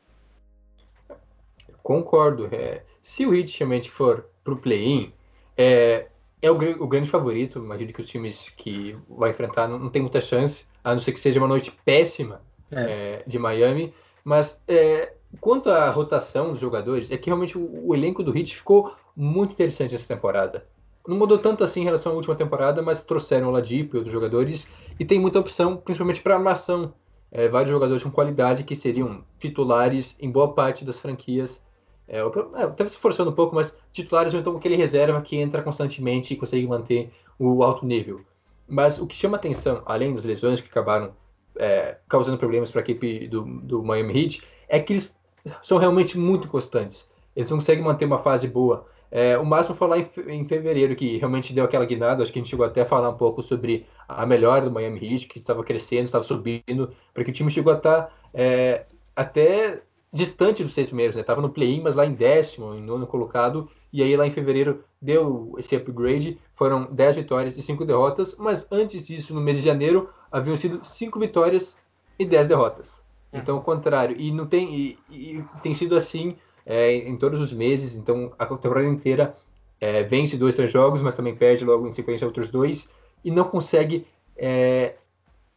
Concordo. 1.82 2.48
É, 2.52 2.82
se 3.02 3.24
o 3.26 3.34
Heat 3.34 3.58
realmente 3.58 3.90
for 3.90 4.28
pro 4.42 4.56
play-in, 4.56 5.12
é, 5.56 6.06
é 6.46 6.50
o, 6.50 6.54
o, 6.54 6.86
grande 6.86 7.08
favorito. 7.08 7.58
Imagino 7.58 7.92
que 7.92 8.00
os 8.00 8.08
times 8.08 8.50
que 8.56 8.96
vai 9.08 9.30
enfrentar 9.30 9.68
não, 9.68 9.78
não 9.78 9.90
tem 9.90 10.02
muita 10.02 10.20
chance, 10.20 10.64
a 10.82 10.92
não 10.92 11.00
ser 11.00 11.12
que 11.12 11.20
seja 11.20 11.40
uma 11.40 11.48
noite 11.48 11.72
péssima 11.84 12.40
é. 12.70 12.80
É, 12.80 13.24
de 13.26 13.38
Miami. 13.38 13.92
Mas 14.24 14.60
é, 14.66 15.12
quanto 15.40 15.70
à 15.70 15.90
rotação 15.90 16.50
dos 16.50 16.60
jogadores, 16.60 17.10
é 17.10 17.16
que 17.16 17.26
realmente 17.26 17.56
o, 17.56 17.88
o, 17.88 17.94
elenco 17.94 18.22
do 18.22 18.36
Heat 18.36 18.56
ficou 18.56 18.94
muito 19.16 19.52
interessante 19.52 19.94
essa 19.94 20.08
temporada. 20.08 20.66
Não 21.06 21.16
mudou 21.16 21.38
tanto 21.38 21.62
assim 21.62 21.82
em 21.82 21.84
relação 21.84 22.12
à 22.12 22.14
última 22.16 22.34
temporada, 22.34 22.82
mas 22.82 23.04
trouxeram 23.04 23.48
o 23.48 23.50
Ladipo 23.52 23.96
e 23.96 23.98
outros 23.98 24.12
jogadores 24.12 24.68
e 24.98 25.04
tem 25.04 25.20
muita 25.20 25.38
opção, 25.38 25.76
principalmente 25.76 26.20
para 26.20 26.34
armação. 26.34 26.92
É, 27.30 27.48
vários 27.48 27.70
jogadores 27.70 28.02
com 28.02 28.10
qualidade 28.10 28.64
que 28.64 28.74
seriam 28.74 29.24
titulares 29.38 30.16
em 30.20 30.30
boa 30.30 30.52
parte 30.52 30.84
das 30.84 30.98
franquias 30.98 31.60
é, 32.08 32.20
é, 32.20 32.88
se 32.88 32.96
forçando 32.96 33.30
um 33.30 33.34
pouco, 33.34 33.54
mas 33.54 33.76
titulares 33.92 34.32
ou 34.32 34.40
então 34.40 34.56
aquele 34.56 34.76
reserva 34.76 35.20
que 35.20 35.36
entra 35.36 35.62
constantemente 35.62 36.34
e 36.34 36.36
consegue 36.36 36.66
manter 36.66 37.10
o 37.38 37.62
alto 37.62 37.84
nível. 37.84 38.20
Mas 38.68 38.98
o 39.00 39.06
que 39.06 39.14
chama 39.14 39.36
atenção, 39.36 39.82
além 39.86 40.12
das 40.14 40.24
lesões 40.24 40.60
que 40.60 40.68
acabaram 40.68 41.12
é, 41.58 41.98
causando 42.08 42.38
problemas 42.38 42.70
para 42.70 42.80
a 42.80 42.84
equipe 42.84 43.28
do, 43.28 43.42
do 43.42 43.82
Miami 43.82 44.22
Heat, 44.22 44.42
é 44.68 44.78
que 44.78 44.92
eles 44.92 45.18
são 45.62 45.78
realmente 45.78 46.18
muito 46.18 46.48
constantes. 46.48 47.08
Eles 47.34 47.50
não 47.50 47.58
conseguem 47.58 47.84
manter 47.84 48.04
uma 48.04 48.18
fase 48.18 48.48
boa. 48.48 48.86
É, 49.10 49.38
o 49.38 49.44
máximo 49.44 49.74
foi 49.74 49.88
lá 49.88 49.98
em, 49.98 50.08
em, 50.28 50.48
fevereiro, 50.48 50.96
que 50.96 51.16
realmente 51.18 51.52
deu 51.52 51.64
aquela 51.64 51.84
guinada. 51.84 52.22
Acho 52.22 52.32
que 52.32 52.38
a 52.38 52.42
gente 52.42 52.50
chegou 52.50 52.66
até 52.66 52.82
a 52.82 52.84
falar 52.84 53.10
um 53.10 53.16
pouco 53.16 53.42
sobre 53.42 53.86
a 54.08 54.26
melhora 54.26 54.64
do 54.64 54.70
Miami 54.70 55.14
Heat, 55.14 55.28
que 55.28 55.38
estava 55.38 55.62
crescendo, 55.62 56.04
estava 56.04 56.24
subindo, 56.24 56.90
porque 57.14 57.30
o 57.30 57.34
time 57.34 57.50
chegou 57.50 57.72
a 57.72 57.76
estar 57.76 58.02
tá, 58.02 58.12
é, 58.34 58.86
até 59.14 59.82
distante 60.16 60.64
dos 60.64 60.72
seis 60.72 60.88
primeiros, 60.88 61.14
né? 61.14 61.22
Tava 61.22 61.40
no 61.40 61.50
play-in, 61.50 61.82
mas 61.82 61.94
lá 61.94 62.06
em 62.06 62.14
décimo, 62.14 62.74
em 62.74 62.82
nono 62.82 63.06
colocado, 63.06 63.68
e 63.92 64.02
aí 64.02 64.16
lá 64.16 64.26
em 64.26 64.30
fevereiro 64.30 64.82
deu 65.00 65.54
esse 65.58 65.76
upgrade, 65.76 66.38
foram 66.52 66.88
dez 66.90 67.14
vitórias 67.14 67.56
e 67.56 67.62
cinco 67.62 67.84
derrotas, 67.84 68.34
mas 68.38 68.66
antes 68.72 69.06
disso, 69.06 69.34
no 69.34 69.40
mês 69.40 69.58
de 69.58 69.64
janeiro, 69.64 70.08
haviam 70.32 70.56
sido 70.56 70.84
cinco 70.84 71.20
vitórias 71.20 71.76
e 72.18 72.24
dez 72.24 72.48
derrotas. 72.48 73.02
Hum. 73.32 73.38
Então, 73.38 73.58
o 73.58 73.60
contrário, 73.60 74.16
e 74.18 74.32
não 74.32 74.46
tem 74.46 74.74
e, 74.74 74.98
e 75.10 75.44
tem 75.62 75.74
sido 75.74 75.96
assim 75.96 76.36
é, 76.64 76.94
em 76.94 77.16
todos 77.16 77.40
os 77.40 77.52
meses, 77.52 77.94
então 77.94 78.32
a 78.38 78.46
temporada 78.46 78.88
inteira 78.88 79.36
é, 79.80 80.02
vence 80.02 80.36
dois, 80.36 80.56
três 80.56 80.70
jogos, 80.70 81.02
mas 81.02 81.14
também 81.14 81.36
perde 81.36 81.64
logo 81.64 81.86
em 81.86 81.92
sequência 81.92 82.26
outros 82.26 82.48
dois, 82.48 82.90
e 83.22 83.30
não 83.30 83.44
consegue 83.44 84.06
é, 84.36 84.94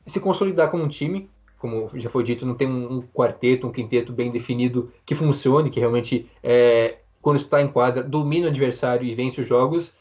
se 0.05 0.19
consolidar 0.19 0.69
como 0.69 0.83
um 0.83 0.87
time, 0.87 1.29
como 1.59 1.89
já 1.95 2.09
foi 2.09 2.23
dito, 2.23 2.45
não 2.45 2.55
tem 2.55 2.67
um, 2.67 3.01
quarteto, 3.01 3.67
um 3.67 3.71
quinteto 3.71 4.13
bem 4.13 4.31
definido 4.31 4.91
que 5.05 5.13
funcione, 5.13 5.69
que 5.69 5.79
realmente, 5.79 6.29
é, 6.41 6.99
quando 7.21 7.37
está 7.37 7.61
em 7.61 7.67
quadra, 7.67 8.01
domina 8.01 8.47
o 8.47 8.49
adversário 8.49 9.05
e 9.05 9.13
vence 9.13 9.39
os 9.41 9.47
jogos. 9.47 9.93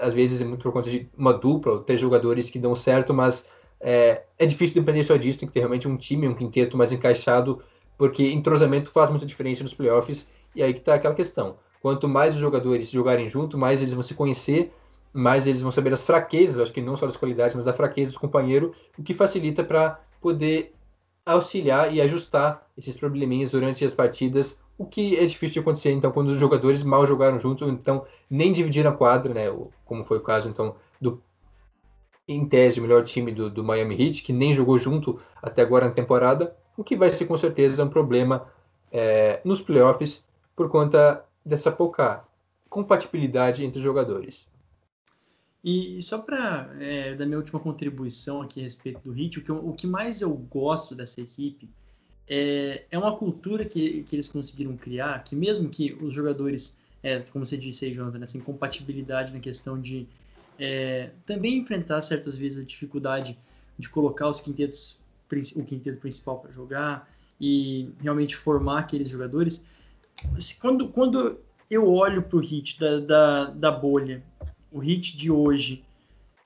Às 0.00 0.14
vezes 0.14 0.40
é 0.40 0.44
muito 0.44 0.62
por 0.62 0.72
conta 0.72 0.88
de 0.88 1.08
uma 1.16 1.34
dupla, 1.34 1.72
ou 1.72 1.80
três 1.80 2.00
jogadores 2.00 2.48
que 2.48 2.58
dão 2.58 2.74
certo, 2.74 3.12
mas 3.12 3.44
é, 3.80 4.22
é 4.38 4.46
difícil 4.46 4.74
depender 4.74 5.02
só 5.04 5.16
disso. 5.16 5.38
Tem 5.38 5.46
que 5.46 5.52
ter 5.52 5.60
realmente 5.60 5.86
um 5.86 5.96
time, 5.96 6.26
um 6.26 6.34
quinteto 6.34 6.76
mais 6.76 6.92
encaixado, 6.92 7.60
porque 7.98 8.32
entrosamento 8.32 8.90
faz 8.90 9.10
muita 9.10 9.26
diferença 9.26 9.62
nos 9.62 9.74
playoffs. 9.74 10.26
E 10.54 10.62
aí 10.62 10.72
que 10.72 10.80
está 10.80 10.94
aquela 10.94 11.14
questão. 11.14 11.56
Quanto 11.82 12.08
mais 12.08 12.34
os 12.34 12.40
jogadores 12.40 12.90
jogarem 12.90 13.28
junto, 13.28 13.58
mais 13.58 13.82
eles 13.82 13.92
vão 13.92 14.02
se 14.02 14.14
conhecer, 14.14 14.72
mais 15.12 15.46
eles 15.46 15.60
vão 15.60 15.72
saber 15.72 15.92
as 15.92 16.06
fraquezas, 16.06 16.58
acho 16.58 16.72
que 16.72 16.80
não 16.80 16.96
só 16.96 17.06
das 17.06 17.16
qualidades, 17.16 17.54
mas 17.54 17.64
da 17.64 17.72
fraqueza 17.72 18.12
do 18.12 18.20
companheiro, 18.20 18.72
o 18.96 19.02
que 19.02 19.12
facilita 19.12 19.64
para 19.64 20.00
poder 20.20 20.72
auxiliar 21.24 21.92
e 21.94 22.00
ajustar 22.00 22.66
esses 22.76 22.96
probleminhas 22.96 23.50
durante 23.50 23.84
as 23.84 23.94
partidas, 23.94 24.58
o 24.76 24.84
que 24.84 25.16
é 25.16 25.24
difícil 25.24 25.54
de 25.54 25.60
acontecer, 25.60 25.92
então, 25.92 26.10
quando 26.10 26.28
os 26.28 26.40
jogadores 26.40 26.82
mal 26.82 27.06
jogaram 27.06 27.38
juntos, 27.38 27.68
então 27.70 28.04
nem 28.28 28.52
dividiram 28.52 28.90
a 28.90 28.94
quadra, 28.94 29.32
né, 29.32 29.44
como 29.84 30.04
foi 30.04 30.18
o 30.18 30.22
caso, 30.22 30.48
então, 30.48 30.74
do, 31.00 31.22
em 32.26 32.46
tese, 32.46 32.80
melhor 32.80 33.04
time 33.04 33.32
do, 33.32 33.48
do 33.50 33.62
Miami 33.62 33.94
Heat, 33.94 34.22
que 34.22 34.32
nem 34.32 34.52
jogou 34.52 34.78
junto 34.78 35.20
até 35.40 35.62
agora 35.62 35.86
na 35.86 35.92
temporada, 35.92 36.56
o 36.76 36.82
que 36.82 36.96
vai 36.96 37.10
ser, 37.10 37.26
com 37.26 37.36
certeza, 37.36 37.84
um 37.84 37.88
problema 37.88 38.46
é, 38.90 39.40
nos 39.44 39.60
playoffs, 39.60 40.24
por 40.56 40.68
conta 40.68 41.24
dessa 41.44 41.70
pouca 41.70 42.24
compatibilidade 42.68 43.64
entre 43.64 43.78
os 43.78 43.84
jogadores. 43.84 44.46
E 45.64 46.02
só 46.02 46.18
para 46.18 46.74
é, 46.80 47.14
dar 47.14 47.24
minha 47.24 47.38
última 47.38 47.60
contribuição 47.60 48.42
aqui 48.42 48.60
a 48.60 48.64
respeito 48.64 49.00
do 49.00 49.12
Hit, 49.12 49.38
o 49.38 49.42
que, 49.42 49.52
o 49.52 49.72
que 49.72 49.86
mais 49.86 50.20
eu 50.20 50.34
gosto 50.34 50.94
dessa 50.94 51.20
equipe 51.20 51.70
é, 52.28 52.84
é 52.90 52.98
uma 52.98 53.16
cultura 53.16 53.64
que, 53.64 54.02
que 54.02 54.16
eles 54.16 54.28
conseguiram 54.28 54.76
criar, 54.76 55.22
que 55.22 55.36
mesmo 55.36 55.68
que 55.68 55.92
os 55.92 56.12
jogadores, 56.12 56.82
é, 57.02 57.20
como 57.30 57.46
você 57.46 57.56
disse 57.56 57.84
aí, 57.84 57.94
Jonathan, 57.94 58.22
essa 58.22 58.36
incompatibilidade 58.36 59.32
na 59.32 59.38
questão 59.38 59.80
de 59.80 60.08
é, 60.58 61.10
também 61.24 61.58
enfrentar 61.58 62.02
certas 62.02 62.36
vezes 62.36 62.60
a 62.60 62.64
dificuldade 62.64 63.38
de 63.78 63.88
colocar 63.88 64.28
os 64.28 64.40
quintetos, 64.40 64.98
o 65.56 65.64
quinteto 65.64 65.98
principal 65.98 66.40
para 66.40 66.50
jogar 66.50 67.08
e 67.40 67.90
realmente 68.00 68.36
formar 68.36 68.80
aqueles 68.80 69.08
jogadores. 69.08 69.66
Quando, 70.60 70.88
quando 70.88 71.40
eu 71.70 71.88
olho 71.88 72.22
para 72.22 72.36
o 72.36 72.40
hit 72.40 72.78
da, 72.78 73.00
da, 73.00 73.44
da 73.46 73.70
bolha 73.70 74.22
o 74.72 74.78
hit 74.78 75.16
de 75.16 75.30
hoje, 75.30 75.84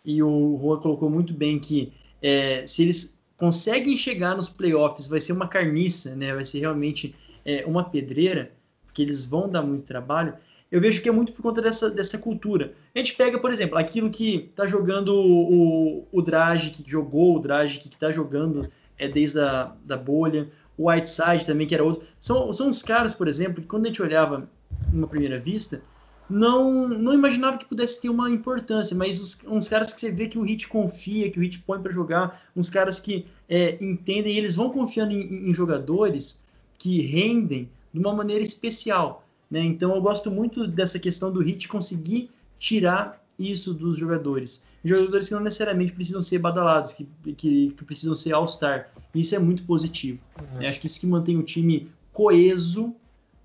e 0.04 0.22
o 0.22 0.58
Juan 0.60 0.78
colocou 0.78 1.10
muito 1.10 1.32
bem 1.32 1.58
que 1.58 1.92
é, 2.22 2.64
se 2.66 2.82
eles 2.82 3.18
conseguem 3.36 3.96
chegar 3.96 4.34
nos 4.34 4.48
playoffs, 4.48 5.08
vai 5.08 5.20
ser 5.20 5.32
uma 5.32 5.48
carniça, 5.48 6.14
né? 6.14 6.34
vai 6.34 6.44
ser 6.44 6.60
realmente 6.60 7.14
é, 7.44 7.64
uma 7.66 7.84
pedreira, 7.84 8.52
porque 8.84 9.02
eles 9.02 9.26
vão 9.26 9.48
dar 9.48 9.62
muito 9.62 9.84
trabalho. 9.84 10.34
Eu 10.70 10.80
vejo 10.80 11.00
que 11.00 11.08
é 11.08 11.12
muito 11.12 11.32
por 11.32 11.42
conta 11.42 11.62
dessa, 11.62 11.90
dessa 11.90 12.18
cultura. 12.18 12.72
A 12.94 12.98
gente 12.98 13.14
pega, 13.14 13.38
por 13.38 13.52
exemplo, 13.52 13.78
aquilo 13.78 14.10
que 14.10 14.50
tá 14.56 14.66
jogando 14.66 15.14
o, 15.14 16.06
o, 16.10 16.22
Drage, 16.22 16.70
que 16.70 16.88
jogou 16.88 17.36
o 17.36 17.38
Drage, 17.38 17.78
que 17.78 17.96
tá 17.96 18.10
jogando 18.10 18.68
é, 18.98 19.06
desde 19.06 19.40
a 19.40 19.72
da 19.84 19.96
bolha, 19.96 20.48
o 20.76 20.90
Whiteside 20.90 21.46
também, 21.46 21.66
que 21.66 21.74
era 21.74 21.84
outro. 21.84 22.06
São, 22.18 22.52
são 22.52 22.68
uns 22.68 22.82
caras, 22.82 23.14
por 23.14 23.28
exemplo, 23.28 23.62
que 23.62 23.68
quando 23.68 23.84
a 23.84 23.88
gente 23.88 24.02
olhava 24.02 24.48
numa 24.92 25.06
primeira 25.06 25.38
vista, 25.38 25.80
não, 26.28 26.88
não 26.88 27.14
imaginava 27.14 27.56
que 27.56 27.64
pudesse 27.64 28.00
ter 28.02 28.08
uma 28.08 28.30
importância, 28.30 28.96
mas 28.96 29.20
os, 29.20 29.38
uns 29.46 29.68
caras 29.68 29.92
que 29.92 30.00
você 30.00 30.10
vê 30.10 30.26
que 30.26 30.38
o 30.38 30.42
Hit 30.42 30.68
confia, 30.68 31.30
que 31.30 31.38
o 31.38 31.42
Hit 31.42 31.60
põe 31.60 31.80
para 31.80 31.92
jogar, 31.92 32.42
uns 32.54 32.68
caras 32.68 32.98
que 32.98 33.26
é, 33.48 33.82
entendem 33.82 34.34
e 34.34 34.38
eles 34.38 34.56
vão 34.56 34.70
confiando 34.70 35.12
em, 35.12 35.48
em, 35.48 35.54
jogadores 35.54 36.44
que 36.78 37.00
rendem 37.00 37.70
de 37.92 38.00
uma 38.00 38.12
maneira 38.12 38.42
especial. 38.42 39.24
Né? 39.50 39.60
Então 39.60 39.94
eu 39.94 40.02
gosto 40.02 40.30
muito 40.30 40.66
dessa 40.66 40.98
questão 40.98 41.32
do 41.32 41.40
Hit 41.40 41.68
conseguir 41.68 42.30
tirar 42.58 43.24
isso 43.38 43.72
dos 43.72 43.96
jogadores. 43.96 44.62
Jogadores 44.84 45.28
que 45.28 45.34
não 45.34 45.42
necessariamente 45.42 45.92
precisam 45.92 46.22
ser 46.22 46.38
badalados, 46.38 46.92
que, 46.92 47.06
que, 47.36 47.70
que 47.70 47.84
precisam 47.84 48.16
ser 48.16 48.32
All-Star. 48.32 48.90
Isso 49.14 49.34
é 49.34 49.38
muito 49.38 49.62
positivo. 49.64 50.18
Uhum. 50.40 50.60
Né? 50.60 50.68
Acho 50.68 50.80
que 50.80 50.86
isso 50.86 50.98
que 50.98 51.06
mantém 51.06 51.36
o 51.36 51.42
time 51.42 51.88
coeso, 52.12 52.94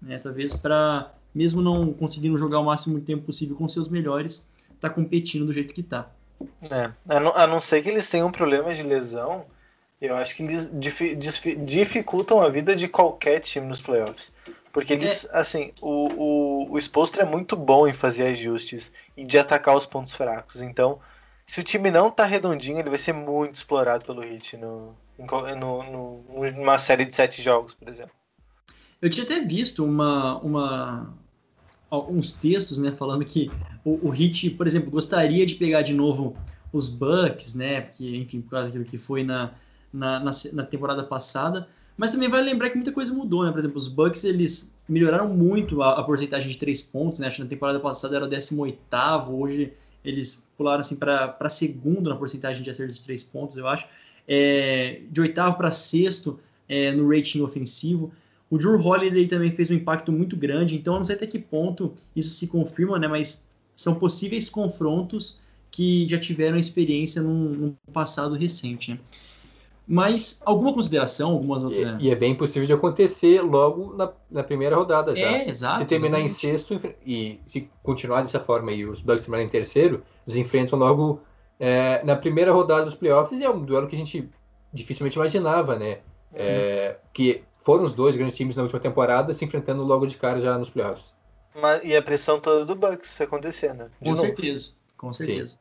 né? 0.01 0.17
talvez 0.17 0.53
para 0.53 1.13
mesmo 1.33 1.61
não 1.61 1.93
conseguindo 1.93 2.37
jogar 2.37 2.59
o 2.59 2.65
máximo 2.65 2.99
de 2.99 3.05
tempo 3.05 3.23
possível 3.23 3.55
com 3.55 3.67
seus 3.67 3.89
melhores, 3.89 4.49
tá 4.79 4.89
competindo 4.89 5.45
do 5.45 5.53
jeito 5.53 5.73
que 5.73 5.83
tá. 5.83 6.11
É, 6.69 6.91
a 7.07 7.19
não, 7.19 7.35
a 7.35 7.47
não 7.47 7.61
ser 7.61 7.81
que 7.81 7.89
eles 7.89 8.09
tenham 8.09 8.31
problemas 8.31 8.75
de 8.77 8.83
lesão, 8.83 9.45
eu 10.01 10.15
acho 10.15 10.35
que 10.35 10.43
eles 10.43 10.69
dificultam 11.63 12.41
a 12.41 12.49
vida 12.49 12.75
de 12.75 12.87
qualquer 12.87 13.39
time 13.39 13.67
nos 13.67 13.79
playoffs. 13.79 14.31
Porque 14.73 14.93
eles, 14.93 15.25
é. 15.25 15.37
assim, 15.37 15.71
o, 15.81 16.69
o, 16.69 16.73
o 16.73 16.79
Spolstra 16.79 17.23
é 17.23 17.25
muito 17.25 17.55
bom 17.55 17.87
em 17.87 17.93
fazer 17.93 18.27
ajustes 18.27 18.91
e 19.15 19.25
de 19.25 19.37
atacar 19.37 19.75
os 19.75 19.85
pontos 19.85 20.13
fracos. 20.13 20.61
Então, 20.61 20.99
se 21.45 21.59
o 21.59 21.63
time 21.63 21.91
não 21.91 22.09
tá 22.09 22.25
redondinho, 22.25 22.79
ele 22.79 22.89
vai 22.89 22.97
ser 22.97 23.13
muito 23.13 23.55
explorado 23.55 24.05
pelo 24.05 24.21
Hit 24.21 24.55
no, 24.57 24.95
no, 25.19 25.83
no, 25.83 26.51
numa 26.55 26.79
série 26.79 27.05
de 27.05 27.13
sete 27.13 27.41
jogos, 27.41 27.73
por 27.73 27.89
exemplo. 27.89 28.13
Eu 29.01 29.09
tinha 29.09 29.25
até 29.25 29.39
visto 29.41 29.83
uma, 29.83 30.39
uma, 30.39 31.13
alguns 31.91 32.33
textos, 32.33 32.79
né, 32.79 32.91
falando 32.91 33.23
que 33.25 33.51
o, 33.85 34.09
o 34.09 34.13
por 34.57 34.65
exemplo, 34.65 34.89
gostaria 34.89 35.45
de 35.45 35.55
pegar 35.55 35.81
de 35.81 35.93
novo 35.93 36.35
os 36.71 36.87
Bucks, 36.87 37.53
né, 37.53 37.81
porque, 37.81 38.15
enfim, 38.15 38.41
por 38.41 38.51
causa 38.51 38.67
daquilo 38.67 38.85
que 38.85 38.97
foi 38.97 39.23
na, 39.23 39.51
na, 39.93 40.19
na, 40.19 40.31
na 40.53 40.63
temporada 40.63 41.03
passada, 41.03 41.67
Mas 41.97 42.13
também 42.13 42.29
vai 42.29 42.41
lembrar 42.41 42.69
que 42.69 42.75
muita 42.75 42.91
coisa 42.91 43.13
mudou, 43.13 43.43
né? 43.43 43.51
Por 43.51 43.59
exemplo, 43.59 43.77
os 43.77 43.87
Bucks, 43.87 44.23
eles 44.23 44.73
melhoraram 44.87 45.35
muito 45.35 45.83
a, 45.83 45.99
a 45.99 46.03
porcentagem 46.03 46.49
de 46.49 46.57
três 46.57 46.81
pontos, 46.81 47.19
né? 47.19 47.27
Acho 47.27 47.35
que 47.35 47.43
na 47.43 47.49
temporada 47.49 47.79
passada 47.79 48.15
era 48.15 48.25
o 48.25 48.29
18 48.29 48.79
hoje 49.29 49.73
eles 50.03 50.43
pularam 50.57 50.79
assim 50.79 50.95
para 50.95 51.49
segundo 51.49 52.09
na 52.09 52.15
porcentagem 52.15 52.63
de 52.63 52.69
acerto 52.69 52.93
de 52.93 53.01
três 53.01 53.23
pontos, 53.23 53.57
eu 53.57 53.67
acho. 53.67 53.85
É, 54.27 55.01
de 55.09 55.21
oitavo 55.21 55.57
para 55.57 55.69
sexto 55.71 56.39
é, 56.67 56.91
no 56.91 57.07
rating 57.07 57.41
ofensivo. 57.41 58.11
O 58.51 58.57
Drew 58.57 58.77
Holiday 58.77 59.27
também 59.27 59.49
fez 59.49 59.71
um 59.71 59.75
impacto 59.75 60.11
muito 60.11 60.35
grande, 60.35 60.75
então 60.75 60.95
eu 60.95 60.97
não 60.99 61.05
sei 61.05 61.15
até 61.15 61.25
que 61.25 61.39
ponto 61.39 61.93
isso 62.13 62.33
se 62.33 62.47
confirma, 62.47 62.99
né? 62.99 63.07
Mas 63.07 63.49
são 63.73 63.95
possíveis 63.95 64.49
confrontos 64.49 65.39
que 65.71 66.05
já 66.09 66.19
tiveram 66.19 66.57
experiência 66.57 67.21
num, 67.21 67.49
num 67.49 67.75
passado 67.93 68.35
recente, 68.35 68.91
né? 68.91 68.99
Mas 69.87 70.41
alguma 70.45 70.73
consideração, 70.73 71.31
algumas 71.31 71.63
outras. 71.63 72.01
E, 72.01 72.07
e, 72.07 72.11
é 72.11 72.15
bem 72.15 72.35
possível 72.35 72.65
de 72.65 72.73
acontecer 72.73 73.41
logo 73.41 73.93
na, 73.95 74.11
na 74.29 74.43
primeira 74.43 74.75
rodada 74.75 75.15
já. 75.15 75.21
É, 75.21 75.49
exato. 75.49 75.79
Se 75.79 75.85
terminar 75.85 76.19
exatamente. 76.19 76.47
em 76.47 76.57
sexto 76.57 76.95
e 77.05 77.39
se 77.47 77.69
continuar 77.81 78.21
dessa 78.21 78.39
forma 78.39 78.71
e 78.73 78.85
os 78.85 79.01
Bucks 79.01 79.21
terminarem 79.21 79.47
em 79.47 79.49
terceiro, 79.49 80.03
eles 80.27 80.37
enfrentam 80.37 80.77
logo 80.77 81.21
é, 81.57 82.03
na 82.03 82.15
primeira 82.17 82.51
rodada 82.51 82.83
dos 82.83 82.95
playoffs 82.95 83.39
e 83.39 83.43
é 83.43 83.49
um 83.49 83.63
duelo 83.63 83.87
que 83.87 83.95
a 83.95 83.99
gente 83.99 84.29
dificilmente 84.73 85.15
imaginava, 85.15 85.77
né? 85.77 85.99
É, 86.33 86.97
que 87.11 87.43
foram 87.63 87.83
os 87.83 87.93
dois 87.93 88.15
grandes 88.15 88.35
times 88.35 88.55
na 88.55 88.63
última 88.63 88.79
temporada 88.79 89.33
se 89.33 89.45
enfrentando 89.45 89.83
logo 89.83 90.05
de 90.05 90.17
cara 90.17 90.41
já 90.41 90.57
nos 90.57 90.69
playoffs. 90.69 91.13
Mas, 91.55 91.83
e 91.83 91.95
a 91.95 92.01
pressão 92.01 92.39
toda 92.39 92.65
do 92.65 92.75
Bucks 92.75 93.19
acontecendo. 93.21 93.79
Né? 93.79 93.89
Com 93.99 94.09
novo. 94.11 94.21
certeza, 94.21 94.71
com 94.97 95.13
certeza. 95.13 95.59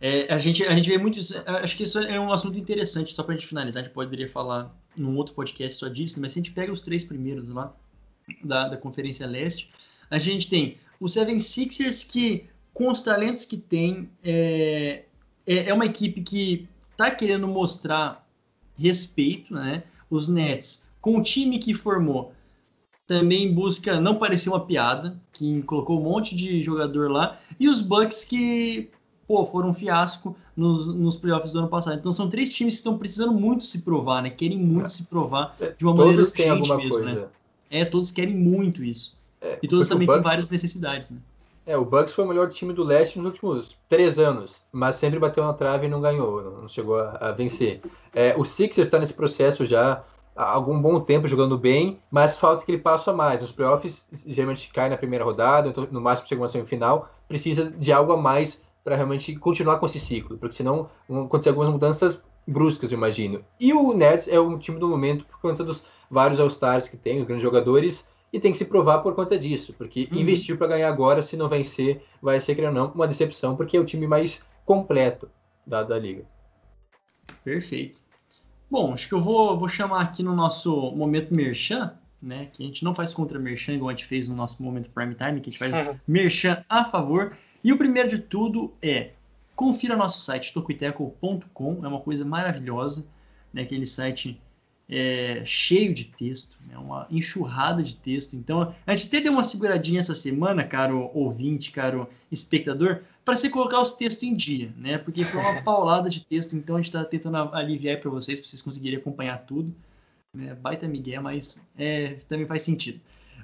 É, 0.00 0.32
a, 0.32 0.38
gente, 0.38 0.64
a 0.64 0.74
gente 0.74 0.88
vê 0.88 0.98
muito. 0.98 1.20
Acho 1.46 1.76
que 1.76 1.82
isso 1.84 1.98
é 1.98 2.18
um 2.18 2.32
assunto 2.32 2.58
interessante, 2.58 3.14
só 3.14 3.22
para 3.22 3.34
a 3.34 3.36
gente 3.36 3.46
finalizar. 3.46 3.82
A 3.82 3.86
gente 3.86 3.94
poderia 3.94 4.28
falar 4.28 4.74
num 4.96 5.16
outro 5.16 5.34
podcast 5.34 5.78
só 5.78 5.88
disso, 5.88 6.20
mas 6.20 6.32
se 6.32 6.38
a 6.38 6.42
gente 6.42 6.52
pega 6.52 6.72
os 6.72 6.82
três 6.82 7.04
primeiros 7.04 7.48
lá 7.50 7.74
da, 8.42 8.68
da 8.68 8.76
Conferência 8.76 9.26
Leste, 9.26 9.72
a 10.10 10.18
gente 10.18 10.48
tem 10.48 10.78
o 10.98 11.08
Seven 11.08 11.38
Sixers, 11.38 12.04
que 12.04 12.48
com 12.72 12.90
os 12.90 13.02
talentos 13.02 13.44
que 13.44 13.56
tem, 13.56 14.10
é, 14.22 15.04
é, 15.46 15.68
é 15.68 15.74
uma 15.74 15.86
equipe 15.86 16.22
que 16.22 16.68
está 16.90 17.10
querendo 17.10 17.46
mostrar 17.46 18.26
respeito, 18.76 19.54
né? 19.54 19.82
Os 20.10 20.28
Nets, 20.28 20.89
com 21.00 21.18
o 21.18 21.22
time 21.22 21.58
que 21.58 21.74
formou, 21.74 22.32
também 23.06 23.52
busca 23.52 24.00
não 24.00 24.16
parecer 24.16 24.48
uma 24.48 24.64
piada, 24.64 25.20
que 25.32 25.62
colocou 25.62 25.98
um 25.98 26.04
monte 26.04 26.36
de 26.36 26.62
jogador 26.62 27.10
lá, 27.10 27.38
e 27.58 27.68
os 27.68 27.80
Bucks 27.80 28.22
que 28.22 28.90
pô, 29.26 29.44
foram 29.44 29.70
um 29.70 29.74
fiasco 29.74 30.36
nos, 30.56 30.92
nos 30.94 31.16
playoffs 31.16 31.52
do 31.52 31.60
ano 31.60 31.68
passado. 31.68 31.98
Então 31.98 32.12
são 32.12 32.28
três 32.28 32.50
times 32.50 32.74
que 32.74 32.78
estão 32.78 32.98
precisando 32.98 33.32
muito 33.32 33.64
se 33.64 33.82
provar, 33.82 34.22
né? 34.22 34.30
Querem 34.30 34.58
muito 34.58 34.86
é. 34.86 34.88
se 34.88 35.04
provar 35.04 35.56
de 35.78 35.84
uma 35.84 35.94
todos 35.94 35.98
maneira 35.98 36.22
urgente 36.22 36.76
mesmo, 36.76 36.90
coisa. 36.90 37.14
né? 37.14 37.26
É, 37.70 37.84
todos 37.84 38.10
querem 38.10 38.36
muito 38.36 38.82
isso. 38.82 39.18
É, 39.40 39.58
e 39.62 39.68
todos 39.68 39.88
também 39.88 40.06
Bucks, 40.06 40.22
têm 40.22 40.30
várias 40.30 40.50
necessidades, 40.50 41.12
né? 41.12 41.18
É, 41.66 41.76
o 41.76 41.84
Bucks 41.84 42.12
foi 42.12 42.24
o 42.24 42.28
melhor 42.28 42.48
time 42.48 42.72
do 42.72 42.82
leste 42.82 43.18
nos 43.18 43.26
últimos 43.26 43.76
três 43.88 44.18
anos, 44.18 44.56
mas 44.72 44.96
sempre 44.96 45.18
bateu 45.18 45.44
na 45.44 45.52
trave 45.52 45.86
e 45.86 45.88
não 45.88 46.00
ganhou, 46.00 46.60
não 46.60 46.68
chegou 46.68 46.98
a, 46.98 47.10
a 47.20 47.32
vencer. 47.32 47.80
É, 48.12 48.34
o 48.36 48.44
Sixers 48.44 48.88
está 48.88 48.98
nesse 48.98 49.14
processo 49.14 49.64
já 49.64 50.02
algum 50.42 50.80
bom 50.80 51.00
tempo 51.00 51.28
jogando 51.28 51.58
bem, 51.58 52.00
mas 52.10 52.38
falta 52.38 52.64
que 52.64 52.72
ele 52.72 52.80
passe 52.80 53.08
a 53.10 53.12
mais. 53.12 53.40
Nos 53.40 53.52
playoffs, 53.52 54.06
geralmente 54.26 54.70
cai 54.72 54.88
na 54.88 54.96
primeira 54.96 55.24
rodada, 55.24 55.68
então 55.68 55.86
no 55.90 56.00
máximo 56.00 56.40
uma 56.40 56.48
semifinal, 56.48 57.10
precisa 57.28 57.70
de 57.70 57.92
algo 57.92 58.12
a 58.12 58.16
mais 58.16 58.60
para 58.82 58.96
realmente 58.96 59.34
continuar 59.36 59.78
com 59.78 59.86
esse 59.86 60.00
ciclo, 60.00 60.38
porque 60.38 60.54
senão 60.54 60.88
vão 61.08 61.24
acontecer 61.24 61.50
algumas 61.50 61.68
mudanças 61.68 62.22
bruscas, 62.46 62.90
eu 62.90 62.98
imagino. 62.98 63.44
E 63.58 63.72
o 63.72 63.92
Nets 63.92 64.26
é 64.28 64.38
o 64.40 64.58
time 64.58 64.78
do 64.78 64.88
momento 64.88 65.24
por 65.26 65.38
conta 65.40 65.62
dos 65.62 65.82
vários 66.10 66.40
All-Stars 66.40 66.88
que 66.88 66.96
tem, 66.96 67.20
os 67.20 67.26
grandes 67.26 67.42
jogadores, 67.42 68.08
e 68.32 68.40
tem 68.40 68.52
que 68.52 68.58
se 68.58 68.64
provar 68.64 68.98
por 69.00 69.14
conta 69.14 69.38
disso, 69.38 69.74
porque 69.76 70.08
uhum. 70.10 70.18
investiu 70.18 70.56
para 70.56 70.68
ganhar 70.68 70.88
agora, 70.88 71.22
se 71.22 71.36
não 71.36 71.48
vencer, 71.48 72.02
vai 72.22 72.40
ser, 72.40 72.54
querendo 72.54 72.76
ou 72.76 72.84
não, 72.84 72.92
uma 72.94 73.06
decepção, 73.06 73.56
porque 73.56 73.76
é 73.76 73.80
o 73.80 73.84
time 73.84 74.06
mais 74.06 74.44
completo 74.64 75.28
da, 75.66 75.82
da 75.82 75.98
liga. 75.98 76.24
Perfeito. 77.44 77.99
Bom, 78.70 78.92
acho 78.92 79.08
que 79.08 79.14
eu 79.14 79.20
vou, 79.20 79.58
vou 79.58 79.68
chamar 79.68 80.02
aqui 80.02 80.22
no 80.22 80.34
nosso 80.34 80.92
momento 80.92 81.34
merchan, 81.34 81.92
né, 82.22 82.48
que 82.52 82.62
a 82.62 82.66
gente 82.66 82.84
não 82.84 82.94
faz 82.94 83.12
contra 83.12 83.38
merchan, 83.38 83.72
igual 83.74 83.88
a 83.88 83.92
gente 83.92 84.04
fez 84.04 84.28
no 84.28 84.36
nosso 84.36 84.62
momento 84.62 84.90
prime 84.90 85.14
time, 85.14 85.40
que 85.40 85.50
a 85.50 85.52
gente 85.52 85.58
faz 85.58 85.88
uhum. 85.88 85.98
merchan 86.06 86.64
a 86.68 86.84
favor. 86.84 87.36
E 87.64 87.72
o 87.72 87.78
primeiro 87.78 88.08
de 88.08 88.18
tudo 88.18 88.72
é 88.80 89.10
confira 89.56 89.96
nosso 89.96 90.22
site 90.22 90.54
tocoiteco.com, 90.54 91.80
é 91.82 91.88
uma 91.88 92.00
coisa 92.00 92.24
maravilhosa, 92.24 93.04
né? 93.52 93.62
Aquele 93.62 93.84
site 93.84 94.40
é, 94.90 95.42
cheio 95.44 95.94
de 95.94 96.06
texto, 96.06 96.58
né, 96.68 96.76
uma 96.76 97.06
enxurrada 97.10 97.82
de 97.82 97.94
texto. 97.94 98.34
Então, 98.34 98.74
a 98.84 98.96
gente 98.96 99.06
até 99.06 99.20
deu 99.20 99.32
uma 99.32 99.44
seguradinha 99.44 100.00
essa 100.00 100.14
semana, 100.14 100.64
caro 100.64 101.10
ouvinte, 101.14 101.70
caro 101.70 102.08
espectador, 102.30 103.02
para 103.24 103.36
você 103.36 103.48
colocar 103.48 103.80
os 103.80 103.92
textos 103.92 104.24
em 104.24 104.34
dia, 104.34 104.72
né? 104.76 104.98
Porque 104.98 105.22
foi 105.22 105.40
uma 105.40 105.62
paulada 105.62 106.10
de 106.10 106.24
texto, 106.24 106.56
então 106.56 106.74
a 106.74 106.78
gente 106.80 106.88
está 106.88 107.04
tentando 107.04 107.36
aliviar 107.54 108.00
para 108.00 108.10
vocês, 108.10 108.40
para 108.40 108.48
vocês 108.48 108.60
conseguirem 108.60 108.98
acompanhar 108.98 109.38
tudo. 109.46 109.72
Né? 110.34 110.54
Baita 110.54 110.88
Miguel, 110.88 111.22
mas 111.22 111.64
é, 111.78 112.14
também 112.28 112.46
faz 112.46 112.62
sentido. 112.62 113.00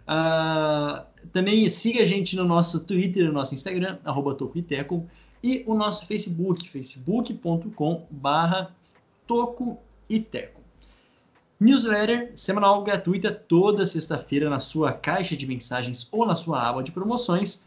Uh, 0.06 1.04
também 1.32 1.68
siga 1.68 2.02
a 2.02 2.06
gente 2.06 2.36
no 2.36 2.44
nosso 2.44 2.86
Twitter, 2.86 3.26
no 3.26 3.32
nosso 3.32 3.54
Instagram, 3.54 3.98
arroba 4.04 4.36
e 5.42 5.62
o 5.66 5.74
nosso 5.74 6.06
Facebook, 6.06 6.68
facebook.com 6.68 8.06
barra 8.10 8.74
Tocoiteco. 9.26 10.55
Newsletter 11.58 12.32
semanal 12.34 12.82
gratuita 12.82 13.32
toda 13.32 13.86
sexta-feira 13.86 14.50
na 14.50 14.58
sua 14.58 14.92
caixa 14.92 15.34
de 15.34 15.46
mensagens 15.46 16.06
ou 16.12 16.26
na 16.26 16.36
sua 16.36 16.68
aba 16.68 16.82
de 16.82 16.92
promoções, 16.92 17.66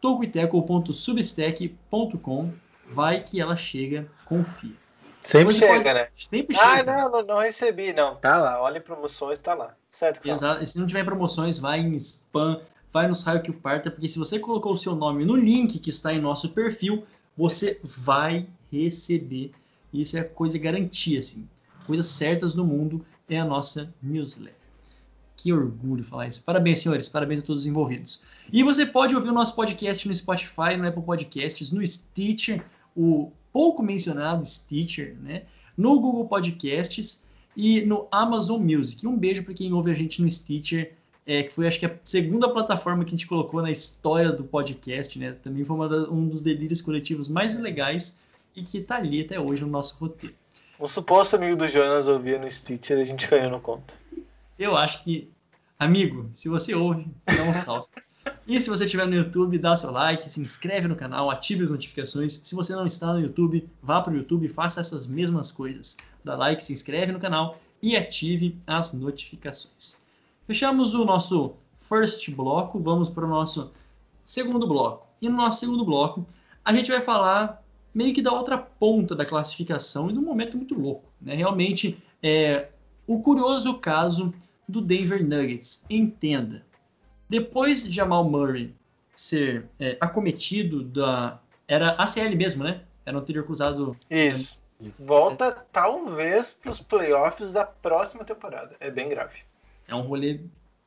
tocoiteco.substack.com. 0.00 2.52
Vai 2.88 3.20
que 3.22 3.40
ela 3.40 3.56
chega, 3.56 4.08
confia. 4.24 4.84
Sempre 5.24 5.54
chega, 5.54 5.72
pode... 5.72 5.94
né? 5.94 6.08
Sempre 6.16 6.56
ah, 6.56 6.76
chega. 6.76 6.92
Ah, 6.92 7.08
não, 7.08 7.22
não, 7.24 7.38
recebi, 7.38 7.94
não. 7.94 8.14
Tá 8.16 8.38
lá, 8.38 8.62
olha 8.62 8.78
em 8.78 8.82
promoções, 8.82 9.40
tá 9.40 9.54
lá. 9.54 9.74
Certo, 9.90 10.20
claro. 10.20 10.38
Exato. 10.38 10.62
E 10.62 10.66
se 10.66 10.78
não 10.78 10.86
tiver 10.86 11.04
promoções, 11.04 11.58
vai 11.58 11.80
em 11.80 11.96
spam, 11.96 12.60
vai 12.92 13.08
nos 13.08 13.24
raio 13.24 13.42
que 13.42 13.50
o 13.50 13.54
parta, 13.54 13.90
porque 13.90 14.08
se 14.08 14.18
você 14.18 14.38
colocou 14.38 14.74
o 14.74 14.76
seu 14.76 14.94
nome 14.94 15.24
no 15.24 15.34
link 15.34 15.78
que 15.78 15.90
está 15.90 16.12
em 16.12 16.20
nosso 16.20 16.50
perfil, 16.50 17.04
você 17.36 17.80
vai 17.82 18.46
receber. 18.70 19.50
Isso 19.92 20.16
é 20.18 20.22
coisa 20.22 20.58
garantia, 20.58 21.20
assim. 21.20 21.48
Coisas 21.86 22.06
certas 22.06 22.54
no 22.54 22.64
mundo 22.64 23.04
é 23.28 23.38
a 23.38 23.44
nossa 23.44 23.92
newsletter. 24.02 24.64
Que 25.36 25.52
orgulho 25.52 26.04
falar 26.04 26.28
isso. 26.28 26.44
Parabéns, 26.44 26.80
senhores. 26.80 27.08
Parabéns 27.08 27.40
a 27.40 27.42
todos 27.42 27.62
os 27.62 27.66
envolvidos. 27.66 28.22
E 28.52 28.62
você 28.62 28.86
pode 28.86 29.14
ouvir 29.14 29.30
o 29.30 29.34
nosso 29.34 29.56
podcast 29.56 30.06
no 30.06 30.14
Spotify, 30.14 30.76
no 30.78 30.86
Apple 30.86 31.02
Podcasts, 31.02 31.72
no 31.72 31.84
Stitcher, 31.84 32.64
o 32.96 33.32
pouco 33.52 33.82
mencionado 33.82 34.44
Stitcher, 34.44 35.16
né? 35.20 35.42
No 35.76 35.98
Google 35.98 36.28
Podcasts 36.28 37.24
e 37.56 37.82
no 37.82 38.06
Amazon 38.12 38.62
Music. 38.62 39.04
Um 39.06 39.16
beijo 39.16 39.42
para 39.42 39.54
quem 39.54 39.72
ouve 39.72 39.90
a 39.90 39.94
gente 39.94 40.22
no 40.22 40.30
Stitcher, 40.30 40.94
é, 41.26 41.42
que 41.42 41.52
foi 41.52 41.66
acho 41.66 41.80
que 41.80 41.86
a 41.86 41.98
segunda 42.04 42.48
plataforma 42.48 43.04
que 43.04 43.08
a 43.08 43.16
gente 43.16 43.26
colocou 43.26 43.60
na 43.60 43.70
história 43.70 44.30
do 44.30 44.44
podcast, 44.44 45.18
né? 45.18 45.32
Também 45.32 45.64
foi 45.64 45.88
da, 45.88 46.08
um 46.10 46.28
dos 46.28 46.42
delírios 46.42 46.80
coletivos 46.80 47.28
mais 47.28 47.58
legais 47.58 48.20
e 48.54 48.62
que 48.62 48.78
está 48.78 48.96
ali 48.96 49.22
até 49.22 49.40
hoje 49.40 49.62
no 49.62 49.68
nosso 49.68 49.98
roteiro. 49.98 50.36
O 50.76 50.88
suposto 50.88 51.36
amigo 51.36 51.54
do 51.54 51.68
Jonas 51.68 52.08
ouvia 52.08 52.36
no 52.36 52.50
Stitcher, 52.50 52.98
a 52.98 53.04
gente 53.04 53.28
caiu 53.28 53.48
no 53.48 53.60
conto. 53.60 53.96
Eu 54.58 54.76
acho 54.76 55.04
que, 55.04 55.30
amigo, 55.78 56.28
se 56.34 56.48
você 56.48 56.74
ouve, 56.74 57.06
dá 57.26 57.42
um 57.44 57.54
salve. 57.54 57.88
E 58.46 58.60
se 58.60 58.68
você 58.68 58.84
estiver 58.84 59.06
no 59.06 59.14
YouTube, 59.14 59.58
dá 59.58 59.74
seu 59.74 59.90
like, 59.90 60.30
se 60.30 60.40
inscreve 60.40 60.86
no 60.86 60.96
canal, 60.96 61.30
ative 61.30 61.64
as 61.64 61.70
notificações. 61.70 62.32
Se 62.44 62.54
você 62.54 62.74
não 62.74 62.84
está 62.84 63.12
no 63.12 63.20
YouTube, 63.20 63.66
vá 63.82 64.02
para 64.02 64.12
o 64.12 64.16
YouTube 64.16 64.44
e 64.44 64.50
faça 64.50 64.80
essas 64.80 65.06
mesmas 65.06 65.50
coisas. 65.50 65.96
Dá 66.22 66.36
like, 66.36 66.62
se 66.62 66.72
inscreve 66.72 67.10
no 67.10 67.18
canal 67.18 67.58
e 67.82 67.96
ative 67.96 68.58
as 68.66 68.92
notificações. 68.92 69.98
Fechamos 70.46 70.94
o 70.94 71.06
nosso 71.06 71.54
first 71.76 72.30
bloco, 72.32 72.78
vamos 72.78 73.08
para 73.08 73.24
o 73.24 73.28
nosso 73.28 73.72
segundo 74.26 74.66
bloco. 74.66 75.06
E 75.22 75.28
no 75.28 75.36
nosso 75.36 75.60
segundo 75.60 75.84
bloco, 75.84 76.26
a 76.62 76.72
gente 76.74 76.90
vai 76.90 77.00
falar 77.00 77.63
meio 77.94 78.12
que 78.12 78.20
da 78.20 78.32
outra 78.32 78.58
ponta 78.58 79.14
da 79.14 79.24
classificação 79.24 80.10
e 80.10 80.12
de 80.12 80.18
um 80.18 80.22
momento 80.22 80.56
muito 80.56 80.74
louco. 80.74 81.10
Né? 81.20 81.34
Realmente, 81.34 82.02
é, 82.22 82.68
o 83.06 83.20
curioso 83.20 83.74
caso 83.78 84.34
do 84.68 84.80
Denver 84.80 85.24
Nuggets. 85.24 85.84
Entenda, 85.88 86.64
depois 87.28 87.84
de 87.84 87.92
Jamal 87.92 88.24
Murray 88.24 88.74
ser 89.14 89.68
é, 89.78 89.96
acometido 90.00 90.82
da. 90.82 91.40
Era 91.66 91.90
ACL 91.92 92.36
mesmo, 92.36 92.64
né? 92.64 92.82
Era 93.06 93.16
o 93.16 93.20
anterior 93.20 93.44
acusado. 93.44 93.96
Isso. 94.10 94.58
Isso. 94.80 95.06
Volta 95.06 95.52
talvez 95.72 96.52
para 96.52 96.70
os 96.70 96.80
playoffs 96.80 97.52
da 97.52 97.64
próxima 97.64 98.24
temporada. 98.24 98.76
É 98.80 98.90
bem 98.90 99.08
grave. 99.08 99.38
É 99.86 99.94
um 99.94 100.02
rolê 100.02 100.40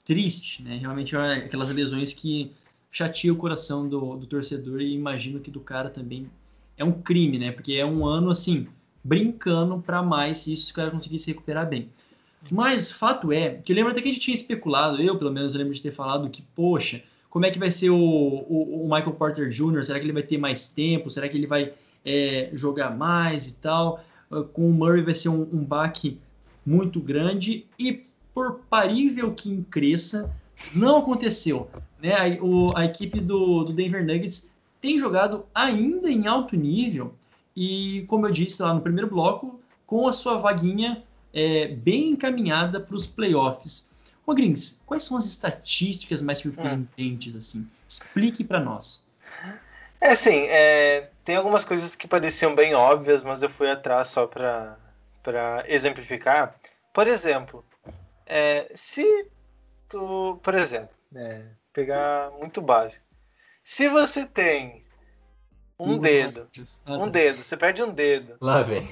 triste, 0.04 0.62
né? 0.62 0.78
Realmente 0.78 1.16
é 1.16 1.36
aquelas 1.36 1.70
lesões 1.70 2.14
que 2.14 2.54
chateia 2.92 3.34
o 3.34 3.38
coração 3.38 3.88
do, 3.88 4.18
do 4.18 4.28
torcedor 4.28 4.82
e 4.82 4.94
imagino 4.94 5.40
que 5.40 5.50
do 5.50 5.60
cara 5.60 5.90
também 5.90 6.30
é 6.78 6.84
um 6.84 6.92
crime, 6.92 7.40
né? 7.40 7.52
Porque 7.52 7.74
é 7.74 7.86
um 7.86 8.06
ano 8.06 8.30
assim 8.30 8.68
brincando 9.04 9.82
para 9.82 10.04
mais 10.04 10.40
se 10.40 10.54
isso 10.54 10.72
o 10.72 10.76
cara 10.76 10.92
conseguir 10.92 11.20
se 11.20 11.32
recuperar 11.32 11.68
bem. 11.68 11.90
Mas 12.52 12.92
fato 12.92 13.32
é 13.32 13.56
que 13.56 13.74
lembra 13.74 13.92
até 13.92 14.02
que 14.02 14.10
a 14.10 14.12
gente 14.12 14.22
tinha 14.22 14.36
especulado, 14.36 15.02
eu 15.02 15.18
pelo 15.18 15.32
menos 15.32 15.54
lembro 15.54 15.74
de 15.74 15.82
ter 15.82 15.92
falado 15.92 16.30
que, 16.30 16.42
poxa, 16.42 17.02
como 17.30 17.46
é 17.46 17.52
que 17.52 17.60
vai 17.60 17.72
ser 17.72 17.90
o, 17.90 17.98
o, 17.98 18.84
o 18.84 18.84
Michael 18.84 19.14
Porter 19.14 19.50
Jr.? 19.50 19.86
Será 19.86 20.00
que 20.00 20.06
ele 20.06 20.14
vai 20.14 20.24
ter 20.24 20.38
mais 20.38 20.70
tempo? 20.70 21.10
Será 21.10 21.28
que 21.28 21.38
ele 21.38 21.48
vai 21.48 21.74
é, 22.06 22.50
jogar 22.54 22.96
mais 22.96 23.48
e 23.48 23.56
tal? 23.56 24.04
Uh, 24.30 24.44
com 24.44 24.70
o 24.70 24.74
Murray 24.74 25.02
vai 25.02 25.14
ser 25.14 25.30
um, 25.30 25.42
um 25.52 25.64
baque 25.64 26.20
muito 26.66 27.00
grande 27.00 27.66
e 27.80 28.04
por 28.34 28.60
parível 28.70 29.34
que 29.34 29.64
cresça, 29.70 30.34
não 30.74 30.98
aconteceu. 30.98 31.70
Né? 32.02 32.14
A, 32.14 32.44
o, 32.44 32.76
a 32.78 32.86
equipe 32.86 33.20
do, 33.20 33.64
do 33.64 33.74
Denver 33.74 34.06
Nuggets 34.06 34.54
tem 34.80 34.98
jogado 34.98 35.46
ainda 35.54 36.10
em 36.10 36.28
alto 36.28 36.56
nível 36.56 37.14
e, 37.56 38.06
como 38.08 38.28
eu 38.28 38.32
disse 38.32 38.62
lá 38.62 38.74
no 38.74 38.82
primeiro 38.82 39.10
bloco, 39.10 39.60
com 39.86 40.08
a 40.08 40.14
sua 40.14 40.38
vaguinha 40.38 41.04
é, 41.34 41.68
bem 41.68 42.10
encaminhada 42.10 42.80
para 42.80 42.96
os 42.96 43.08
playoffs. 43.08 43.90
Grings, 44.28 44.82
quais 44.86 45.04
são 45.04 45.18
as 45.18 45.26
estatísticas 45.26 46.22
mais 46.22 46.40
surpreendentes, 46.40 47.34
hum. 47.34 47.38
assim? 47.38 47.68
Explique 47.88 48.44
para 48.44 48.60
nós. 48.60 49.08
É 50.02 50.10
assim, 50.10 50.46
é, 50.48 51.10
tem 51.24 51.36
algumas 51.36 51.64
coisas 51.64 51.96
que 51.96 52.08
pareciam 52.08 52.54
bem 52.54 52.76
óbvias, 52.76 53.24
mas 53.24 53.42
eu 53.42 53.50
fui 53.50 53.70
atrás 53.70 54.10
só 54.10 54.28
para 54.28 54.78
exemplificar. 55.68 56.56
Por 56.94 57.08
exemplo, 57.08 57.64
é, 58.26 58.70
se 58.76 59.28
tu, 59.88 60.40
por 60.44 60.54
exemplo, 60.56 60.96
é, 61.16 61.44
pegar 61.72 62.32
muito 62.32 62.62
básico. 62.62 63.07
Se 63.68 63.90
você 63.90 64.26
tem 64.26 64.82
um 65.78 65.98
dedo, 65.98 66.48
ah, 66.86 66.94
um 66.94 67.00
tá. 67.00 67.10
dedo, 67.10 67.44
você 67.44 67.58
perde 67.58 67.84
um 67.84 67.90
dedo. 67.90 68.38
Lá 68.40 68.62
vem. 68.64 68.88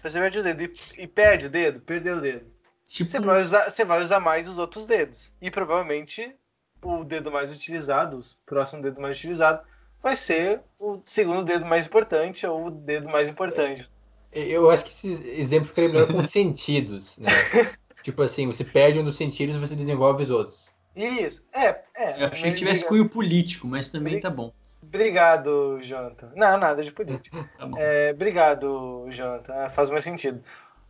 Você 0.00 0.16
perde 0.16 0.38
o 0.38 0.42
dedo 0.44 0.62
e, 0.62 0.74
e 0.98 1.06
perde 1.08 1.46
o 1.46 1.50
dedo, 1.50 1.80
perdeu 1.80 2.18
o 2.18 2.20
dedo. 2.20 2.46
Tipo... 2.88 3.10
Você, 3.10 3.18
vai 3.18 3.42
usar, 3.42 3.68
você 3.68 3.84
vai 3.84 4.00
usar 4.00 4.20
mais 4.20 4.48
os 4.48 4.58
outros 4.58 4.86
dedos. 4.86 5.32
E 5.42 5.50
provavelmente 5.50 6.36
o 6.80 7.02
dedo 7.02 7.32
mais 7.32 7.52
utilizado, 7.52 8.20
o 8.20 8.22
próximo 8.46 8.80
dedo 8.80 9.00
mais 9.00 9.18
utilizado, 9.18 9.66
vai 10.00 10.14
ser 10.14 10.60
o 10.78 11.00
segundo 11.02 11.42
dedo 11.42 11.66
mais 11.66 11.86
importante 11.86 12.46
ou 12.46 12.66
o 12.66 12.70
dedo 12.70 13.10
mais 13.10 13.28
importante. 13.28 13.90
Eu 14.30 14.70
acho 14.70 14.84
que 14.84 14.90
esse 14.90 15.30
exemplo 15.32 15.66
ficaria 15.66 15.90
melhor 15.90 16.06
com 16.06 16.22
sentidos, 16.22 17.18
né? 17.18 17.28
tipo 18.04 18.22
assim, 18.22 18.46
você 18.46 18.62
perde 18.62 19.00
um 19.00 19.04
dos 19.04 19.16
sentidos 19.16 19.56
e 19.56 19.58
você 19.58 19.74
desenvolve 19.74 20.22
os 20.22 20.30
outros. 20.30 20.72
Isso, 20.94 21.42
é, 21.54 21.82
é. 21.96 22.22
Eu 22.22 22.26
achei 22.28 22.50
que 22.50 22.58
tivesse 22.58 22.86
cunho 22.86 23.08
político, 23.08 23.66
mas 23.66 23.90
também 23.90 24.20
tá 24.20 24.30
bom. 24.30 24.52
Obrigado, 24.82 25.78
Jonathan. 25.80 26.32
Não, 26.36 26.58
nada 26.58 26.82
de 26.82 26.92
político. 26.92 27.36
tá 27.58 27.70
é, 27.78 28.10
obrigado, 28.10 29.06
Jonathan. 29.08 29.68
Faz 29.70 29.88
mais 29.88 30.04
sentido. 30.04 30.42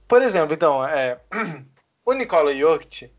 Por 0.09 0.23
exemplo, 0.23 0.55
então, 0.55 0.85
é, 0.85 1.21
o 2.05 2.13
Nikola 2.13 2.55
Jokic, 2.55 3.13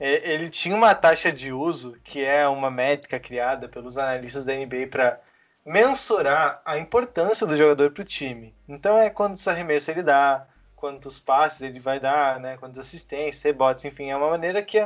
é, 0.00 0.32
ele 0.32 0.48
tinha 0.48 0.74
uma 0.74 0.94
taxa 0.94 1.30
de 1.30 1.52
uso, 1.52 1.96
que 2.02 2.24
é 2.24 2.48
uma 2.48 2.70
métrica 2.70 3.20
criada 3.20 3.68
pelos 3.68 3.98
analistas 3.98 4.44
da 4.44 4.54
NBA 4.54 4.88
para 4.90 5.20
mensurar 5.64 6.60
a 6.64 6.78
importância 6.78 7.46
do 7.46 7.56
jogador 7.56 7.90
para 7.92 8.02
o 8.02 8.06
time. 8.06 8.54
Então 8.68 8.98
é 8.98 9.10
quantos 9.10 9.46
arremessos 9.46 9.88
ele 9.88 10.02
dá, 10.02 10.46
quantos 10.74 11.20
passes 11.20 11.60
ele 11.62 11.78
vai 11.78 12.00
dar, 12.00 12.40
né, 12.40 12.56
quantas 12.56 12.78
assistências, 12.80 13.42
rebotes, 13.42 13.84
enfim, 13.84 14.10
é 14.10 14.16
uma 14.16 14.30
maneira 14.30 14.62
que, 14.62 14.80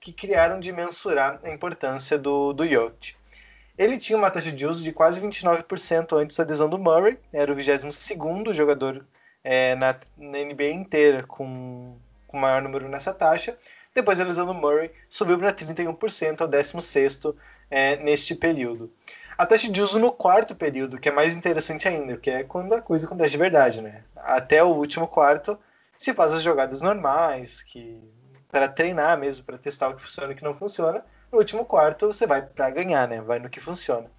que 0.00 0.12
criaram 0.12 0.58
de 0.58 0.72
mensurar 0.72 1.38
a 1.44 1.50
importância 1.50 2.18
do, 2.18 2.52
do 2.52 2.66
Jokic. 2.66 3.14
Ele 3.76 3.98
tinha 3.98 4.16
uma 4.18 4.30
taxa 4.30 4.50
de 4.50 4.66
uso 4.66 4.82
de 4.82 4.92
quase 4.92 5.20
29% 5.20 6.16
antes 6.16 6.36
da 6.36 6.42
adesão 6.42 6.68
do 6.68 6.78
Murray, 6.78 7.18
era 7.32 7.52
o 7.52 7.56
22º 7.56 8.52
jogador 8.52 9.06
é, 9.44 9.74
na, 9.74 9.96
na, 10.16 10.38
NBA 10.38 10.70
inteira 10.70 11.22
com, 11.22 11.96
com 12.26 12.38
maior 12.38 12.62
número 12.62 12.88
nessa 12.88 13.12
taxa. 13.12 13.56
Depois 13.94 14.18
da 14.18 14.24
adesão 14.24 14.46
do 14.46 14.54
Murray, 14.54 14.90
subiu 15.08 15.38
para 15.38 15.52
31% 15.52 16.40
ao 16.40 16.48
16º 16.48 17.34
é, 17.70 17.96
neste 17.96 18.34
período. 18.34 18.92
A 19.36 19.46
taxa 19.46 19.70
de 19.70 19.80
uso 19.80 19.98
no 19.98 20.12
quarto 20.12 20.54
período, 20.54 20.98
que 20.98 21.08
é 21.08 21.12
mais 21.12 21.34
interessante 21.34 21.88
ainda, 21.88 22.16
que 22.16 22.30
é 22.30 22.44
quando 22.44 22.74
a 22.74 22.82
coisa 22.82 23.06
acontece 23.06 23.30
de 23.30 23.38
verdade, 23.38 23.80
né? 23.80 24.04
Até 24.14 24.62
o 24.62 24.68
último 24.68 25.08
quarto 25.08 25.58
se 25.96 26.12
faz 26.12 26.32
as 26.32 26.42
jogadas 26.42 26.82
normais, 26.82 27.62
que 27.62 27.98
para 28.50 28.68
treinar 28.68 29.18
mesmo, 29.18 29.44
para 29.44 29.58
testar 29.58 29.88
o 29.88 29.94
que 29.94 30.02
funciona 30.02 30.32
e 30.32 30.34
o 30.34 30.36
que 30.36 30.44
não 30.44 30.54
funciona, 30.54 31.04
no 31.30 31.38
último 31.38 31.64
quarto, 31.64 32.08
você 32.08 32.26
vai 32.26 32.42
para 32.42 32.70
ganhar, 32.70 33.06
né? 33.06 33.20
Vai 33.20 33.38
no 33.38 33.48
que 33.48 33.60
funciona. 33.60 34.10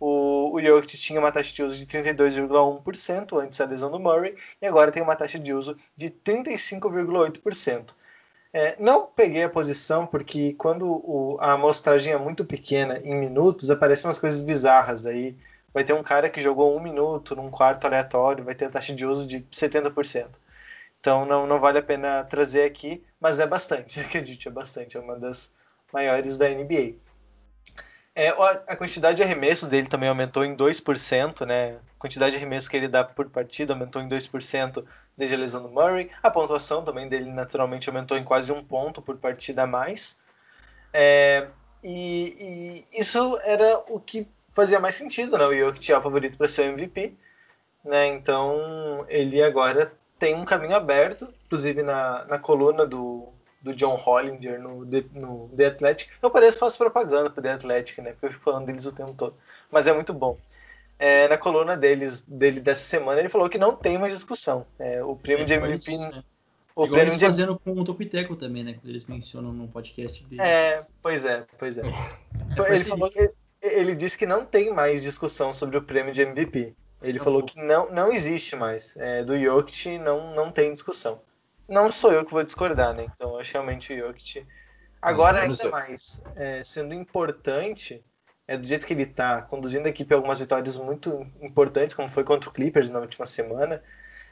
O, 0.00 0.54
o 0.54 0.62
Jokic 0.62 0.96
tinha 0.96 1.18
uma 1.18 1.32
taxa 1.32 1.52
de 1.52 1.62
uso 1.62 1.76
de 1.76 1.86
32,1% 1.86 3.40
antes 3.40 3.58
da 3.58 3.64
lesão 3.64 3.90
do 3.90 3.98
Murray 3.98 4.36
e 4.60 4.66
agora 4.66 4.92
tem 4.92 5.02
uma 5.02 5.16
taxa 5.16 5.38
de 5.38 5.52
uso 5.52 5.76
de 5.96 6.10
35,8%. 6.10 7.94
É, 8.52 8.76
não 8.78 9.06
peguei 9.06 9.42
a 9.44 9.48
posição 9.48 10.06
porque 10.06 10.54
quando 10.54 10.86
o, 10.86 11.36
a 11.40 11.52
amostragem 11.52 12.12
é 12.12 12.18
muito 12.18 12.44
pequena, 12.44 13.00
em 13.04 13.14
minutos, 13.14 13.70
aparecem 13.70 14.06
umas 14.06 14.18
coisas 14.18 14.40
bizarras. 14.40 15.04
Aí 15.06 15.36
vai 15.72 15.84
ter 15.84 15.92
um 15.92 16.02
cara 16.02 16.30
que 16.30 16.40
jogou 16.40 16.76
um 16.76 16.80
minuto 16.80 17.36
num 17.36 17.50
quarto 17.50 17.84
aleatório, 17.86 18.44
vai 18.44 18.54
ter 18.54 18.66
a 18.66 18.70
taxa 18.70 18.94
de 18.94 19.04
uso 19.04 19.26
de 19.26 19.40
70%. 19.52 20.28
Então 21.00 21.24
não, 21.24 21.46
não 21.46 21.60
vale 21.60 21.78
a 21.78 21.82
pena 21.82 22.24
trazer 22.24 22.64
aqui, 22.64 23.04
mas 23.20 23.38
é 23.40 23.46
bastante, 23.46 24.00
acredite, 24.00 24.48
é 24.48 24.50
bastante. 24.50 24.96
É 24.96 25.00
uma 25.00 25.16
das 25.16 25.52
maiores 25.92 26.36
da 26.38 26.48
NBA. 26.48 26.96
É, 28.14 28.30
a 28.66 28.74
quantidade 28.74 29.18
de 29.18 29.22
arremessos 29.22 29.68
dele 29.68 29.86
também 29.86 30.08
aumentou 30.08 30.44
em 30.44 30.56
2%, 30.56 31.46
né? 31.46 31.78
A 31.96 32.00
quantidade 32.00 32.32
de 32.32 32.38
arremessos 32.38 32.68
que 32.68 32.76
ele 32.76 32.88
dá 32.88 33.04
por 33.04 33.30
partida 33.30 33.72
aumentou 33.72 34.02
em 34.02 34.08
2% 34.08 34.84
desde 35.16 35.36
a 35.36 35.38
lesão 35.38 35.62
do 35.62 35.68
Murray. 35.68 36.10
A 36.20 36.28
pontuação 36.28 36.84
também 36.84 37.08
dele 37.08 37.30
naturalmente 37.30 37.88
aumentou 37.88 38.18
em 38.18 38.24
quase 38.24 38.50
um 38.50 38.64
ponto 38.64 39.00
por 39.00 39.18
partida 39.18 39.62
a 39.62 39.66
mais. 39.68 40.16
É, 40.92 41.46
e, 41.82 42.84
e, 42.90 43.00
isso 43.00 43.38
era 43.44 43.84
o 43.88 44.00
que 44.00 44.26
fazia 44.50 44.80
mais 44.80 44.96
sentido, 44.96 45.38
né? 45.38 45.46
O 45.46 45.54
Jokic 45.56 45.92
é 45.92 45.96
o 45.96 46.02
favorito 46.02 46.36
para 46.36 46.48
ser 46.48 46.62
o 46.62 46.72
MVP, 46.72 47.14
né? 47.84 48.08
Então 48.08 49.06
ele 49.08 49.40
agora 49.40 49.92
tem 50.18 50.34
um 50.34 50.44
caminho 50.44 50.74
aberto, 50.74 51.32
inclusive 51.46 51.82
na, 51.82 52.24
na 52.24 52.38
coluna 52.38 52.86
do, 52.86 53.28
do 53.62 53.74
John 53.74 53.94
Hollinger 53.94 54.60
no, 54.60 54.84
no 55.12 55.48
The 55.56 55.66
Athletic. 55.66 56.10
Eu 56.22 56.30
pareço 56.30 56.58
faço 56.58 56.76
propaganda 56.76 57.30
pro 57.30 57.42
The 57.42 57.52
Athletic, 57.52 57.98
né? 57.98 58.12
Porque 58.12 58.26
eu 58.26 58.30
fico 58.32 58.44
falando 58.44 58.66
deles 58.66 58.86
o 58.86 58.92
tempo 58.92 59.12
todo. 59.14 59.34
Mas 59.70 59.86
é 59.86 59.92
muito 59.92 60.12
bom. 60.12 60.38
É, 60.98 61.28
na 61.28 61.38
coluna 61.38 61.76
deles, 61.76 62.24
dele 62.26 62.60
dessa 62.60 62.82
semana, 62.82 63.20
ele 63.20 63.28
falou 63.28 63.48
que 63.48 63.58
não 63.58 63.74
tem 63.74 63.96
mais 63.96 64.12
discussão. 64.12 64.66
É, 64.78 65.02
o 65.02 65.14
prêmio 65.14 65.42
é, 65.42 65.46
de 65.46 65.54
MVP. 65.54 65.92
Isso, 65.92 66.10
né? 66.10 66.24
O 66.74 66.84
Igual 66.84 67.00
prêmio 67.00 67.18
de... 67.18 67.24
fazendo 67.24 67.58
com 67.58 67.72
o 67.72 67.84
Topiteco 67.84 68.36
também, 68.36 68.64
né? 68.64 68.74
Quando 68.74 68.88
eles 68.88 69.06
mencionam 69.06 69.52
no 69.52 69.68
podcast 69.68 70.24
dele. 70.24 70.40
É, 70.40 70.78
pois 71.02 71.24
é, 71.24 71.44
pois 71.58 71.78
é. 71.78 71.82
é 71.82 72.74
ele 72.74 72.84
falou 72.84 73.10
que 73.10 73.30
ele 73.60 73.94
disse 73.94 74.16
que 74.16 74.26
não 74.26 74.44
tem 74.44 74.72
mais 74.72 75.02
discussão 75.02 75.52
sobre 75.52 75.76
o 75.76 75.82
prêmio 75.82 76.12
de 76.12 76.22
MVP. 76.22 76.76
Ele 77.02 77.18
falou 77.18 77.42
que 77.42 77.58
não, 77.60 77.90
não 77.90 78.12
existe 78.12 78.56
mais. 78.56 78.96
É, 78.96 79.22
do 79.22 79.38
Jokic 79.38 79.98
não, 79.98 80.34
não 80.34 80.50
tem 80.50 80.72
discussão 80.72 81.20
não 81.68 81.92
sou 81.92 82.10
eu 82.10 82.24
que 82.24 82.32
vou 82.32 82.42
discordar, 82.42 82.94
né? 82.94 83.06
Então 83.14 83.38
acho 83.38 83.52
realmente 83.52 83.92
o 83.92 83.98
Jokic. 83.98 84.46
Agora, 85.00 85.42
ainda 85.42 85.68
mais, 85.68 86.20
é, 86.34 86.64
sendo 86.64 86.94
importante, 86.94 88.02
é 88.48 88.56
do 88.56 88.66
jeito 88.66 88.86
que 88.86 88.94
ele 88.94 89.06
tá, 89.06 89.42
conduzindo 89.42 89.86
a 89.86 89.90
equipe 89.90 90.12
a 90.12 90.16
algumas 90.16 90.40
vitórias 90.40 90.76
muito 90.76 91.24
importantes, 91.40 91.94
como 91.94 92.08
foi 92.08 92.24
contra 92.24 92.48
o 92.48 92.52
Clippers 92.52 92.90
na 92.90 92.98
última 92.98 93.26
semana. 93.26 93.82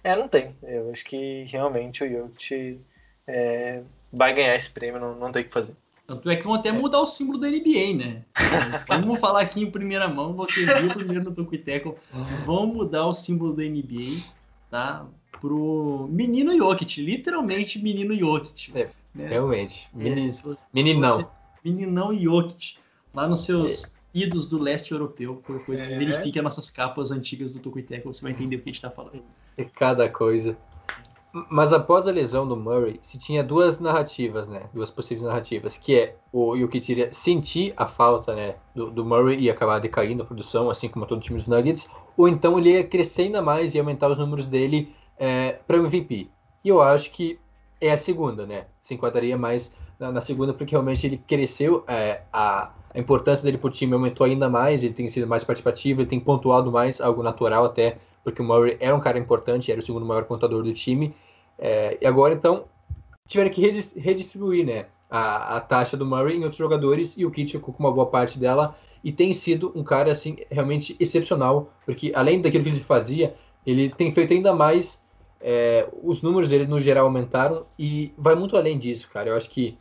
É, 0.03 0.17
não 0.17 0.27
tem. 0.27 0.57
Eu 0.63 0.91
acho 0.91 1.05
que 1.05 1.45
realmente 1.45 2.03
o 2.03 2.11
Jokic 2.11 2.81
é, 3.27 3.83
vai 4.13 4.33
ganhar 4.33 4.57
esse 4.57 4.71
prêmio, 4.71 5.01
não, 5.01 5.15
não 5.15 5.31
tem 5.31 5.43
o 5.43 5.45
que 5.45 5.53
fazer. 5.53 5.77
Tanto 6.07 6.31
é 6.31 6.37
que 6.37 6.45
vão 6.45 6.55
até 6.55 6.71
mudar 6.71 7.01
o 7.01 7.07
símbolo 7.07 7.39
da 7.39 7.49
NBA, 7.49 7.97
né? 7.97 8.25
Vamos 8.89 9.19
falar 9.19 9.41
aqui 9.41 9.63
em 9.63 9.71
primeira 9.71 10.07
mão, 10.07 10.35
você 10.35 10.65
viu 10.81 10.95
primeiro 10.95 11.25
no 11.25 11.35
Tocuiteco, 11.35 11.97
vão 12.45 12.67
mudar 12.67 13.07
o 13.07 13.13
símbolo 13.13 13.53
da 13.53 13.65
NBA, 13.65 14.23
tá? 14.71 15.07
pro 15.41 16.09
menino 16.11 16.57
Jokic, 16.57 17.01
literalmente 17.01 17.79
menino 17.79 18.15
Jokic. 18.15 18.73
É, 18.75 18.91
né? 19.15 19.29
Realmente. 19.29 19.89
É, 19.99 20.31
se 20.31 20.43
você, 20.43 20.67
meninão. 20.73 21.19
Se 21.19 21.25
você, 21.25 21.31
meninão 21.65 22.19
Jokic, 22.19 22.79
lá 23.15 23.29
nos 23.29 23.45
seus 23.45 23.85
é. 23.85 23.89
idos 24.15 24.47
do 24.47 24.59
leste 24.59 24.93
europeu, 24.93 25.37
por 25.47 25.65
coisa 25.65 25.83
é. 25.83 25.99
verifique 25.99 26.39
as 26.39 26.45
nossas 26.45 26.71
capas 26.71 27.11
antigas 27.11 27.53
do 27.53 27.61
Tokuiteco, 27.61 28.13
você 28.13 28.23
vai 28.23 28.33
entender 28.33 28.57
o 28.57 28.61
que 28.61 28.69
a 28.69 28.73
gente 28.73 28.81
tá 28.83 28.91
falando. 28.91 29.23
É 29.57 29.65
cada 29.65 30.09
coisa. 30.09 30.57
Mas 31.51 31.73
após 31.73 32.07
a 32.07 32.11
lesão 32.11 32.49
do 32.49 32.57
Murray, 32.57 32.99
se 33.03 33.19
tinha 33.19 33.45
duas 33.45 33.79
narrativas, 33.79 34.49
né? 34.49 34.71
Duas 34.73 34.91
possíveis 34.91 35.27
narrativas, 35.27 35.77
que 35.77 35.95
é 35.95 36.17
o 36.33 36.57
Jokic 36.57 37.11
sentir 37.13 37.75
a 37.77 37.87
falta, 37.87 38.35
né, 38.35 38.55
do, 38.75 38.91
do 38.91 39.05
Murray 39.05 39.39
e 39.39 39.51
acabar 39.51 39.79
decaindo 39.79 40.23
a 40.23 40.27
produção, 40.27 40.71
assim 40.71 40.89
como 40.89 41.05
todo 41.05 41.19
o 41.19 41.23
time 41.23 41.37
dos 41.37 41.47
Nuggets, 41.47 41.89
ou 42.17 42.27
então 42.27 42.59
ele 42.59 42.71
ia 42.71 42.85
crescer 42.85 43.23
ainda 43.23 43.43
mais 43.43 43.75
e 43.75 43.79
aumentar 43.79 44.09
os 44.09 44.17
números 44.17 44.47
dele 44.47 44.95
é, 45.19 45.53
para 45.67 45.77
MVP. 45.77 46.31
E 46.65 46.69
eu 46.69 46.81
acho 46.81 47.11
que 47.11 47.39
é 47.81 47.91
a 47.91 47.97
segunda, 47.99 48.47
né? 48.47 48.67
Se 48.81 48.95
enquadraria 48.95 49.37
mais 49.37 49.71
na, 49.99 50.11
na 50.11 50.21
segunda, 50.23 50.55
porque 50.55 50.73
realmente 50.73 51.07
ele 51.07 51.19
cresceu, 51.19 51.85
é, 51.87 52.23
a, 52.33 52.71
a, 52.95 52.99
importância 52.99 53.45
dele 53.45 53.59
para 53.59 53.69
o 53.69 53.71
time 53.71 53.93
aumentou 53.93 54.25
ainda 54.25 54.49
mais, 54.49 54.83
ele 54.83 54.95
tem 54.95 55.09
sido 55.09 55.27
mais 55.27 55.45
participativo, 55.45 56.01
ele 56.01 56.09
tem 56.09 56.21
pontuado 56.21 56.73
mais, 56.73 56.99
algo 56.99 57.23
natural 57.23 57.65
até, 57.67 57.99
porque 58.25 58.43
o 58.43 58.45
Murray 58.45 58.77
era 58.81 58.95
um 58.95 59.01
cara 59.01 59.19
importante, 59.19 59.71
era 59.71 59.81
o 59.81 59.85
segundo 59.85 60.05
maior 60.05 60.25
pontuador 60.25 60.63
do 60.63 60.73
time. 60.73 61.15
É, 61.59 61.99
e 62.01 62.07
agora, 62.07 62.35
então, 62.35 62.65
tiveram 63.27 63.51
que 63.51 63.61
redistribuir, 63.97 64.65
né? 64.65 64.87
A, 65.09 65.57
a 65.57 65.61
taxa 65.61 65.97
do 65.97 66.05
Murray 66.05 66.37
em 66.37 66.43
outros 66.43 66.59
jogadores 66.59 67.15
e 67.17 67.25
o 67.25 67.31
Kit 67.31 67.59
com 67.61 67.73
uma 67.79 67.93
boa 67.93 68.07
parte 68.07 68.39
dela 68.39 68.77
e 69.05 69.13
tem 69.13 69.33
sido 69.33 69.71
um 69.75 69.85
cara 69.85 70.11
assim 70.11 70.37
realmente 70.51 70.97
excepcional, 70.99 71.71
porque 71.85 72.11
além 72.13 72.41
daquilo 72.41 72.65
que 72.65 72.71
ele 72.71 72.81
fazia, 72.81 73.35
ele 73.65 73.89
tem 73.89 74.11
feito 74.13 74.33
ainda 74.33 74.53
mais. 74.53 75.01
É, 75.41 75.89
os 76.03 76.23
números 76.23 76.49
dele 76.49 76.67
no 76.67 76.81
geral 76.81 77.05
aumentaram 77.07 77.67
e 77.79 78.13
vai 78.19 78.35
muito 78.35 78.57
além 78.57 78.77
disso, 78.79 79.09
cara. 79.09 79.29
Eu 79.29 79.37
acho 79.37 79.49
que 79.49 79.79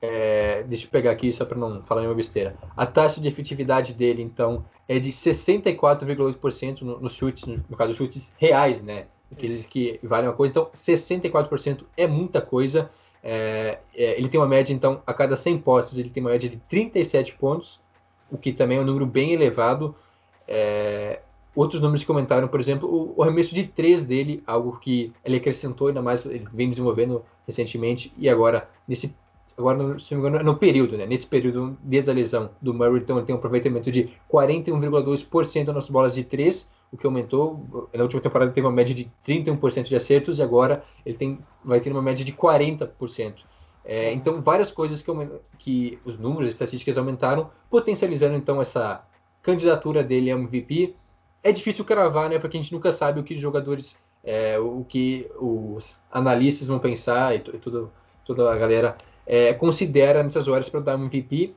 é, 0.00 0.62
deixa 0.62 0.86
eu 0.86 0.90
pegar 0.90 1.10
aqui 1.10 1.32
só 1.32 1.44
para 1.44 1.58
não 1.58 1.82
falar 1.82 2.02
nenhuma 2.02 2.16
besteira. 2.16 2.56
A 2.76 2.86
taxa 2.86 3.20
de 3.20 3.26
efetividade 3.26 3.92
dele, 3.94 4.22
então, 4.22 4.64
é 4.86 4.98
de 4.98 5.10
64,8% 5.10 6.82
nos 6.82 7.00
no 7.00 7.10
chutes, 7.10 7.44
no, 7.46 7.56
no 7.68 7.76
caso, 7.76 7.94
chutes 7.94 8.32
reais, 8.38 8.80
né? 8.80 9.06
Aqueles 9.30 9.66
que 9.66 10.00
valem 10.02 10.28
uma 10.28 10.34
coisa. 10.34 10.50
Então, 10.50 10.70
64% 10.74 11.84
é 11.96 12.06
muita 12.06 12.40
coisa. 12.40 12.88
É, 13.22 13.78
é, 13.94 14.18
ele 14.18 14.28
tem 14.28 14.40
uma 14.40 14.46
média, 14.46 14.72
então, 14.72 15.02
a 15.06 15.12
cada 15.12 15.36
100 15.36 15.58
postes, 15.58 15.98
ele 15.98 16.10
tem 16.10 16.22
uma 16.22 16.30
média 16.30 16.48
de 16.48 16.56
37 16.56 17.34
pontos, 17.34 17.80
o 18.30 18.38
que 18.38 18.52
também 18.52 18.78
é 18.78 18.80
um 18.80 18.84
número 18.84 19.06
bem 19.06 19.32
elevado. 19.32 19.94
É, 20.46 21.20
outros 21.54 21.80
números 21.80 22.02
que 22.02 22.06
comentaram, 22.06 22.48
por 22.48 22.60
exemplo, 22.60 22.88
o, 22.88 23.14
o 23.16 23.22
arremesso 23.22 23.54
de 23.54 23.64
3 23.64 24.04
dele, 24.04 24.42
algo 24.46 24.78
que 24.78 25.12
ele 25.24 25.36
acrescentou 25.36 25.88
ainda 25.88 26.00
mais, 26.00 26.24
ele 26.24 26.46
vem 26.52 26.70
desenvolvendo 26.70 27.22
recentemente, 27.46 28.12
e 28.16 28.28
agora, 28.28 28.68
nesse 28.86 29.14
agora, 29.58 29.98
se 29.98 30.14
não 30.14 30.22
me 30.22 30.28
engano, 30.28 30.44
no 30.44 30.56
período, 30.56 30.96
né? 30.96 31.04
Nesse 31.04 31.26
período, 31.26 31.76
desde 31.82 32.10
a 32.10 32.14
lesão 32.14 32.50
do 32.62 32.72
Murray, 32.72 33.00
então 33.00 33.16
ele 33.16 33.26
tem 33.26 33.34
um 33.34 33.38
aproveitamento 33.38 33.90
de 33.90 34.08
41,2% 34.32 35.66
nas 35.68 35.88
bolas 35.90 36.14
de 36.14 36.22
3, 36.22 36.70
o 36.92 36.96
que 36.96 37.06
aumentou. 37.06 37.88
Na 37.94 38.02
última 38.02 38.20
temporada 38.20 38.50
teve 38.50 38.66
uma 38.66 38.72
média 38.72 38.94
de 38.94 39.10
31% 39.26 39.82
de 39.82 39.96
acertos 39.96 40.38
e 40.38 40.42
agora 40.42 40.82
ele 41.04 41.16
tem, 41.16 41.38
vai 41.64 41.80
ter 41.80 41.92
uma 41.92 42.02
média 42.02 42.24
de 42.24 42.32
40%. 42.32 43.44
É, 43.84 44.12
então, 44.12 44.42
várias 44.42 44.70
coisas 44.70 45.00
que, 45.00 45.10
que 45.58 45.98
os 46.04 46.18
números, 46.18 46.48
as 46.48 46.52
estatísticas 46.52 46.98
aumentaram, 46.98 47.50
potencializando 47.70 48.36
então 48.36 48.60
essa 48.60 49.02
candidatura 49.42 50.04
dele 50.04 50.30
a 50.30 50.34
MVP. 50.34 50.94
É 51.42 51.52
difícil 51.52 51.84
cravar, 51.84 52.28
né? 52.28 52.38
Porque 52.38 52.56
a 52.56 52.60
gente 52.60 52.72
nunca 52.72 52.92
sabe 52.92 53.20
o 53.20 53.24
que 53.24 53.34
os 53.34 53.40
jogadores, 53.40 53.96
é, 54.22 54.58
o 54.58 54.84
que 54.84 55.30
os 55.38 55.98
analistas 56.10 56.68
vão 56.68 56.78
pensar 56.78 57.34
e, 57.34 57.38
e 57.38 57.58
tudo, 57.58 57.90
toda 58.24 58.52
a 58.52 58.56
galera 58.56 58.96
é, 59.26 59.54
considera 59.54 60.22
nessas 60.22 60.48
horas 60.48 60.68
para 60.68 60.80
dar 60.80 60.96
um 60.96 61.04
MVP. 61.04 61.54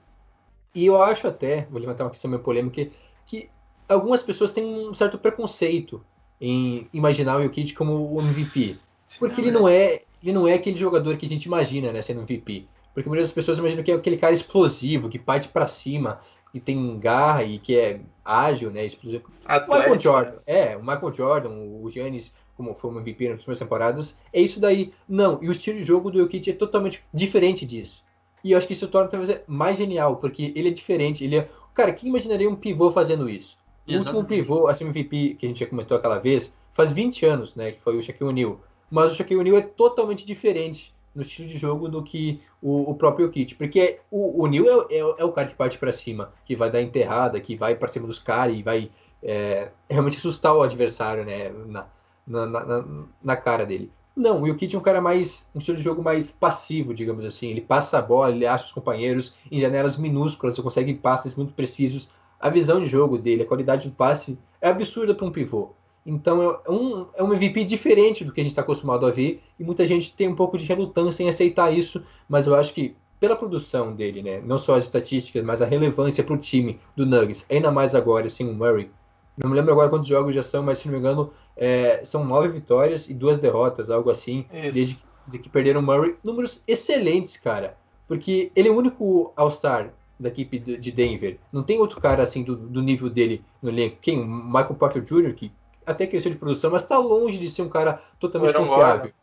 E 0.73 0.85
eu 0.85 1.01
acho 1.03 1.27
até, 1.27 1.67
vou 1.69 1.81
levantar 1.81 2.05
uma 2.05 2.11
questão 2.11 2.31
meio 2.31 2.41
polêmica, 2.41 2.89
que 3.25 3.49
algumas 3.93 4.21
pessoas 4.21 4.51
têm 4.51 4.63
um 4.65 4.93
certo 4.93 5.17
preconceito 5.17 6.03
em 6.39 6.87
imaginar 6.93 7.37
o 7.37 7.43
Jokic 7.43 7.73
como 7.73 8.13
o 8.13 8.21
MVP. 8.21 8.77
Porque 9.19 9.41
ele 9.41 9.51
não 9.51 9.67
é, 9.67 10.01
ele 10.23 10.33
não 10.33 10.47
é 10.47 10.53
aquele 10.53 10.77
jogador 10.77 11.17
que 11.17 11.25
a 11.25 11.29
gente 11.29 11.45
imagina, 11.45 11.91
né, 11.91 12.01
sendo 12.01 12.21
MVP. 12.21 12.65
Porque 12.93 13.07
muitas 13.07 13.31
pessoas 13.31 13.57
imaginam 13.57 13.83
que 13.83 13.91
é 13.91 13.95
aquele 13.95 14.17
cara 14.17 14.33
explosivo, 14.33 15.09
que 15.09 15.19
parte 15.19 15.47
para 15.47 15.67
cima, 15.67 16.19
que 16.51 16.59
tem 16.59 16.99
garra 16.99 17.43
e 17.43 17.59
que 17.59 17.75
é 17.75 18.01
ágil, 18.23 18.71
né, 18.71 18.85
explosivo. 18.85 19.25
Atlético, 19.45 19.73
o 19.73 19.77
Michael 19.77 19.99
Jordan, 19.99 20.31
né? 20.31 20.41
é, 20.45 20.77
o 20.77 20.81
Michael 20.81 21.13
Jordan, 21.13 21.49
o 21.49 21.89
Giannis 21.89 22.33
como 22.61 22.75
foi 22.75 22.91
o 22.91 22.99
MVP 22.99 23.29
nas 23.29 23.37
primeiras 23.37 23.59
temporadas, 23.59 24.17
é 24.31 24.39
isso 24.39 24.59
daí. 24.59 24.91
Não, 25.07 25.39
e 25.41 25.49
o 25.49 25.51
estilo 25.51 25.79
de 25.79 25.83
jogo 25.83 26.11
do 26.11 26.19
Jokic 26.19 26.51
é 26.51 26.53
totalmente 26.53 27.03
diferente 27.13 27.65
disso. 27.65 28.03
E 28.43 28.51
eu 28.51 28.57
acho 28.57 28.67
que 28.67 28.73
isso 28.73 28.87
torna 28.87 29.09
talvez 29.09 29.39
mais 29.47 29.77
genial, 29.77 30.17
porque 30.17 30.51
ele 30.55 30.69
é 30.69 30.71
diferente. 30.71 31.23
Ele 31.23 31.37
é. 31.37 31.49
Cara, 31.73 31.91
quem 31.91 32.09
imaginaria 32.09 32.49
um 32.49 32.55
pivô 32.55 32.91
fazendo 32.91 33.29
isso? 33.29 33.57
O 33.87 33.93
último 33.93 34.23
pivô, 34.23 34.67
assim, 34.67 34.85
MVP 34.85 35.35
que 35.35 35.45
a 35.45 35.49
gente 35.49 35.59
já 35.59 35.65
comentou 35.65 35.97
aquela 35.97 36.19
vez, 36.19 36.53
faz 36.73 36.91
20 36.91 37.25
anos, 37.25 37.55
né? 37.55 37.71
Que 37.71 37.81
foi 37.81 37.97
o 37.97 38.01
Shaquille 38.01 38.29
O'Neal. 38.29 38.59
Mas 38.89 39.13
o 39.13 39.15
Shaquille 39.15 39.39
O'Neal 39.39 39.57
é 39.57 39.61
totalmente 39.61 40.25
diferente 40.25 40.93
no 41.13 41.21
estilo 41.21 41.47
de 41.47 41.57
jogo 41.57 41.89
do 41.89 42.01
que 42.03 42.41
o, 42.61 42.91
o 42.91 42.95
próprio 42.95 43.25
Jokic. 43.25 43.55
Porque 43.55 43.99
o 44.09 44.43
O'Neal 44.43 44.87
é, 44.89 44.95
é, 44.95 44.99
é, 44.99 45.25
o 45.25 45.31
cara 45.31 45.47
que 45.47 45.55
parte 45.55 45.77
para 45.77 45.91
cima, 45.91 46.33
que 46.45 46.55
vai 46.55 46.69
dar 46.69 46.81
enterrada, 46.81 47.39
que 47.39 47.55
vai 47.55 47.75
para 47.75 47.89
cima 47.89 48.07
dos 48.07 48.19
caras 48.19 48.55
e 48.55 48.63
vai 48.63 48.91
é, 49.21 49.69
realmente 49.89 50.17
assustar 50.17 50.55
o 50.55 50.61
adversário, 50.61 51.25
né? 51.25 51.49
Na, 51.49 51.87
na, 52.27 52.45
na, 52.47 52.85
na 53.21 53.35
cara 53.35 53.65
dele. 53.65 53.91
Não, 54.15 54.41
o 54.41 54.47
Jokic 54.47 54.75
é 54.75 54.77
um 54.77 54.81
cara 54.81 55.01
mais, 55.01 55.47
um 55.55 55.59
estilo 55.59 55.77
de 55.77 55.83
jogo 55.83 56.03
mais 56.03 56.31
passivo, 56.31 56.93
digamos 56.93 57.23
assim. 57.23 57.49
Ele 57.49 57.61
passa 57.61 57.97
a 57.97 58.01
bola, 58.01 58.33
ele 58.33 58.45
acha 58.45 58.65
os 58.65 58.71
companheiros 58.71 59.35
em 59.49 59.59
janelas 59.59 59.97
minúsculas, 59.97 60.55
você 60.55 60.61
consegue 60.61 60.93
passes 60.93 61.33
muito 61.33 61.53
precisos. 61.53 62.09
A 62.41 62.49
visão 62.49 62.81
de 62.81 62.89
jogo 62.89 63.17
dele, 63.17 63.43
a 63.43 63.45
qualidade 63.45 63.87
do 63.87 63.95
passe 63.95 64.37
é 64.59 64.69
absurda 64.69 65.13
para 65.13 65.25
um 65.25 65.31
pivô. 65.31 65.69
Então 66.05 66.59
é 66.65 66.71
um, 66.71 67.05
é 67.13 67.23
um 67.23 67.33
MVP 67.33 67.63
diferente 67.63 68.25
do 68.25 68.33
que 68.33 68.41
a 68.41 68.43
gente 68.43 68.53
está 68.53 68.63
acostumado 68.63 69.05
a 69.05 69.11
ver 69.11 69.41
e 69.59 69.63
muita 69.63 69.85
gente 69.85 70.15
tem 70.15 70.27
um 70.27 70.35
pouco 70.35 70.57
de 70.57 70.65
relutância 70.65 71.23
em 71.23 71.29
aceitar 71.29 71.71
isso, 71.71 72.03
mas 72.27 72.47
eu 72.47 72.55
acho 72.55 72.73
que 72.73 72.95
pela 73.19 73.35
produção 73.35 73.93
dele, 73.93 74.23
né, 74.23 74.41
não 74.43 74.57
só 74.57 74.77
as 74.77 74.85
estatísticas, 74.85 75.43
mas 75.43 75.61
a 75.61 75.65
relevância 75.67 76.23
para 76.23 76.33
o 76.33 76.37
time 76.39 76.79
do 76.95 77.05
Nuggets, 77.05 77.45
ainda 77.47 77.69
mais 77.69 77.93
agora 77.93 78.27
sem 78.31 78.49
o 78.49 78.53
Murray, 78.53 78.89
não 79.37 79.49
me 79.49 79.55
lembro 79.55 79.71
agora 79.71 79.89
quantos 79.89 80.07
jogos 80.07 80.33
já 80.33 80.41
são, 80.41 80.63
mas 80.63 80.79
se 80.79 80.87
não 80.87 80.93
me 80.93 80.99
engano, 80.99 81.31
é, 81.55 82.03
são 82.03 82.25
nove 82.25 82.47
vitórias 82.47 83.07
e 83.07 83.13
duas 83.13 83.37
derrotas, 83.37 83.91
algo 83.91 84.09
assim, 84.09 84.45
Isso. 84.51 84.73
desde 84.73 84.99
de 85.27 85.39
que 85.39 85.49
perderam 85.49 85.81
o 85.81 85.83
Murray. 85.83 86.15
Números 86.23 86.63
excelentes, 86.67 87.37
cara. 87.37 87.77
Porque 88.07 88.51
ele 88.55 88.67
é 88.67 88.71
o 88.71 88.77
único 88.77 89.31
All-Star 89.35 89.93
da 90.21 90.29
equipe 90.29 90.59
de 90.59 90.91
Denver. 90.91 91.37
Não 91.51 91.63
tem 91.63 91.79
outro 91.79 91.99
cara 91.99 92.21
assim 92.23 92.43
do, 92.43 92.55
do 92.55 92.81
nível 92.81 93.09
dele 93.09 93.43
no 93.61 93.69
elenco. 93.69 93.97
Quem? 94.01 94.19
O 94.21 94.25
Michael 94.25 94.75
Porter 94.75 95.01
Jr., 95.01 95.33
que 95.33 95.51
até 95.85 96.05
cresceu 96.05 96.31
de 96.31 96.37
produção, 96.37 96.69
mas 96.71 96.83
está 96.83 96.97
longe 96.97 97.37
de 97.37 97.49
ser 97.49 97.63
um 97.63 97.69
cara 97.69 98.01
totalmente 98.19 98.55
Aaron 98.55 98.67
confiável. 98.67 98.97
Gordon. 98.99 99.13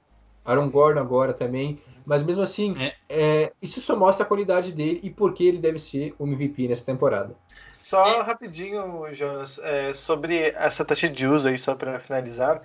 Aaron 0.44 0.70
Gordon 0.70 1.00
agora 1.00 1.32
também. 1.32 1.78
Mas 2.04 2.22
mesmo 2.22 2.42
assim, 2.42 2.74
É. 2.78 2.94
é, 3.08 3.52
isso 3.60 3.80
só 3.80 3.94
mostra 3.94 4.24
a 4.24 4.28
qualidade 4.28 4.72
dele 4.72 4.98
e 5.02 5.10
por 5.10 5.34
que 5.34 5.46
ele 5.46 5.58
deve 5.58 5.78
ser 5.78 6.14
o 6.18 6.26
MVP 6.26 6.66
nessa 6.66 6.84
temporada. 6.84 7.36
Só 7.76 8.22
rapidinho, 8.22 9.06
Jonas, 9.12 9.58
é, 9.58 9.92
sobre 9.92 10.52
essa 10.56 10.84
taxa 10.84 11.08
de 11.08 11.26
uso 11.26 11.48
aí, 11.48 11.58
só 11.58 11.74
para 11.74 11.98
finalizar. 11.98 12.60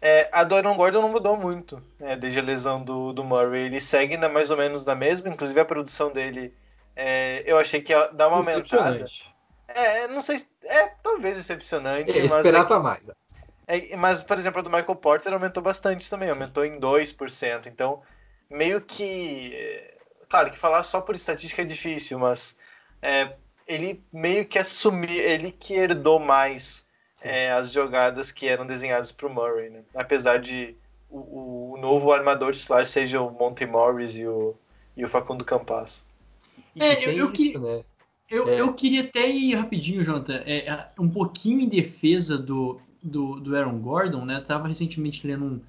É, 0.00 0.28
a 0.32 0.44
do 0.44 0.54
Aaron 0.54 0.76
Gordon 0.76 1.02
não 1.02 1.08
mudou 1.08 1.36
muito 1.36 1.82
né, 1.98 2.14
desde 2.14 2.38
a 2.38 2.42
lesão 2.42 2.84
do, 2.84 3.12
do 3.12 3.24
Murray. 3.24 3.62
Ele 3.66 3.80
segue 3.80 4.16
na, 4.16 4.28
mais 4.28 4.50
ou 4.50 4.56
menos 4.56 4.84
na 4.84 4.94
mesma, 4.94 5.28
inclusive 5.28 5.58
a 5.58 5.64
produção 5.64 6.12
dele 6.12 6.54
é, 7.00 7.44
eu 7.46 7.56
achei 7.58 7.80
que 7.80 7.92
ia 7.92 8.08
dar 8.08 8.26
uma 8.28 8.38
aumentada. 8.38 9.04
É, 9.68 10.08
não 10.08 10.20
sei 10.20 10.38
se. 10.40 10.48
É, 10.64 10.88
talvez 11.02 11.36
decepcionante, 11.36 12.10
Eu 12.16 12.22
mas. 12.24 12.32
é 12.32 12.36
esperava 12.38 12.66
que- 12.66 12.82
mais. 12.82 13.02
é, 13.68 13.96
mas, 13.96 14.22
por 14.22 14.36
exemplo, 14.36 14.58
a 14.58 14.62
do 14.62 14.68
Michael 14.70 14.96
Porter 14.96 15.32
aumentou 15.32 15.62
bastante 15.62 16.10
também, 16.10 16.28
aumentou 16.28 16.64
em 16.64 16.78
2%. 16.80 17.66
Então, 17.68 18.02
meio 18.50 18.80
que. 18.80 19.52
é, 19.54 19.94
Claro 20.28 20.50
que 20.50 20.58
falar 20.58 20.82
só 20.82 21.00
por 21.00 21.14
estatística 21.14 21.62
é 21.62 21.64
difícil, 21.64 22.18
mas 22.18 22.54
é, 23.00 23.32
ele 23.66 24.04
meio 24.12 24.44
que 24.46 24.58
assumiu, 24.58 25.08
ele 25.10 25.50
que 25.52 25.72
herdou 25.74 26.18
mais 26.18 26.86
é, 27.22 27.50
as 27.52 27.72
jogadas 27.72 28.30
que 28.30 28.46
eram 28.46 28.66
desenhadas 28.66 29.10
para 29.10 29.26
o 29.26 29.30
Murray, 29.30 29.70
né? 29.70 29.82
Apesar 29.94 30.38
de 30.38 30.76
o, 31.08 31.72
o 31.74 31.76
novo 31.78 32.12
armador 32.12 32.52
titular 32.52 32.84
seja 32.84 33.22
o 33.22 33.30
Monte 33.30 33.64
Morris 33.64 34.18
e 34.18 34.26
o, 34.26 34.54
e 34.94 35.02
o 35.04 35.08
Facundo 35.08 35.44
Campasso. 35.46 36.06
E 36.78 36.82
É, 36.84 36.94
tem 36.96 37.04
eu- 37.06 37.12
eu 37.12 37.32
isso, 37.32 37.34
que- 37.34 37.58
né? 37.58 37.82
Eu, 38.30 38.48
É. 38.48 38.60
eu 38.60 38.72
queria 38.74 39.02
até 39.02 39.30
ir 39.30 39.54
rapidinho, 39.54 40.04
Jonathan, 40.04 40.42
é, 40.44 40.66
é, 40.68 40.88
um 40.98 41.08
pouquinho 41.08 41.60
em 41.62 41.68
defesa 41.68 42.36
do, 42.36 42.78
do, 43.02 43.40
do 43.40 43.56
Aaron 43.56 43.78
Gordon, 43.78 44.24
né? 44.26 44.38
Tava 44.40 44.68
recentemente 44.68 45.26
lendo 45.26 45.44
um, 45.44 45.60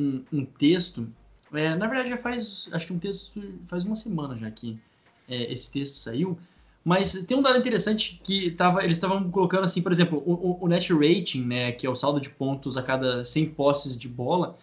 um, 0.00 0.24
um 0.32 0.44
texto, 0.44 1.08
é, 1.52 1.74
na 1.74 1.86
verdade 1.88 2.10
já 2.10 2.16
faz, 2.16 2.68
acho 2.72 2.86
que 2.86 2.92
um 2.92 2.98
texto 3.00 3.42
faz 3.66 3.84
uma 3.84 3.96
semana 3.96 4.38
já 4.38 4.48
que 4.50 4.78
é, 5.28 5.52
esse 5.52 5.72
texto 5.72 5.96
saiu, 5.96 6.38
mas 6.84 7.14
tem 7.24 7.36
um 7.36 7.42
dado 7.42 7.58
interessante 7.58 8.20
que 8.22 8.50
tava, 8.52 8.84
eles 8.84 8.96
estavam 8.98 9.28
colocando 9.30 9.64
assim, 9.64 9.82
por 9.82 9.90
exemplo, 9.90 10.22
o, 10.24 10.32
o- 10.34 10.58
o 10.64 10.68
net 10.68 10.92
rating, 10.92 11.42
né, 11.44 11.72
que 11.72 11.84
é 11.86 11.90
o 11.90 11.96
saldo 11.96 12.20
de 12.20 12.30
pontos 12.30 12.76
a 12.76 12.82
cada 12.82 13.24
100 13.24 13.46
posses 13.50 13.98
de 13.98 14.08
bola, 14.08 14.56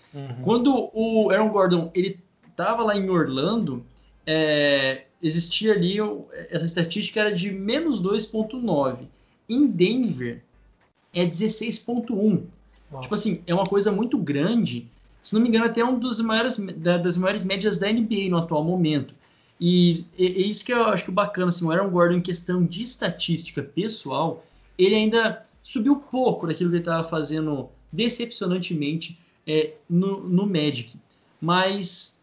quando 0.43 0.89
o 0.93 1.30
Aaron 1.32 1.49
Gordon 1.49 1.91
ele 1.93 2.20
tava 2.56 2.84
lá 2.84 2.95
em 2.95 3.10
Orlando, 3.10 3.86
é, 4.34 5.03
existia 5.21 5.73
ali 5.73 5.97
essa 6.49 6.65
estatística 6.65 7.19
era 7.19 7.32
de 7.36 7.51
menos 7.51 8.01
2.9. 8.01 9.07
Em 9.49 9.67
Denver 9.67 10.41
é 11.13 11.25
16.1. 11.25 12.43
Uau. 12.91 13.01
Tipo 13.01 13.15
assim, 13.15 13.41
é 13.45 13.53
uma 13.53 13.65
coisa 13.65 13.91
muito 13.91 14.17
grande. 14.17 14.88
Se 15.21 15.34
não 15.34 15.41
me 15.41 15.49
engano, 15.49 15.65
até 15.65 15.84
um 15.84 15.99
dos 15.99 16.21
maiores 16.21 16.55
da- 16.77 16.97
das 16.97 17.17
maiores 17.17 17.43
médias 17.43 17.77
da 17.77 17.89
NBA 17.91 18.29
no 18.29 18.38
atual 18.38 18.63
momento. 18.63 19.13
E 19.59 20.05
é, 20.17 20.23
é 20.25 20.41
isso 20.41 20.65
que 20.65 20.73
eu 20.73 20.86
acho 20.86 21.03
que 21.03 21.09
o 21.09 21.13
bacana, 21.13 21.49
assim, 21.49 21.65
o 21.65 21.71
Aaron 21.71 21.89
Gordon 21.89 22.15
em 22.17 22.21
questão 22.21 22.65
de 22.65 22.82
estatística 22.82 23.61
pessoal, 23.61 24.45
ele 24.77 24.95
ainda 24.95 25.45
subiu 25.61 25.97
pouco 25.97 26.47
daquilo 26.47 26.69
que 26.69 26.77
ele 26.77 26.82
estava 26.82 27.03
fazendo 27.03 27.69
decepcionantemente 27.91 29.19
é, 29.45 29.73
no, 29.89 30.21
no 30.21 30.47
Magic. 30.47 30.95
Mas 31.39 32.20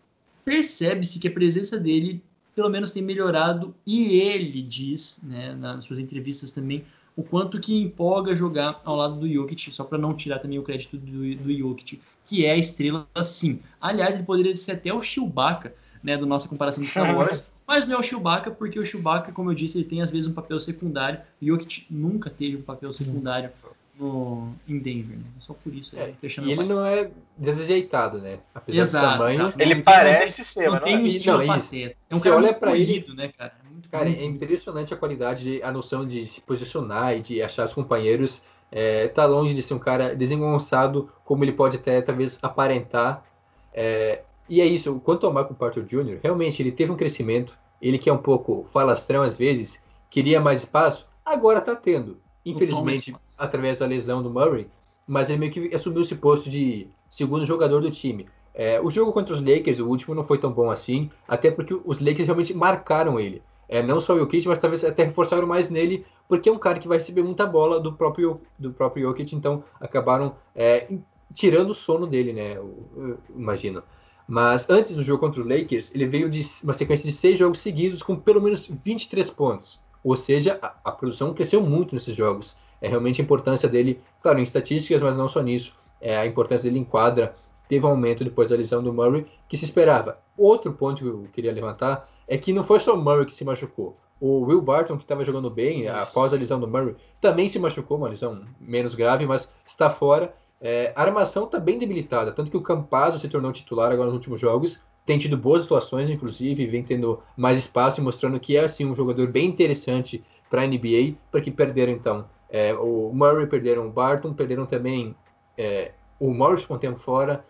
percebe-se 0.49 1.19
que 1.19 1.29
a 1.29 1.31
presença 1.31 1.79
dele, 1.79 2.23
pelo 2.57 2.71
menos, 2.71 2.91
tem 2.91 3.03
melhorado. 3.03 3.75
E 3.87 4.19
ele 4.19 4.63
diz, 4.63 5.21
né, 5.23 5.55
nas 5.55 5.85
suas 5.85 5.99
entrevistas 5.99 6.51
também, 6.51 6.87
o 7.15 7.23
quanto 7.23 7.61
que 7.61 7.77
empolga 7.77 8.35
jogar 8.35 8.81
ao 8.83 8.97
lado 8.97 9.21
do 9.21 9.29
Jokic, 9.29 9.75
só 9.75 9.85
para 9.85 9.99
não 9.99 10.15
tirar 10.15 10.39
também 10.39 10.59
o 10.59 10.63
crédito 10.63 10.97
do, 10.97 11.35
do 11.37 11.53
Jokic. 11.53 12.01
que 12.25 12.47
é 12.47 12.53
a 12.53 12.57
estrela 12.57 13.07
sim. 13.23 13.61
Aliás, 13.79 14.15
ele 14.15 14.25
poderia 14.25 14.55
ser 14.55 14.73
até 14.73 14.95
o 14.95 15.03
Chewbacca, 15.03 15.75
né, 16.03 16.17
do 16.17 16.25
nossa 16.25 16.49
comparação 16.49 16.83
de 16.83 16.89
Star 16.89 17.15
Wars, 17.15 17.53
mas 17.67 17.87
não 17.87 17.97
é 17.97 17.99
o 17.99 18.03
Chewbacca, 18.03 18.51
porque 18.51 18.79
o 18.79 18.85
Chewbacca, 18.85 19.33
como 19.33 19.51
eu 19.51 19.55
disse, 19.55 19.77
ele 19.77 19.85
tem 19.85 20.01
às 20.01 20.11
vezes 20.11 20.31
um 20.31 20.33
papel 20.33 20.59
secundário, 20.59 21.21
e 21.43 21.53
o 21.53 21.55
Jokic 21.55 21.87
nunca 21.91 22.31
teve 22.31 22.57
um 22.57 22.63
papel 22.63 22.91
secundário 22.93 23.51
no, 23.99 24.53
em 24.69 24.79
Denver, 24.79 25.17
né? 25.17 25.25
Só 25.39 25.53
por 25.55 25.75
isso, 25.75 25.99
É, 25.99 26.13
fechando 26.21 26.49
E 26.49 26.53
ele 26.53 26.65
não 26.65 26.85
é 26.87 27.11
desajeitado, 27.37 28.19
né? 28.19 28.39
Apesar 28.55 28.81
Exato, 28.81 29.07
do 29.07 29.13
tamanho. 29.19 29.41
exato. 29.43 29.63
Ele 29.63 29.75
Não 29.77 29.83
parece 29.83 30.45
ser, 30.45 30.65
não 30.67 30.73
mas 30.73 30.81
não 30.81 30.85
tem 30.87 30.95
é. 30.95 30.99
um 30.99 31.03
E- 31.03 31.09
estilo 31.09 31.39
não, 31.39 31.47
pateta. 31.47 31.97
É 32.11 32.15
um 32.15 32.19
Você 32.19 32.25
cara 32.29 32.37
olha 32.37 32.47
muito 32.49 32.61
pra 32.61 32.77
ele- 32.77 33.05
né, 33.15 33.29
cara? 33.37 33.55
Muito, 33.71 33.89
Cara, 33.89 34.05
muito 34.05 34.21
é 34.21 34.25
impressionante 34.25 34.93
a 34.95 34.97
qualidade, 34.97 35.43
de, 35.45 35.63
a 35.63 35.73
noção 35.73 36.07
de 36.07 36.27
se 36.27 36.41
posicionar 36.41 37.17
e 37.17 37.21
de 37.21 37.43
achar 37.43 37.65
os 37.65 37.75
companheiros. 37.75 38.43
É, 38.71 39.09
tá 39.09 39.25
longe 39.25 39.55
de 39.55 39.63
ser 39.63 39.73
um 39.75 39.79
cara 39.79 40.15
desengonçado, 40.15 41.09
como 41.25 41.43
ele 41.43 41.53
pode 41.53 41.77
até 41.79 42.03
talvez 42.03 42.39
aparentar. 42.43 43.25
É, 43.73 44.23
e 44.49 44.61
é 44.61 44.67
isso, 44.67 45.01
quanto 45.01 45.27
ao 45.27 45.33
Michael 45.33 45.55
Porter 45.55 45.83
Jr., 45.85 46.19
realmente 46.23 46.61
ele 46.63 46.71
teve 46.73 46.93
um 46.93 46.97
crescimento. 46.97 47.59
Ele 47.81 47.97
que 47.99 48.11
é 48.11 48.13
um 48.13 48.19
pouco 48.19 48.67
falastrão 48.73 49.23
às 49.23 49.37
vezes, 49.39 49.81
queria 50.11 50.41
mais 50.41 50.61
espaço, 50.61 51.07
agora 51.25 51.61
tá 51.61 51.75
tendo. 51.77 52.19
Infelizmente. 52.45 53.15
Através 53.39 53.79
da 53.79 53.87
lesão 53.87 54.23
do 54.23 54.31
Murray, 54.31 54.69
mas 55.07 55.31
ele 55.31 55.39
meio 55.39 55.53
que 55.53 55.75
assumiu 55.75 56.03
esse 56.03 56.17
posto 56.17 56.51
de 56.51 56.89
segundo 57.09 57.45
jogador 57.45 57.81
do 57.81 57.91
time. 57.91 58.27
É, 58.55 58.81
o 58.81 58.91
jogo 58.91 59.13
contra 59.13 59.33
os 59.33 59.41
Lakers, 59.41 59.79
o 59.79 59.87
último, 59.87 60.15
não 60.15 60.25
foi 60.25 60.39
tão 60.39 60.53
bom 60.53 60.71
assim, 60.71 61.09
até 61.27 61.51
porque 61.51 61.73
os 61.85 62.01
Lakers 62.01 62.27
realmente 62.27 62.53
marcaram 62.53 63.19
ele. 63.19 63.41
É, 63.69 63.83
não 63.83 64.01
só 64.01 64.15
o 64.15 64.19
Jokic, 64.19 64.49
mas 64.49 64.59
talvez 64.59 64.83
até 64.83 65.05
reforçaram 65.05 65.47
mais 65.47 65.69
nele, 65.69 66.05
porque 66.27 66.49
é 66.49 66.53
um 66.53 66.59
cara 66.59 66.79
que 66.79 66.89
vai 66.89 66.99
receber 66.99 67.23
muita 67.23 67.47
bola 67.47 67.79
do 67.79 67.93
próprio, 67.93 68.41
do 68.59 68.73
próprio 68.73 69.07
Jokic, 69.07 69.37
então 69.37 69.63
acabaram 69.79 70.35
é, 70.55 70.89
tirando 71.35 71.71
o 71.71 71.75
sono 71.75 72.07
dele, 72.07 72.33
né? 72.33 72.57
Eu, 72.57 72.75
eu 72.97 73.19
imagino. 73.37 73.83
Mas 74.27 74.69
antes 74.69 74.95
do 74.95 75.03
jogo 75.03 75.21
contra 75.21 75.43
o 75.43 75.49
Lakers, 75.49 75.95
ele 75.95 76.07
veio 76.07 76.29
de 76.29 76.43
uma 76.63 76.73
sequência 76.73 77.05
de 77.05 77.13
seis 77.13 77.39
jogos 77.39 77.61
seguidos 77.61 78.03
com 78.03 78.17
pelo 78.17 78.43
menos 78.43 78.67
23 78.69 79.31
pontos. 79.31 79.79
Ou 80.03 80.17
seja, 80.17 80.59
a, 80.61 80.75
a 80.85 80.93
produção 80.93 81.33
cresceu 81.33 81.63
muito 81.63 81.95
nesses 81.95 82.15
jogos. 82.15 82.57
É 82.81 82.89
realmente 82.89 83.21
a 83.21 83.25
importância 83.25 83.69
dele, 83.69 84.01
claro, 84.23 84.39
em 84.39 84.43
estatísticas, 84.43 85.01
mas 85.01 85.17
não 85.17 85.29
só 85.29 85.41
nisso. 85.41 85.75
É, 86.01 86.17
a 86.17 86.27
importância 86.27 86.69
dele 86.69 86.81
em 86.81 86.85
quadra 86.85 87.35
teve 87.69 87.85
um 87.85 87.91
aumento 87.91 88.25
depois 88.25 88.49
da 88.49 88.57
lesão 88.57 88.83
do 88.83 88.93
Murray, 88.93 89.27
que 89.49 89.57
se 89.57 89.65
esperava. 89.65 90.15
Outro 90.37 90.73
ponto 90.73 91.03
que 91.03 91.09
eu 91.09 91.29
queria 91.33 91.53
levantar 91.53 92.09
é 92.27 92.39
que 92.39 92.53
não 92.53 92.65
foi 92.65 92.81
só 92.81 92.95
o 92.95 93.03
Murray 93.03 93.27
que 93.27 93.33
se 93.33 93.45
machucou. 93.45 93.97
O 94.21 94.41
Will 94.41 94.63
Barton, 94.63 94.97
que 94.97 95.05
estava 95.05 95.25
jogando 95.25 95.51
bem 95.51 95.85
Isso. 95.85 95.95
após 95.95 96.33
a 96.33 96.37
lesão 96.37 96.59
do 96.59 96.67
Murray, 96.67 96.97
também 97.21 97.49
se 97.49 97.59
machucou, 97.59 97.99
uma 97.99 98.09
lesão 98.09 98.43
menos 98.61 98.95
grave, 98.95 99.27
mas 99.27 99.53
está 99.65 99.91
fora. 99.91 100.35
É, 100.61 100.93
a 100.97 101.03
armação 101.03 101.45
está 101.45 101.61
bem 101.61 101.79
debilitada, 101.79 102.33
tanto 102.33 102.51
que 102.51 102.57
o 102.57 102.63
Campazzo 102.63 103.21
se 103.21 103.29
tornou 103.29 103.53
titular 103.53 103.93
agora 103.93 104.07
nos 104.07 104.17
últimos 104.17 104.41
jogos, 104.41 104.81
tem 105.09 105.17
tido 105.17 105.39
boas 105.39 105.65
atuações, 105.65 106.11
inclusive, 106.11 106.67
vem 106.67 106.83
tendo 106.83 107.21
mais 107.35 107.59
espaço 107.59 107.99
e 107.99 108.05
mostrando 108.05 108.39
que 108.39 108.57
é 108.59 108.65
assim 108.65 108.85
um 108.85 108.95
jogador 108.95 109.29
bem 109.29 109.47
interessante 109.47 110.23
para 110.51 110.61
a 110.61 110.67
NBA, 110.67 111.15
porque 111.31 111.51
perderam 111.51 111.93
então 111.93 112.27
é, 112.51 112.75
o 112.75 113.11
Murray, 113.13 113.47
perderam 113.47 113.87
o 113.87 113.91
Barton, 113.91 114.33
perderam 114.33 114.67
também 114.67 115.15
é, 115.57 115.93
o 116.19 116.33
Morris 116.33 116.65
com 116.65 116.75
o 116.75 116.79
tempo 116.79 116.99
fora. 116.99 117.45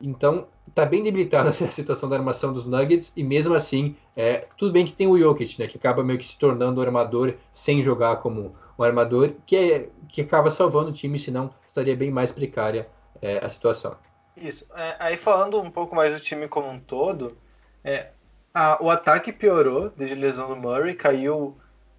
Então, 0.00 0.46
tá 0.74 0.84
bem 0.84 1.02
debilitada 1.02 1.48
essa 1.50 1.70
situação 1.70 2.08
da 2.08 2.16
armação 2.16 2.52
dos 2.52 2.66
Nuggets, 2.66 3.12
e 3.16 3.24
mesmo 3.24 3.54
assim, 3.54 3.96
é, 4.14 4.46
tudo 4.56 4.72
bem 4.72 4.84
que 4.84 4.92
tem 4.92 5.06
o 5.06 5.18
Jokic, 5.18 5.58
né, 5.58 5.66
que 5.66 5.76
acaba 5.76 6.02
meio 6.04 6.18
que 6.18 6.26
se 6.26 6.36
tornando 6.36 6.80
um 6.80 6.84
armador 6.84 7.34
sem 7.52 7.80
jogar 7.82 8.16
como 8.16 8.54
um 8.78 8.82
armador, 8.82 9.32
que, 9.46 9.56
é, 9.56 9.88
que 10.08 10.20
acaba 10.20 10.50
salvando 10.50 10.90
o 10.90 10.92
time, 10.92 11.18
senão 11.18 11.50
estaria 11.66 11.96
bem 11.96 12.10
mais 12.10 12.30
precária 12.30 12.88
é, 13.22 13.44
a 13.44 13.48
situação. 13.48 13.96
Isso. 14.36 14.66
É, 14.74 14.96
aí 14.98 15.16
falando 15.16 15.60
um 15.60 15.70
pouco 15.70 15.96
mais 15.96 16.12
do 16.12 16.20
time 16.20 16.46
como 16.46 16.68
um 16.68 16.78
todo, 16.78 17.36
é, 17.82 18.10
a- 18.52 18.78
o 18.82 18.90
ataque 18.90 19.32
piorou 19.32 19.88
desde 19.90 20.14
a 20.14 20.18
lesão 20.18 20.48
do 20.48 20.56
Murray, 20.56 20.94
caiu 20.94 21.56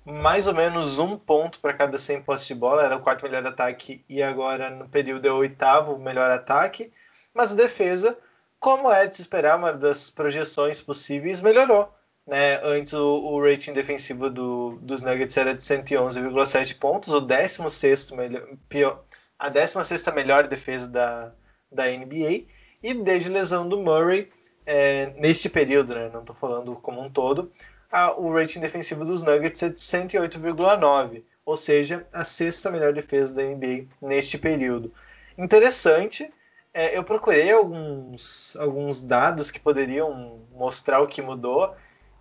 mais 0.08 0.48
ou 0.48 0.54
menos 0.54 0.98
um 1.00 1.18
ponto 1.18 1.60
para 1.60 1.74
cada 1.74 2.00
100 2.00 2.22
postes 2.22 2.48
de 2.48 2.56
bola, 2.56 2.84
era 2.84 2.96
o 2.96 3.02
quarto 3.02 3.24
melhor 3.24 3.46
ataque 3.46 4.06
e 4.08 4.24
agora 4.24 4.70
no 4.70 4.88
período 4.88 5.28
é 5.28 5.32
o 5.32 5.38
oitavo 5.38 6.00
melhor 6.00 6.32
ataque, 6.32 6.94
mas 7.34 7.52
a 7.52 7.56
defesa, 7.56 8.18
como 8.58 8.90
é 8.90 9.06
de 9.06 9.18
se 9.18 9.22
esperar, 9.22 9.58
uma 9.58 9.74
das 9.74 10.10
projeções 10.10 10.80
possíveis, 10.80 11.42
melhorou. 11.42 11.94
Né? 12.26 12.58
Antes 12.64 12.94
o, 12.94 13.06
o 13.06 13.44
rating 13.44 13.74
defensivo 13.74 14.30
do, 14.30 14.80
dos 14.82 15.02
Nuggets 15.02 15.36
era 15.36 15.54
de 15.54 15.62
111,7 15.62 16.80
pontos, 16.80 17.14
o 17.14 17.20
16 17.20 18.12
melhor, 18.12 18.48
pior, 18.70 19.04
a 19.38 19.50
16 19.50 20.06
melhor 20.16 20.48
defesa 20.48 20.88
da, 20.88 21.34
da 21.70 21.86
NBA. 21.86 22.46
E 22.82 22.94
desde 22.94 23.30
a 23.30 23.34
lesão 23.34 23.68
do 23.68 23.78
Murray, 23.78 24.30
é, 24.66 25.08
neste 25.18 25.50
período, 25.50 25.96
né, 25.96 26.10
não 26.14 26.22
estou 26.22 26.36
falando 26.36 26.74
como 26.76 27.02
um 27.02 27.10
todo, 27.10 27.52
a- 27.92 28.14
o 28.20 28.34
rating 28.34 28.60
defensivo 28.60 29.06
dos 29.06 29.24
Nuggets 29.24 29.64
é 29.64 29.70
de 29.70 29.82
108,9, 29.82 31.26
ou 31.46 31.56
seja, 31.56 32.06
a 32.12 32.26
sexta 32.26 32.70
melhor 32.70 32.94
defesa 32.94 33.34
da 33.34 33.44
NBA 33.44 33.88
neste 34.02 34.38
período. 34.38 34.94
Interessante, 35.38 36.32
é, 36.74 36.98
eu 36.98 37.04
procurei 37.04 37.52
alguns, 37.52 38.56
alguns 38.58 39.04
dados 39.04 39.50
que 39.50 39.60
poderiam 39.60 40.42
mostrar 40.52 41.00
o 41.02 41.08
que 41.08 41.22
mudou, 41.22 41.76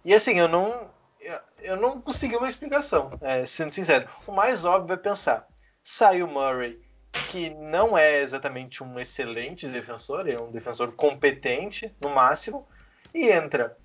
e 0.05 0.15
assim, 0.15 0.39
eu 0.39 0.49
não, 0.49 0.89
eu, 1.63 1.77
não 1.77 2.01
consegui 2.01 2.37
uma 2.37 2.49
explicação, 2.49 3.19
é, 3.21 3.45
sendo 3.45 3.73
sincero. 3.73 4.09
O 4.27 4.33
mais 4.33 4.65
óbvio 4.65 4.95
é 4.95 4.97
pensar, 4.97 5.49
sai 5.83 6.23
o 6.23 6.29
Murray, 6.29 6.81
que 7.31 7.51
não 7.51 7.99
é 7.99 8.21
exatamente 8.21 8.85
um 8.85 8.99
excelente 9.01 9.67
defensor, 9.67 10.29
é 10.29 10.41
um 10.41 10.51
defensor 10.53 10.93
competente, 10.93 11.95
no 12.01 12.11
máximo, 12.11 12.67
e 13.13 13.29
entra 13.29 13.77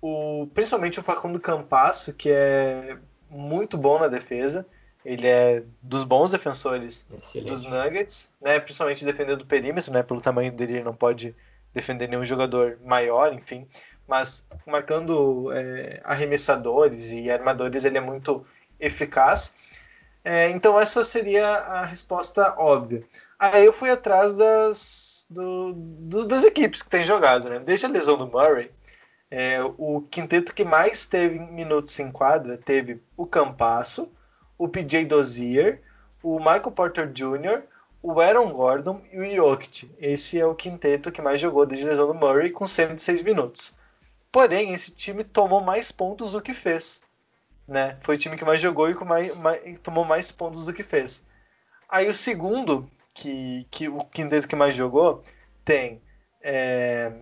o, 0.00 0.48
principalmente 0.54 0.98
o 1.00 1.02
Facundo 1.02 1.40
Campasso, 1.40 2.12
que 2.12 2.30
é 2.30 2.96
muito 3.30 3.76
bom 3.76 3.98
na 3.98 4.08
defesa, 4.08 4.66
ele 5.04 5.26
é 5.26 5.62
dos 5.82 6.04
bons 6.04 6.30
defensores 6.30 7.04
dos 7.08 7.22
Excelente. 7.22 7.68
Nuggets, 7.68 8.30
né, 8.40 8.58
principalmente 8.60 9.04
defendendo 9.04 9.42
o 9.42 9.46
perímetro, 9.46 9.92
né, 9.92 10.02
pelo 10.02 10.20
tamanho 10.20 10.52
dele 10.52 10.74
ele 10.74 10.84
não 10.84 10.94
pode 10.94 11.34
defender 11.72 12.08
nenhum 12.08 12.24
jogador 12.24 12.78
maior, 12.84 13.32
enfim, 13.32 13.66
mas 14.06 14.46
marcando 14.66 15.52
é, 15.52 16.00
arremessadores 16.04 17.10
e 17.12 17.30
armadores 17.30 17.84
ele 17.84 17.98
é 17.98 18.00
muito 18.00 18.44
eficaz. 18.80 19.54
É, 20.24 20.50
então 20.50 20.78
essa 20.78 21.04
seria 21.04 21.46
a 21.46 21.84
resposta 21.84 22.54
óbvia. 22.58 23.04
Aí 23.38 23.64
eu 23.64 23.72
fui 23.72 23.90
atrás 23.90 24.34
das, 24.34 25.26
do- 25.30 25.72
dos- 25.74 26.26
das 26.26 26.42
equipes 26.44 26.82
que 26.82 26.90
têm 26.90 27.04
jogado, 27.04 27.48
né? 27.48 27.60
Desde 27.60 27.86
a 27.86 27.88
lesão 27.88 28.16
do 28.16 28.26
Murray, 28.26 28.70
é, 29.30 29.58
o 29.76 30.00
quinteto 30.02 30.54
que 30.54 30.64
mais 30.64 31.04
teve 31.04 31.38
minutos 31.38 31.98
em 31.98 32.10
quadra 32.10 32.56
teve 32.56 33.02
o 33.16 33.26
Campasso, 33.26 34.10
o 34.56 34.68
PJ 34.68 35.04
Dozier, 35.04 35.82
o 36.22 36.38
Michael 36.38 36.72
Porter 36.72 37.12
Jr., 37.12 37.62
o 38.02 38.20
Aaron 38.20 38.52
Gordon 38.52 39.02
e 39.12 39.18
o 39.20 39.34
Jokic. 39.34 39.90
Esse 39.98 40.38
é 40.38 40.46
o 40.46 40.54
quinteto 40.54 41.12
que 41.12 41.20
mais 41.20 41.40
jogou 41.40 41.66
desde 41.66 41.86
a 41.86 41.90
lesão 41.90 42.06
do 42.06 42.14
Murray 42.14 42.50
com 42.50 42.66
106 42.66 43.22
minutos. 43.22 43.74
Porém, 44.30 44.72
esse 44.72 44.92
time 44.92 45.24
tomou 45.24 45.60
mais 45.60 45.90
pontos 45.90 46.32
do 46.32 46.40
que 46.42 46.54
fez. 46.54 47.00
Né? 47.66 47.98
Foi 48.00 48.14
o 48.14 48.18
time 48.18 48.36
que 48.36 48.44
mais 48.44 48.60
jogou 48.60 48.88
e 48.90 48.94
mais, 49.04 49.36
mais- 49.36 49.78
tomou 49.80 50.04
mais 50.04 50.32
pontos 50.32 50.64
do 50.64 50.72
que 50.72 50.82
fez. 50.82 51.26
Aí 51.88 52.08
o 52.08 52.14
segundo, 52.14 52.90
que, 53.14 53.66
que 53.70 53.88
o 53.88 53.98
quinteto 53.98 54.48
que 54.48 54.56
mais 54.56 54.74
jogou, 54.74 55.22
tem 55.64 56.00
é, 56.42 57.12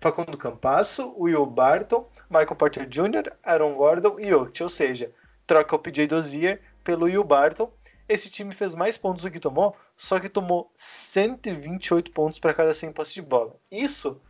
Facundo 0.00 0.38
Campasso, 0.38 1.14
Will 1.18 1.44
Barton, 1.44 2.08
Michael 2.30 2.56
Porter 2.56 2.88
Jr., 2.88 3.32
Aaron 3.44 3.74
Gordon 3.74 4.18
e 4.18 4.28
Jokic. 4.30 4.62
Ou 4.62 4.68
seja, 4.68 5.12
troca 5.46 5.76
o 5.76 5.78
PJ 5.78 6.06
Dozier 6.06 6.62
pelo 6.82 7.04
Will 7.04 7.22
Barton. 7.22 7.70
Esse 8.08 8.30
time 8.30 8.54
fez 8.54 8.74
mais 8.74 8.96
pontos 8.96 9.22
do 9.22 9.30
que 9.30 9.38
tomou, 9.38 9.76
só 9.96 10.18
que 10.18 10.28
tomou 10.28 10.72
128 10.74 12.10
pontos 12.12 12.38
para 12.38 12.54
cada 12.54 12.72
100 12.72 12.92
postes 12.92 13.14
de 13.14 13.22
bola. 13.22 13.54
Isso, 13.70 14.20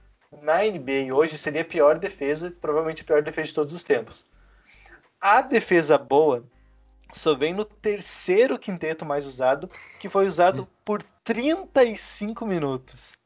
na 0.43 0.59
NBA 0.64 1.14
hoje, 1.14 1.39
seria 1.39 1.62
a 1.62 1.64
pior 1.64 1.99
defesa, 1.99 2.55
provavelmente 2.61 3.03
a 3.03 3.05
pior 3.07 3.23
defesa 3.23 3.49
de 3.49 3.55
todos 3.55 3.73
os 3.73 3.85
tempos. 3.85 4.27
A 5.21 5.41
defesa 5.41 5.97
boa 5.97 6.45
só 7.14 7.35
vem 7.35 7.55
no 7.55 7.64
terceiro 7.64 8.59
quinteto 8.59 9.07
mais 9.07 9.25
usado, 9.25 9.71
que 10.01 10.09
foi 10.09 10.27
usado 10.27 10.68
por 10.85 11.03
35 11.25 12.45
minutos. 12.45 13.20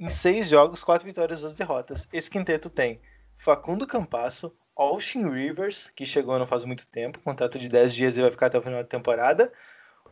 Em 0.00 0.08
seis 0.08 0.48
jogos, 0.48 0.84
quatro 0.84 1.04
vitórias 1.04 1.40
e 1.40 1.42
duas 1.42 1.56
derrotas. 1.56 2.08
Esse 2.12 2.30
quinteto 2.30 2.70
tem 2.70 3.00
Facundo 3.36 3.84
Campasso, 3.84 4.54
Austin 4.76 5.28
Rivers, 5.28 5.90
que 5.90 6.06
chegou 6.06 6.38
não 6.38 6.46
faz 6.46 6.64
muito 6.64 6.86
tempo, 6.86 7.18
contrato 7.18 7.58
de 7.58 7.68
10 7.68 7.94
dias 7.96 8.16
e 8.16 8.22
vai 8.22 8.30
ficar 8.30 8.46
até 8.46 8.56
o 8.56 8.62
final 8.62 8.80
da 8.80 8.88
temporada, 8.88 9.52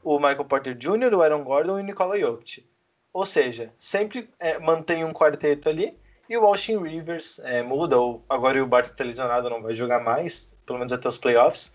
o 0.02 0.18
Michael 0.18 0.44
Porter 0.46 0.74
Jr., 0.74 1.14
o 1.14 1.22
Aaron 1.22 1.44
Gordon 1.44 1.78
e 1.78 1.82
o 1.82 1.84
Nikola 1.84 2.18
Jokic. 2.18 2.68
Ou 3.12 3.24
seja, 3.24 3.72
sempre 3.78 4.28
é, 4.40 4.58
mantém 4.58 5.04
um 5.04 5.12
quarteto 5.12 5.68
ali 5.68 5.96
e 6.28 6.36
o 6.36 6.44
Austin 6.44 6.82
Rivers 6.82 7.38
é, 7.44 7.62
muda, 7.62 7.96
ou 7.96 8.24
agora 8.28 8.60
o 8.60 8.66
Bart 8.66 8.86
está 8.86 9.04
lesionado, 9.04 9.48
não 9.48 9.62
vai 9.62 9.72
jogar 9.72 10.00
mais, 10.00 10.52
pelo 10.66 10.80
menos 10.80 10.92
até 10.92 11.06
os 11.06 11.16
playoffs, 11.16 11.72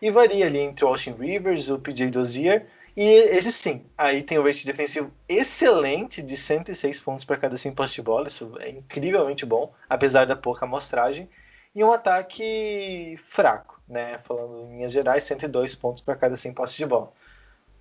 e 0.00 0.12
varia 0.12 0.46
ali 0.46 0.60
entre 0.60 0.84
o 0.84 0.88
Austin 0.88 1.14
Rivers, 1.14 1.70
o 1.70 1.80
PJ 1.80 2.08
Dozier 2.08 2.68
E 3.00 3.06
esse 3.06 3.52
sim, 3.52 3.86
aí 3.96 4.24
tem 4.24 4.38
o 4.38 4.44
rate 4.44 4.66
defensivo 4.66 5.12
excelente 5.28 6.20
de 6.20 6.36
106 6.36 6.98
pontos 6.98 7.24
para 7.24 7.36
cada 7.36 7.56
100 7.56 7.72
postes 7.72 7.94
de 7.94 8.02
bola, 8.02 8.26
isso 8.26 8.56
é 8.58 8.70
incrivelmente 8.70 9.46
bom, 9.46 9.72
apesar 9.88 10.26
da 10.26 10.34
pouca 10.34 10.64
amostragem. 10.64 11.30
E 11.72 11.84
um 11.84 11.92
ataque 11.92 13.14
fraco, 13.18 13.80
né? 13.88 14.18
Falando 14.18 14.66
em 14.66 14.70
linhas 14.78 14.90
gerais, 14.90 15.22
102 15.22 15.76
pontos 15.76 16.02
para 16.02 16.16
cada 16.16 16.36
100 16.36 16.52
postes 16.54 16.76
de 16.76 16.86
bola. 16.86 17.12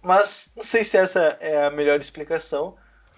Mas 0.03 0.51
não 0.55 0.63
sei 0.63 0.83
se 0.83 0.97
essa 0.97 1.35
é 1.41 1.65
a 1.65 1.71
melhor 1.71 1.99
explicação, 1.99 2.75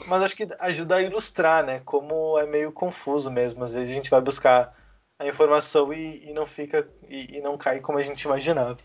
mas 0.08 0.22
acho 0.22 0.38
que 0.38 0.48
ajuda 0.62 0.96
a 0.96 1.02
ilustrar, 1.02 1.66
né? 1.66 1.82
Como 1.84 2.40
é 2.40 2.46
meio 2.46 2.72
confuso 2.72 3.30
mesmo. 3.30 3.62
Às 3.62 3.74
vezes 3.74 3.92
a 3.92 3.94
gente 3.94 4.10
vai 4.10 4.22
buscar 4.22 4.74
a 5.20 5.28
informação 5.28 5.92
e, 5.92 6.30
e 6.30 6.34
não 6.34 6.46
fica 6.46 6.90
e, 7.10 7.40
e 7.40 7.42
não 7.42 7.58
cai 7.58 7.82
como 7.82 7.98
a 7.98 8.04
gente 8.04 8.22
imaginava. 8.22 8.78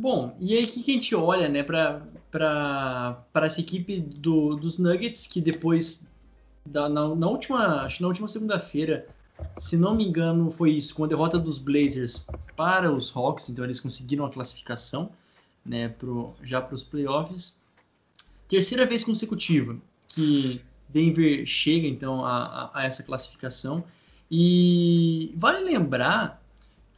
Bom, 0.00 0.36
e 0.38 0.54
aí 0.54 0.64
que 0.64 0.78
a 0.78 0.82
gente 0.94 1.12
olha, 1.12 1.48
né, 1.48 1.60
para 1.64 3.26
essa 3.42 3.60
equipe 3.60 4.00
do, 4.00 4.54
dos 4.54 4.78
Nuggets, 4.78 5.26
que 5.26 5.40
depois, 5.40 6.08
da, 6.64 6.88
na, 6.88 7.16
na 7.16 7.28
última, 7.28 7.82
acho 7.82 7.96
que 7.96 8.02
na 8.02 8.08
última 8.08 8.28
segunda-feira, 8.28 9.08
se 9.56 9.76
não 9.76 9.96
me 9.96 10.04
engano, 10.04 10.52
foi 10.52 10.70
isso, 10.70 10.94
com 10.94 11.02
a 11.02 11.08
derrota 11.08 11.36
dos 11.36 11.58
Blazers 11.58 12.28
para 12.54 12.92
os 12.92 13.14
Hawks, 13.14 13.50
então 13.50 13.64
eles 13.64 13.80
conseguiram 13.80 14.24
a 14.24 14.30
classificação, 14.30 15.10
né, 15.66 15.88
pro, 15.88 16.32
já 16.44 16.60
para 16.60 16.76
os 16.76 16.84
playoffs. 16.84 17.60
Terceira 18.46 18.86
vez 18.86 19.02
consecutiva 19.02 19.76
que 20.06 20.60
Denver 20.88 21.44
chega, 21.44 21.88
então, 21.88 22.24
a, 22.24 22.70
a, 22.72 22.80
a 22.80 22.86
essa 22.86 23.02
classificação. 23.02 23.82
E 24.30 25.32
vale 25.36 25.64
lembrar 25.64 26.40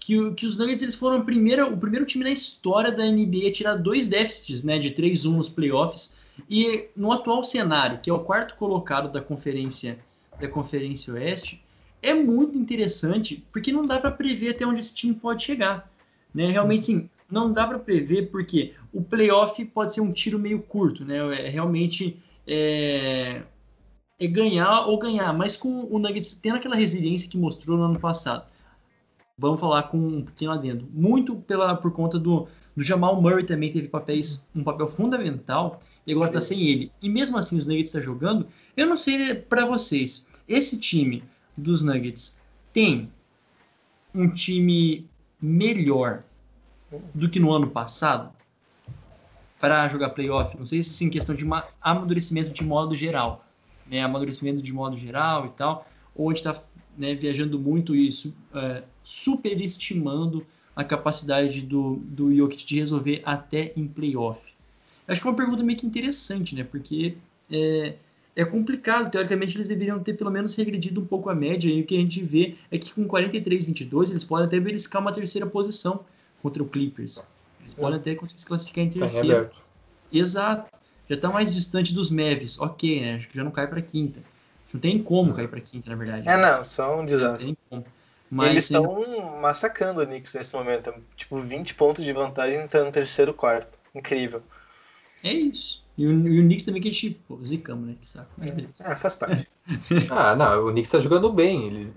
que, 0.01 0.33
que 0.33 0.47
os 0.47 0.59
Nuggets 0.59 0.83
eles 0.83 0.95
foram 0.95 1.25
primeira, 1.25 1.67
o 1.67 1.77
primeiro 1.77 2.07
time 2.07 2.25
na 2.25 2.31
história 2.31 2.91
da 2.91 3.05
NBA 3.05 3.49
a 3.49 3.53
tirar 3.53 3.75
dois 3.77 4.09
déficits 4.09 4.65
né, 4.65 4.79
de 4.79 4.91
3-1 4.91 5.37
nos 5.37 5.49
playoffs. 5.49 6.17
E 6.49 6.87
no 6.97 7.13
atual 7.13 7.45
cenário, 7.45 8.01
que 8.03 8.09
é 8.09 8.13
o 8.13 8.21
quarto 8.21 8.57
colocado 8.57 9.13
da 9.13 9.21
conferência 9.21 9.99
da 10.41 10.49
Conferência 10.49 11.13
Oeste, 11.13 11.63
é 12.03 12.15
muito 12.15 12.59
interessante 12.59 13.45
porque 13.53 13.71
não 13.71 13.83
dá 13.83 14.01
para 14.01 14.11
prever 14.11 14.51
até 14.51 14.67
onde 14.67 14.81
esse 14.81 14.95
time 14.95 15.15
pode 15.15 15.43
chegar. 15.43 15.93
Né? 16.35 16.51
Realmente, 16.51 16.87
sim, 16.87 17.11
não 17.31 17.53
dá 17.53 17.67
para 17.67 17.79
prever 17.79 18.31
porque 18.31 18.73
o 18.91 19.03
playoff 19.03 19.63
pode 19.67 19.95
ser 19.95 20.01
um 20.01 20.13
tiro 20.13 20.39
meio 20.39 20.63
curto, 20.63 21.05
né? 21.05 21.19
É, 21.45 21.49
realmente 21.51 22.17
é, 22.47 23.43
é 24.19 24.27
ganhar 24.27 24.87
ou 24.87 24.99
ganhar, 24.99 25.33
mas 25.35 25.59
com 25.59 25.87
o 25.91 25.99
Nuggets 25.99 26.35
tendo 26.37 26.57
aquela 26.57 26.75
resiliência 26.75 27.31
que 27.31 27.37
mostrou 27.37 27.77
no 27.77 27.85
ano 27.85 28.01
passado 28.01 28.50
vamos 29.41 29.59
falar 29.59 29.85
com 29.85 29.97
um 29.97 30.23
pequeno 30.23 30.53
adendo. 30.53 30.87
Muito 30.93 31.37
pela, 31.37 31.75
por 31.75 31.91
conta 31.93 32.19
do, 32.19 32.47
do 32.77 32.83
Jamal 32.83 33.21
Murray 33.21 33.45
também 33.45 33.73
teve 33.73 33.89
papéis, 33.89 34.47
um 34.55 34.63
papel 34.63 34.87
fundamental 34.87 35.81
e 36.07 36.13
agora 36.13 36.29
está 36.29 36.43
sem 36.43 36.69
ele. 36.69 36.93
E 37.01 37.09
mesmo 37.09 37.39
assim 37.39 37.57
os 37.57 37.67
Nuggets 37.67 37.89
estão 37.89 38.01
tá 38.01 38.05
jogando. 38.05 38.47
Eu 38.77 38.87
não 38.87 38.97
sei 38.97 39.35
para 39.35 39.65
vocês, 39.65 40.29
esse 40.47 40.79
time 40.79 41.25
dos 41.57 41.83
Nuggets 41.83 42.41
tem 42.73 43.11
um 44.15 44.29
time 44.29 45.09
melhor 45.41 46.23
do 47.15 47.29
que 47.29 47.41
no 47.41 47.51
ano 47.51 47.71
passado 47.71 48.31
para 49.59 49.89
jogar 49.89 50.11
playoff? 50.11 50.57
Não 50.59 50.67
sei 50.67 50.83
se 50.83 50.91
sim, 50.91 51.09
questão 51.09 51.35
de 51.35 51.47
amadurecimento 51.81 52.51
de 52.51 52.65
modo 52.65 52.95
geral, 52.95 53.43
né? 53.87 54.03
Amadurecimento 54.03 54.61
de 54.61 54.73
modo 54.73 54.97
geral 54.97 55.47
e 55.47 55.51
tal, 55.51 55.87
ou 56.15 56.29
a 56.29 56.35
gente 56.35 56.47
está 56.47 56.63
né, 56.97 57.15
viajando 57.15 57.59
muito 57.59 57.95
isso, 57.95 58.37
é, 58.55 58.83
superestimando 59.03 60.47
a 60.75 60.85
capacidade 60.85 61.63
do, 61.63 61.97
do 62.05 62.35
Jokic 62.35 62.65
de 62.65 62.81
resolver 62.81 63.23
até 63.25 63.73
em 63.77 63.87
playoff? 63.87 64.53
Acho 65.07 65.21
que 65.21 65.27
é 65.27 65.31
uma 65.31 65.37
pergunta 65.37 65.63
meio 65.63 65.79
que 65.79 65.87
interessante, 65.87 66.55
né? 66.55 66.63
Porque 66.63 67.17
é, 67.51 67.95
é 68.37 68.45
complicado. 68.45 69.11
Teoricamente, 69.11 69.57
eles 69.57 69.69
deveriam 69.69 69.99
ter 69.99 70.15
pelo 70.15 70.31
menos 70.31 70.55
regredido 70.55 71.01
um 71.01 71.05
pouco 71.05 71.29
a 71.29 71.35
média. 71.35 71.69
E 71.69 71.81
o 71.81 71.85
que 71.85 71.97
a 71.97 71.99
gente 71.99 72.23
vê 72.23 72.57
é 72.71 72.79
que 72.79 72.93
com 72.93 73.07
43-22, 73.09 74.11
eles 74.11 74.25
podem 74.25 74.47
até 74.47 74.61
beliscar 74.61 75.03
uma 75.03 75.13
terceira 75.13 75.47
posição 75.47 76.05
contra 76.43 76.63
o 76.63 76.67
Clippers. 76.67 77.25
Eles 77.61 77.75
podem 77.75 77.99
até 77.99 78.15
conseguir 78.15 78.41
se 78.41 78.47
classificar 78.47 78.85
em 78.85 78.91
tá 78.91 79.01
terceiro. 79.01 79.51
Exato. 80.13 80.71
Já 81.09 81.17
está 81.17 81.29
mais 81.29 81.53
distante 81.53 81.93
dos 81.93 82.11
Mavs. 82.11 82.61
Ok, 82.61 83.01
né? 83.01 83.17
Acho 83.17 83.29
que 83.29 83.37
já 83.37 83.43
não 83.43 83.51
cai 83.51 83.67
para 83.67 83.83
quinta. 83.83 84.23
Não 84.73 84.81
tem 84.81 85.03
como 85.03 85.35
cair 85.35 85.49
para 85.49 85.61
quinta, 85.61 85.91
na 85.91 85.97
verdade. 85.97 86.29
É, 86.29 86.37
não, 86.37 86.63
só 86.63 87.01
um 87.01 87.05
desastre. 87.05 87.59
Mas, 88.31 88.51
Eles 88.51 88.65
estão 88.65 89.41
massacrando 89.41 90.01
o 90.01 90.07
Knicks 90.07 90.35
nesse 90.35 90.55
momento. 90.55 90.95
Tipo, 91.17 91.41
20 91.41 91.75
pontos 91.75 92.05
de 92.05 92.13
vantagem 92.13 92.67
tá 92.69 92.85
no 92.85 92.93
terceiro 92.93 93.35
quarto. 93.35 93.79
Incrível. 93.95 94.43
É 95.25 95.33
isso. 95.33 95.85
E 95.99 96.07
o, 96.07 96.11
e 96.11 96.41
o 96.41 96.43
Knicks 96.43 96.65
também 96.65 96.81
que 96.81 96.89
a 96.89 96.93
gente, 96.93 97.11
pô, 97.27 97.39
zicamos, 97.45 97.89
né? 97.89 97.97
Que 98.01 98.09
saco. 98.09 98.31
Mas. 98.37 98.53
Ah, 98.81 98.95
faz 98.95 99.17
parte. 99.17 99.49
ah, 100.11 100.37
não, 100.37 100.67
o 100.67 100.71
Knicks 100.71 100.91
tá 100.91 100.99
jogando 100.99 101.33
bem. 101.33 101.67
Ele 101.67 101.93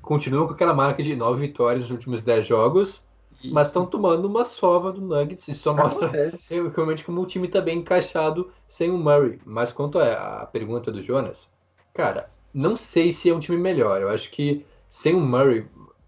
continua 0.00 0.46
com 0.46 0.54
aquela 0.54 0.72
marca 0.72 1.02
de 1.02 1.14
9 1.14 1.40
vitórias 1.40 1.84
nos 1.84 1.90
últimos 1.90 2.22
10 2.22 2.46
jogos. 2.46 3.02
Isso. 3.42 3.52
Mas 3.52 3.66
estão 3.66 3.84
tomando 3.84 4.24
uma 4.24 4.46
sova 4.46 4.90
do 4.90 5.02
Nuggets. 5.02 5.46
Isso 5.48 5.62
só 5.64 5.74
mostra 5.74 6.08
realmente 6.74 7.04
como 7.04 7.20
o 7.20 7.26
time 7.26 7.46
tá 7.46 7.60
bem 7.60 7.80
encaixado 7.80 8.50
sem 8.66 8.90
o 8.90 8.96
Murray. 8.96 9.38
Mas 9.44 9.70
quanto 9.70 9.98
à 9.98 10.48
pergunta 10.50 10.90
do 10.90 11.02
Jonas, 11.02 11.48
Cara, 11.94 12.28
não 12.52 12.76
sei 12.76 13.12
se 13.12 13.30
é 13.30 13.34
um 13.34 13.38
time 13.38 13.56
melhor. 13.56 14.02
Eu 14.02 14.08
acho 14.10 14.28
que 14.30 14.66
sem 14.94 15.12
o 15.12 15.20
Murray 15.20 15.66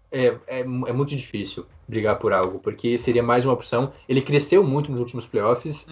é, 0.09 0.27
é, 0.47 0.59
é, 0.61 0.63
muito 0.63 1.13
difícil 1.13 1.65
brigar 1.85 2.17
por 2.17 2.31
algo, 2.31 2.57
porque 2.59 2.97
seria 2.97 3.21
mais 3.21 3.43
uma 3.43 3.53
opção. 3.53 3.91
Ele 4.07 4.21
cresceu 4.21 4.63
muito 4.63 4.89
nos 4.89 5.01
últimos 5.01 5.27
playoffs. 5.27 5.85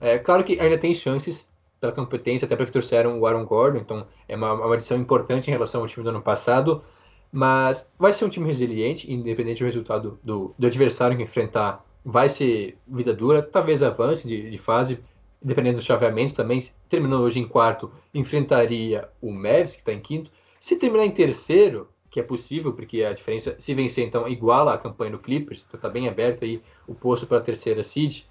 É, 0.00 0.14
é 0.14 0.18
claro 0.18 0.42
que 0.42 0.58
ainda 0.58 0.76
tem 0.76 0.92
chances 0.92 1.46
pela 1.80 1.92
competência, 1.92 2.46
até 2.46 2.56
porque 2.56 2.72
trouxeram 2.72 3.20
o 3.20 3.24
Aaron 3.24 3.44
Gordon, 3.44 3.78
então 3.78 4.04
é 4.28 4.34
uma, 4.34 4.52
uma 4.52 4.74
adição 4.74 4.98
importante 4.98 5.46
em 5.46 5.52
relação 5.52 5.80
ao 5.80 5.86
time 5.86 6.02
do 6.02 6.10
ano 6.10 6.20
passado. 6.20 6.82
Mas 7.30 7.88
vai 7.96 8.12
ser 8.12 8.24
um 8.24 8.28
time 8.28 8.48
resiliente, 8.48 9.10
independente 9.10 9.60
do 9.60 9.66
resultado 9.66 10.18
do, 10.20 10.52
do 10.58 10.66
adversário 10.66 11.16
que 11.16 11.22
enfrentar. 11.22 11.86
Vai 12.04 12.28
ser 12.28 12.76
vida 12.88 13.14
dura, 13.14 13.44
talvez 13.44 13.80
avance 13.80 14.26
de, 14.26 14.50
de 14.50 14.58
fase, 14.58 14.98
dependendo 15.40 15.78
do 15.78 15.84
chaveamento 15.84 16.34
também, 16.34 16.68
terminou 16.88 17.20
hoje 17.20 17.38
em 17.38 17.46
quarto, 17.46 17.92
enfrentaria 18.12 19.08
o 19.22 19.30
Mavs, 19.30 19.74
que 19.74 19.82
está 19.82 19.92
em 19.92 20.00
quinto. 20.00 20.32
Se 20.58 20.74
terminar 20.74 21.04
em 21.04 21.12
terceiro, 21.12 21.88
que 22.10 22.18
é 22.18 22.22
possível, 22.22 22.72
porque 22.72 23.04
a 23.04 23.12
diferença, 23.12 23.54
se 23.58 23.72
vencer, 23.72 24.04
então, 24.04 24.26
iguala 24.26 24.74
a 24.74 24.78
campanha 24.78 25.12
do 25.12 25.18
Clippers, 25.18 25.64
então 25.66 25.78
está 25.78 25.88
bem 25.88 26.08
aberto 26.08 26.44
aí 26.44 26.60
o 26.86 26.94
posto 26.94 27.26
para 27.26 27.38
a 27.38 27.40
terceira 27.40 27.84
seed, 27.84 28.22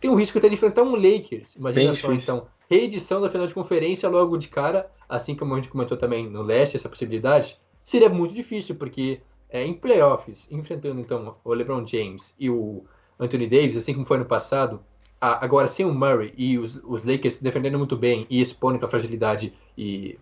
tem 0.00 0.10
o 0.10 0.14
risco 0.14 0.38
até 0.38 0.48
de 0.48 0.54
enfrentar 0.54 0.82
um 0.82 0.96
Lakers. 0.96 1.54
Imagina 1.54 1.94
só, 1.94 2.12
então, 2.12 2.46
reedição 2.68 3.20
da 3.20 3.28
final 3.28 3.46
de 3.46 3.54
conferência 3.54 4.08
logo 4.08 4.36
de 4.36 4.48
cara, 4.48 4.90
assim 5.08 5.36
como 5.36 5.54
a 5.54 5.56
gente 5.56 5.68
comentou 5.68 5.96
também 5.96 6.28
no 6.28 6.42
leste, 6.42 6.76
essa 6.76 6.88
possibilidade, 6.88 7.58
seria 7.82 8.08
muito 8.08 8.34
difícil, 8.34 8.74
porque 8.74 9.20
é, 9.48 9.64
em 9.64 9.72
playoffs, 9.72 10.48
enfrentando 10.50 11.00
então 11.00 11.36
o 11.44 11.54
LeBron 11.54 11.86
James 11.86 12.34
e 12.38 12.50
o 12.50 12.84
Anthony 13.18 13.46
Davis, 13.46 13.76
assim 13.76 13.94
como 13.94 14.04
foi 14.04 14.18
no 14.18 14.24
passado, 14.24 14.80
agora 15.20 15.68
sem 15.68 15.86
o 15.86 15.94
Murray 15.94 16.32
e 16.36 16.58
os, 16.58 16.80
os 16.84 17.04
Lakers 17.04 17.40
defendendo 17.40 17.78
muito 17.78 17.96
bem 17.96 18.26
e 18.28 18.40
expondo 18.40 18.84
a 18.84 18.88
fragilidade 18.88 19.52
e 19.76 20.18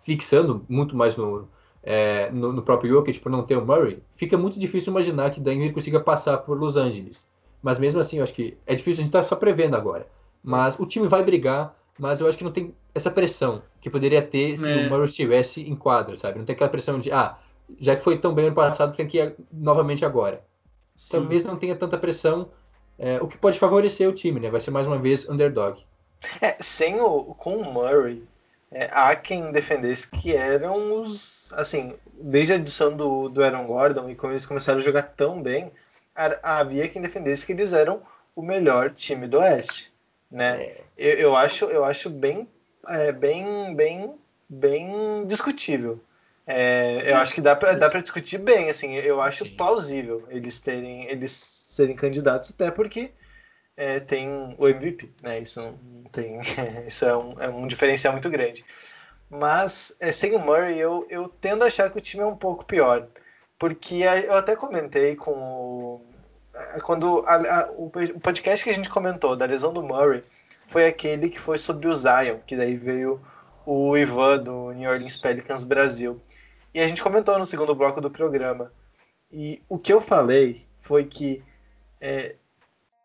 fixando 0.00 0.64
muito 0.68 0.96
mais 0.96 1.16
no, 1.16 1.48
é, 1.82 2.30
no, 2.30 2.52
no, 2.52 2.62
próprio 2.62 2.90
Jokic 2.90 3.20
por 3.20 3.30
não 3.30 3.42
ter 3.42 3.56
o 3.56 3.64
Murray, 3.64 4.02
fica 4.16 4.36
muito 4.36 4.58
difícil 4.58 4.90
imaginar 4.90 5.30
que 5.30 5.40
Denver 5.40 5.72
consiga 5.72 6.00
passar 6.00 6.38
por 6.38 6.58
Los 6.58 6.76
Angeles. 6.76 7.28
Mas 7.62 7.78
mesmo 7.78 8.00
assim, 8.00 8.18
eu 8.18 8.24
acho 8.24 8.34
que 8.34 8.56
é 8.66 8.74
difícil 8.74 9.02
a 9.02 9.04
gente 9.04 9.08
estar 9.08 9.22
tá 9.22 9.28
só 9.28 9.36
prevendo 9.36 9.76
agora. 9.76 10.06
Mas 10.42 10.78
o 10.78 10.86
time 10.86 11.06
vai 11.06 11.22
brigar, 11.22 11.76
mas 11.98 12.20
eu 12.20 12.26
acho 12.26 12.38
que 12.38 12.44
não 12.44 12.52
tem 12.52 12.74
essa 12.94 13.10
pressão 13.10 13.62
que 13.80 13.90
poderia 13.90 14.22
ter 14.22 14.56
se 14.56 14.70
é. 14.70 14.86
o 14.86 14.90
Murray 14.90 15.04
estivesse 15.04 15.62
em 15.62 15.76
quadro, 15.76 16.16
sabe? 16.16 16.38
Não 16.38 16.44
tem 16.44 16.54
aquela 16.54 16.70
pressão 16.70 16.98
de, 16.98 17.12
ah, 17.12 17.36
já 17.78 17.94
que 17.94 18.02
foi 18.02 18.18
tão 18.18 18.34
bem 18.34 18.46
ano 18.46 18.54
passado, 18.54 18.96
tem 18.96 19.06
que 19.06 19.18
ir 19.18 19.34
novamente 19.52 20.04
agora. 20.04 20.42
Sim. 20.96 21.18
Talvez 21.18 21.44
não 21.44 21.56
tenha 21.56 21.76
tanta 21.76 21.98
pressão 21.98 22.50
é, 22.98 23.20
o 23.20 23.26
que 23.26 23.38
pode 23.38 23.58
favorecer 23.58 24.06
o 24.06 24.12
time, 24.12 24.38
né? 24.38 24.50
Vai 24.50 24.60
ser 24.60 24.70
mais 24.70 24.86
uma 24.86 24.98
vez 24.98 25.28
underdog. 25.28 25.82
É, 26.40 26.54
sem 26.60 27.00
o, 27.00 27.34
com 27.34 27.56
o 27.56 27.72
Murray, 27.72 28.22
é, 28.72 28.88
há 28.92 29.14
quem 29.16 29.50
defendesse 29.50 30.06
que 30.06 30.34
eram 30.34 31.00
os. 31.00 31.52
Assim, 31.52 31.94
desde 32.12 32.52
a 32.52 32.56
edição 32.56 32.94
do, 32.94 33.28
do 33.28 33.42
Aaron 33.42 33.66
Gordon 33.66 34.08
e 34.08 34.14
quando 34.14 34.32
eles 34.32 34.46
começaram 34.46 34.78
a 34.78 34.82
jogar 34.82 35.02
tão 35.02 35.42
bem, 35.42 35.72
havia 36.42 36.88
quem 36.88 37.02
defendesse 37.02 37.44
que 37.44 37.52
eles 37.52 37.72
eram 37.72 38.02
o 38.36 38.42
melhor 38.42 38.90
time 38.90 39.26
do 39.26 39.38
Oeste. 39.38 39.92
Né? 40.30 40.62
É. 40.62 40.80
Eu, 40.96 41.18
eu, 41.18 41.36
acho, 41.36 41.64
eu 41.64 41.84
acho 41.84 42.08
bem, 42.08 42.48
é, 42.86 43.10
bem, 43.10 43.74
bem, 43.74 44.14
bem 44.48 45.26
discutível. 45.26 46.00
É, 46.46 47.10
eu 47.10 47.16
acho 47.16 47.34
que 47.34 47.40
dá 47.40 47.54
pra, 47.54 47.74
dá 47.74 47.88
pra 47.88 48.00
discutir 48.00 48.38
bem, 48.38 48.70
assim, 48.70 48.94
eu 48.94 49.20
acho 49.20 49.44
Sim. 49.44 49.56
plausível 49.56 50.24
eles 50.30 50.58
terem, 50.58 51.04
eles 51.04 51.30
serem 51.30 51.94
candidatos, 51.94 52.50
até 52.50 52.70
porque 52.72 53.12
é, 53.80 53.98
tem 53.98 54.54
o 54.58 54.68
MVP, 54.68 55.10
né? 55.22 55.40
Isso 55.40 55.58
não 55.58 56.04
tem, 56.12 56.38
isso 56.86 57.06
é 57.06 57.16
um, 57.16 57.40
é 57.40 57.48
um 57.48 57.66
diferencial 57.66 58.12
muito 58.12 58.28
grande. 58.28 58.62
Mas 59.30 59.94
é, 59.98 60.12
sem 60.12 60.36
o 60.36 60.38
Murray, 60.38 60.78
eu, 60.78 61.06
eu 61.08 61.30
tendo 61.40 61.64
a 61.64 61.68
achar 61.68 61.88
que 61.88 61.96
o 61.96 62.00
time 62.00 62.22
é 62.22 62.26
um 62.26 62.36
pouco 62.36 62.66
pior, 62.66 63.08
porque 63.58 64.02
eu 64.26 64.34
até 64.34 64.54
comentei 64.54 65.16
com 65.16 65.32
o, 65.32 66.06
quando 66.82 67.24
a, 67.26 67.36
a, 67.36 67.70
o 67.72 67.90
podcast 68.20 68.62
que 68.62 68.70
a 68.70 68.74
gente 68.74 68.90
comentou 68.90 69.34
da 69.34 69.46
lesão 69.46 69.72
do 69.72 69.82
Murray 69.82 70.22
foi 70.66 70.86
aquele 70.86 71.30
que 71.30 71.40
foi 71.40 71.56
sobre 71.56 71.88
o 71.88 71.94
Zion, 71.94 72.38
que 72.46 72.56
daí 72.56 72.76
veio 72.76 73.18
o 73.64 73.96
Ivan 73.96 74.40
do 74.40 74.72
New 74.72 74.90
Orleans 74.90 75.16
Pelicans 75.16 75.64
Brasil. 75.64 76.20
E 76.74 76.80
a 76.80 76.86
gente 76.86 77.02
comentou 77.02 77.38
no 77.38 77.46
segundo 77.46 77.74
bloco 77.74 78.00
do 78.00 78.10
programa. 78.10 78.70
E 79.32 79.62
o 79.68 79.78
que 79.78 79.92
eu 79.92 80.02
falei 80.02 80.66
foi 80.80 81.04
que 81.04 81.42
é 82.00 82.36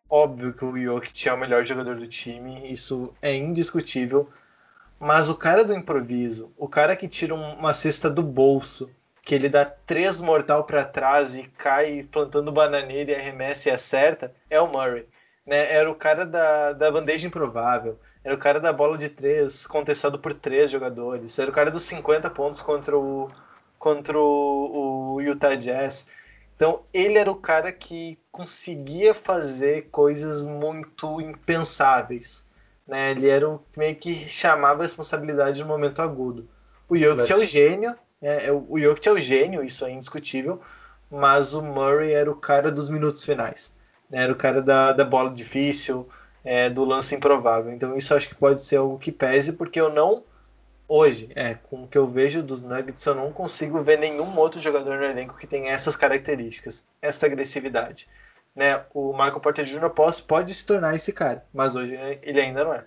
óbvio 0.09 0.53
que 0.53 0.63
o 0.65 0.77
Jokic 0.77 1.27
é 1.27 1.33
o 1.33 1.37
melhor 1.37 1.63
jogador 1.65 1.95
do 1.95 2.07
time, 2.07 2.71
isso 2.71 3.13
é 3.21 3.35
indiscutível. 3.35 4.29
Mas 4.99 5.29
o 5.29 5.35
cara 5.35 5.63
do 5.63 5.73
improviso, 5.73 6.51
o 6.57 6.69
cara 6.69 6.95
que 6.95 7.07
tira 7.07 7.35
uma 7.35 7.73
cesta 7.73 8.09
do 8.09 8.23
bolso, 8.23 8.89
que 9.21 9.35
ele 9.35 9.49
dá 9.49 9.65
três 9.65 10.21
mortal 10.21 10.63
para 10.63 10.85
trás 10.85 11.35
e 11.35 11.47
cai 11.57 12.07
plantando 12.11 12.51
bananeira 12.51 13.11
e 13.11 13.15
arremessa 13.15 13.69
e 13.69 13.71
acerta, 13.71 14.33
é 14.49 14.61
o 14.61 14.67
Murray. 14.67 15.07
Né? 15.45 15.73
Era 15.73 15.91
o 15.91 15.95
cara 15.95 16.25
da, 16.25 16.73
da 16.73 16.91
bandeja 16.91 17.27
improvável, 17.27 17.99
era 18.23 18.33
o 18.35 18.37
cara 18.37 18.59
da 18.59 18.71
bola 18.73 18.97
de 18.97 19.09
três 19.09 19.67
contestado 19.67 20.19
por 20.19 20.33
três 20.33 20.71
jogadores, 20.71 21.37
era 21.37 21.49
o 21.51 21.53
cara 21.53 21.69
dos 21.71 21.83
50 21.83 22.29
pontos 22.29 22.61
contra 22.61 22.97
o, 22.97 23.29
contra 23.77 24.17
o, 24.17 25.15
o 25.15 25.21
Utah 25.21 25.55
Jazz. 25.55 26.07
Então 26.55 26.83
ele 26.93 27.17
era 27.17 27.31
o 27.31 27.35
cara 27.35 27.71
que 27.71 28.17
conseguia 28.31 29.13
fazer 29.13 29.89
coisas 29.91 30.45
muito 30.45 31.19
impensáveis. 31.19 32.45
Né? 32.87 33.11
Ele 33.11 33.27
era 33.27 33.49
o 33.49 33.61
meio 33.75 33.95
que 33.95 34.13
chamava 34.29 34.79
a 34.79 34.83
responsabilidade 34.83 35.61
no 35.61 35.67
momento 35.67 36.01
agudo. 36.01 36.47
O 36.87 36.97
Jokic 36.97 37.31
é 37.31 37.35
o 37.35 37.43
gênio, 37.43 37.95
é, 38.21 38.47
é, 38.47 38.51
o 38.51 38.79
Jokic 38.79 39.07
é 39.07 39.11
o 39.11 39.19
gênio, 39.19 39.63
isso 39.63 39.85
é 39.85 39.91
indiscutível, 39.91 40.61
mas 41.09 41.53
o 41.53 41.61
Murray 41.61 42.13
era 42.13 42.29
o 42.31 42.35
cara 42.35 42.71
dos 42.71 42.89
minutos 42.89 43.23
finais. 43.23 43.73
Né? 44.09 44.23
Era 44.23 44.31
o 44.31 44.35
cara 44.35 44.61
da, 44.61 44.91
da 44.93 45.03
bola 45.03 45.31
difícil, 45.31 46.07
é, 46.43 46.69
do 46.69 46.85
lance 46.85 47.15
improvável. 47.15 47.73
Então 47.73 47.97
isso 47.97 48.13
acho 48.13 48.29
que 48.29 48.35
pode 48.35 48.61
ser 48.61 48.77
algo 48.77 48.99
que 48.99 49.11
pese, 49.11 49.51
porque 49.51 49.81
eu 49.81 49.89
não 49.91 50.23
hoje, 50.88 51.29
é, 51.36 51.55
com 51.55 51.83
o 51.83 51.88
que 51.88 51.97
eu 51.97 52.07
vejo 52.07 52.43
dos 52.43 52.61
Nuggets, 52.61 53.05
eu 53.05 53.15
não 53.15 53.31
consigo 53.31 53.81
ver 53.81 53.99
nenhum 53.99 54.38
outro 54.38 54.59
jogador 54.59 54.97
no 54.97 55.05
elenco 55.05 55.38
que 55.38 55.47
tenha 55.47 55.71
essas 55.71 55.95
características, 55.95 56.83
essa 57.01 57.25
agressividade 57.25 58.07
né, 58.55 58.86
o 58.93 59.11
Michael 59.11 59.39
Porter 59.41 59.65
Jr. 59.65 59.89
pode, 59.89 60.21
pode 60.23 60.53
se 60.53 60.65
tornar 60.65 60.95
esse 60.95 61.11
cara, 61.11 61.45
mas 61.53 61.75
hoje 61.75 61.93
ele 62.23 62.39
ainda 62.39 62.63
não 62.63 62.73
é. 62.73 62.86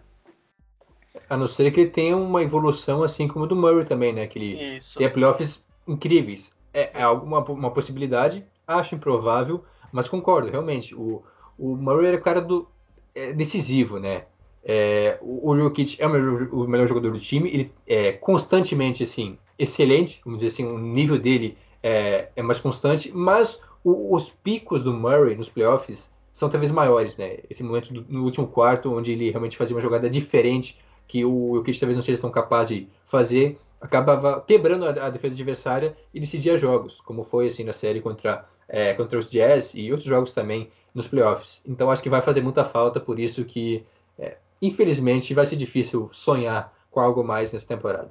A 1.29 1.37
não 1.37 1.47
ser 1.47 1.71
que 1.71 1.81
ele 1.81 1.91
tenha 1.91 2.17
uma 2.17 2.43
evolução 2.43 3.03
assim 3.03 3.29
como 3.29 3.45
o 3.45 3.49
do 3.49 3.57
Murray 3.57 3.85
também, 3.85 4.13
né? 4.13 4.27
Que 4.27 4.39
ele 4.39 4.77
Isso. 4.77 4.99
tenha 4.99 5.13
playoffs 5.13 5.63
incríveis. 5.87 6.51
É, 6.73 6.91
é 7.01 7.03
alguma 7.03 7.41
uma 7.41 7.73
possibilidade, 7.73 8.47
acho 8.67 8.95
improvável, 8.95 9.65
mas 9.91 10.09
concordo, 10.09 10.51
realmente. 10.51 10.95
O, 10.95 11.23
o 11.59 11.77
Murray 11.77 12.09
era 12.09 12.17
o 12.17 12.23
cara 12.23 12.41
do 12.41 12.69
é, 13.15 13.33
decisivo, 13.33 13.99
né? 13.99 14.27
É, 14.71 15.19
o, 15.23 15.51
o 15.51 15.57
Jokic 15.57 15.97
é 15.99 16.07
o 16.07 16.11
melhor, 16.11 16.49
o 16.53 16.69
melhor, 16.69 16.87
jogador 16.87 17.11
do 17.13 17.19
time, 17.19 17.49
ele 17.49 17.73
é 17.87 18.13
constantemente 18.13 19.03
assim, 19.03 19.39
excelente, 19.59 20.21
vamos 20.23 20.41
dizer 20.41 20.53
assim, 20.53 20.71
o 20.71 20.79
nível 20.79 21.19
dele 21.19 21.57
é, 21.83 22.29
é 22.37 22.43
mais 22.43 22.61
constante, 22.61 23.11
mas 23.15 23.59
o, 23.83 24.15
os 24.15 24.29
picos 24.29 24.83
do 24.83 24.93
Murray 24.93 25.35
nos 25.37 25.49
playoffs 25.49 26.11
são 26.31 26.51
talvez 26.51 26.71
maiores, 26.71 27.17
né? 27.17 27.39
Esse 27.49 27.63
momento 27.63 27.95
do, 27.95 28.05
no 28.11 28.25
último 28.25 28.47
quarto, 28.47 28.95
onde 28.95 29.11
ele 29.11 29.31
realmente 29.31 29.57
fazia 29.57 29.75
uma 29.75 29.81
jogada 29.81 30.11
diferente 30.11 30.79
que 31.07 31.25
o 31.25 31.57
Jokic 31.57 31.81
talvez 31.81 31.97
não 31.97 32.05
seja 32.05 32.21
tão 32.21 32.31
capaz 32.31 32.69
de 32.69 32.87
fazer, 33.07 33.59
acabava 33.81 34.41
quebrando 34.43 34.85
a, 34.85 35.07
a, 35.07 35.09
defesa 35.09 35.35
adversária 35.35 35.97
e 36.13 36.21
decidia 36.21 36.59
jogos, 36.59 37.01
como 37.01 37.23
foi 37.23 37.47
assim 37.47 37.65
na 37.65 37.73
série 37.73 38.03
contra, 38.03 38.47
é, 38.69 38.93
contra 38.93 39.19
os 39.19 39.31
Jazz 39.31 39.73
e 39.75 39.91
outros 39.91 40.09
jogos 40.09 40.35
também 40.35 40.71
nos 40.95 41.09
playoffs. 41.09 41.63
Então 41.67 41.91
acho 41.91 42.03
que 42.03 42.11
vai 42.11 42.21
fazer 42.21 42.43
muita 42.43 42.65
falta, 42.65 43.01
por 43.01 43.19
isso 43.19 43.47
que 43.47 43.87
é, 44.19 44.37
infelizmente 44.61 45.35
vai 45.35 45.47
ser 45.47 45.57
difícil 45.57 46.09
sonhar 46.13 46.73
com 46.91 47.01
algo 47.01 47.23
mais 47.23 47.53
nessa 47.53 47.67
temporada. 47.67 48.11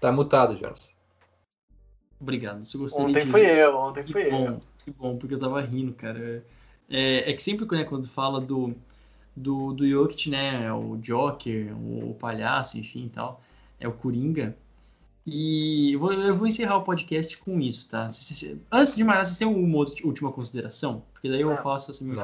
Tá 0.00 0.12
mutado, 0.12 0.56
Jonas. 0.56 0.94
Obrigado. 2.20 2.62
Se 2.64 2.76
gostaria 2.76 3.08
ontem 3.08 3.24
de... 3.24 3.30
fui 3.30 3.40
eu, 3.40 3.76
ontem 3.76 4.04
que 4.04 4.12
fui 4.12 4.30
bom, 4.30 4.46
eu. 4.46 4.60
Que 4.78 4.90
bom, 4.90 5.16
porque 5.16 5.34
eu 5.34 5.38
tava 5.38 5.60
rindo, 5.60 5.94
cara. 5.94 6.44
É, 6.88 7.30
é 7.30 7.32
que 7.32 7.42
sempre 7.42 7.66
né, 7.76 7.84
quando 7.84 8.06
fala 8.06 8.40
do, 8.40 8.74
do, 9.34 9.72
do 9.72 9.88
Jokic, 9.88 10.28
né, 10.28 10.66
é 10.66 10.72
o 10.72 10.96
Joker, 10.98 11.74
o, 11.76 12.10
o 12.10 12.14
palhaço, 12.14 12.78
enfim 12.78 13.06
e 13.06 13.08
tal, 13.08 13.40
é 13.80 13.88
o 13.88 13.92
Coringa. 13.92 14.56
E 15.26 15.92
eu 15.94 16.00
vou, 16.00 16.12
eu 16.12 16.34
vou, 16.34 16.46
encerrar 16.46 16.76
o 16.76 16.82
podcast 16.82 17.38
com 17.38 17.58
isso, 17.58 17.88
tá? 17.88 18.04
Antes 18.70 18.94
de 18.94 19.04
mais 19.04 19.16
nada, 19.16 19.24
vocês 19.24 19.38
têm 19.38 19.48
uma 19.48 19.78
última 19.78 20.30
consideração? 20.30 21.02
Porque 21.14 21.30
daí 21.30 21.40
eu 21.40 21.48
não, 21.48 21.56
faço 21.56 21.90
essa 21.90 22.04
minha 22.04 22.16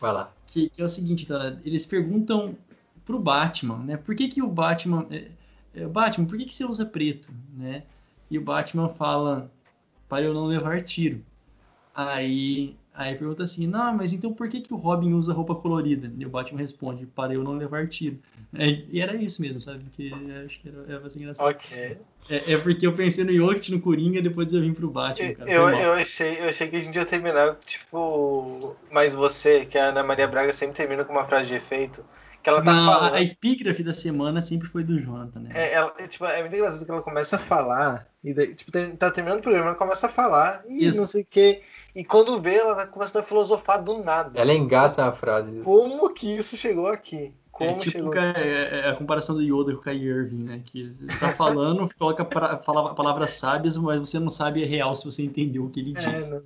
Vai 0.00 0.12
lá. 0.12 0.32
Que, 0.46 0.68
que, 0.68 0.82
é 0.82 0.84
o 0.84 0.88
seguinte, 0.88 1.26
tá? 1.26 1.56
eles 1.64 1.86
perguntam 1.86 2.56
pro 3.04 3.20
Batman, 3.20 3.78
né? 3.78 3.96
Por 3.96 4.16
que, 4.16 4.26
que 4.26 4.42
o 4.42 4.48
Batman. 4.48 5.06
É, 5.10 5.28
é, 5.74 5.86
Batman, 5.86 6.26
por 6.26 6.36
que, 6.36 6.44
que 6.44 6.54
você 6.54 6.64
usa 6.64 6.84
preto, 6.84 7.30
né? 7.56 7.84
E 8.28 8.36
o 8.36 8.42
Batman 8.42 8.88
fala 8.88 9.48
para 10.08 10.22
eu 10.24 10.34
não 10.34 10.46
levar 10.46 10.82
tiro. 10.82 11.24
Aí, 11.94 12.76
aí 13.00 13.14
pergunta 13.14 13.42
assim, 13.42 13.66
não, 13.66 13.96
mas 13.96 14.12
então 14.12 14.32
por 14.32 14.48
que, 14.48 14.60
que 14.60 14.74
o 14.74 14.76
Robin 14.76 15.12
usa 15.12 15.32
roupa 15.32 15.54
colorida? 15.54 16.12
E 16.18 16.26
o 16.26 16.28
Batman 16.28 16.60
responde, 16.60 17.06
para 17.06 17.32
eu 17.32 17.42
não 17.42 17.56
levar 17.56 17.88
tiro. 17.88 18.18
É, 18.52 18.82
e 18.90 19.00
era 19.00 19.14
isso 19.14 19.40
mesmo, 19.40 19.60
sabe? 19.60 19.84
Porque 19.84 20.12
acho 20.44 20.60
que 20.60 20.68
era, 20.68 20.96
era 20.96 21.06
assim 21.06 21.20
engraçado. 21.20 21.48
Ok. 21.48 21.96
É, 22.28 22.52
é, 22.52 22.58
porque 22.58 22.86
eu 22.86 22.92
pensei 22.92 23.24
no 23.24 23.32
Jokic, 23.32 23.70
no 23.70 23.80
Coringa, 23.80 24.20
depois 24.20 24.52
eu 24.52 24.60
vim 24.60 24.74
pro 24.74 24.90
Batman, 24.90 25.34
cara. 25.34 25.50
Eu, 25.50 25.68
eu, 25.68 25.92
achei, 25.94 26.40
eu 26.40 26.48
achei 26.48 26.68
que 26.68 26.76
a 26.76 26.80
gente 26.80 26.94
ia 26.94 27.06
terminar, 27.06 27.56
tipo, 27.64 28.76
mas 28.90 29.14
você, 29.14 29.64
que 29.64 29.78
a 29.78 29.86
Ana 29.86 30.02
Maria 30.02 30.28
Braga 30.28 30.52
sempre 30.52 30.76
termina 30.76 31.04
com 31.04 31.12
uma 31.12 31.24
frase 31.24 31.48
de 31.48 31.54
efeito. 31.54 32.04
Que 32.42 32.48
ela 32.48 32.62
tá 32.62 32.72
Não, 32.72 32.92
falando. 32.92 33.14
A 33.14 33.22
epígrafe 33.22 33.82
da 33.82 33.92
semana 33.92 34.40
sempre 34.40 34.66
foi 34.66 34.82
do 34.82 34.98
Jonathan, 34.98 35.40
né? 35.40 35.50
É, 35.54 35.74
ela, 35.74 35.92
é, 35.98 36.06
tipo, 36.06 36.24
é 36.24 36.40
muito 36.40 36.56
engraçado 36.56 36.84
que 36.84 36.90
ela 36.90 37.02
começa 37.02 37.36
a 37.36 37.38
falar, 37.38 38.06
e 38.24 38.32
daí, 38.32 38.54
tipo, 38.54 38.72
tá 38.96 39.10
terminando 39.10 39.40
o 39.40 39.42
programa, 39.42 39.68
ela 39.68 39.76
começa 39.76 40.06
a 40.06 40.10
falar, 40.10 40.64
e 40.68 40.86
Isso. 40.86 41.00
não 41.00 41.06
sei 41.06 41.22
o 41.22 41.26
quê. 41.28 41.62
E 41.94 42.04
quando 42.04 42.40
vê, 42.40 42.56
ela 42.56 42.86
começa 42.86 43.18
a 43.20 43.22
filosofar 43.22 43.82
do 43.82 44.02
nada. 44.02 44.40
Ela 44.40 44.54
engata 44.54 45.04
a 45.04 45.12
frase. 45.12 45.60
Como 45.62 46.12
que 46.14 46.38
isso 46.38 46.56
chegou 46.56 46.86
aqui? 46.86 47.34
Como 47.50 47.72
é, 47.72 47.74
tipo 47.74 47.90
chegou? 47.90 48.14
É, 48.14 48.80
é 48.80 48.88
a 48.88 48.96
comparação 48.96 49.34
do 49.34 49.42
Yoda 49.42 49.72
com 49.72 49.80
o 49.80 49.82
Kyrie 49.82 50.08
Irving, 50.08 50.44
né? 50.44 50.62
Que 50.64 50.90
você 50.90 51.06
tá 51.18 51.32
falando, 51.32 51.88
coloca 51.98 52.24
pra, 52.24 52.56
fala, 52.58 52.94
palavras 52.94 53.32
sábias, 53.32 53.76
mas 53.76 54.00
você 54.00 54.18
não 54.18 54.30
sabe 54.30 54.62
é 54.62 54.66
real 54.66 54.94
se 54.94 55.04
você 55.04 55.22
entendeu 55.24 55.64
o 55.64 55.70
que 55.70 55.80
ele 55.80 55.94
é, 55.96 56.00
disse. 56.00 56.32
Não. 56.32 56.42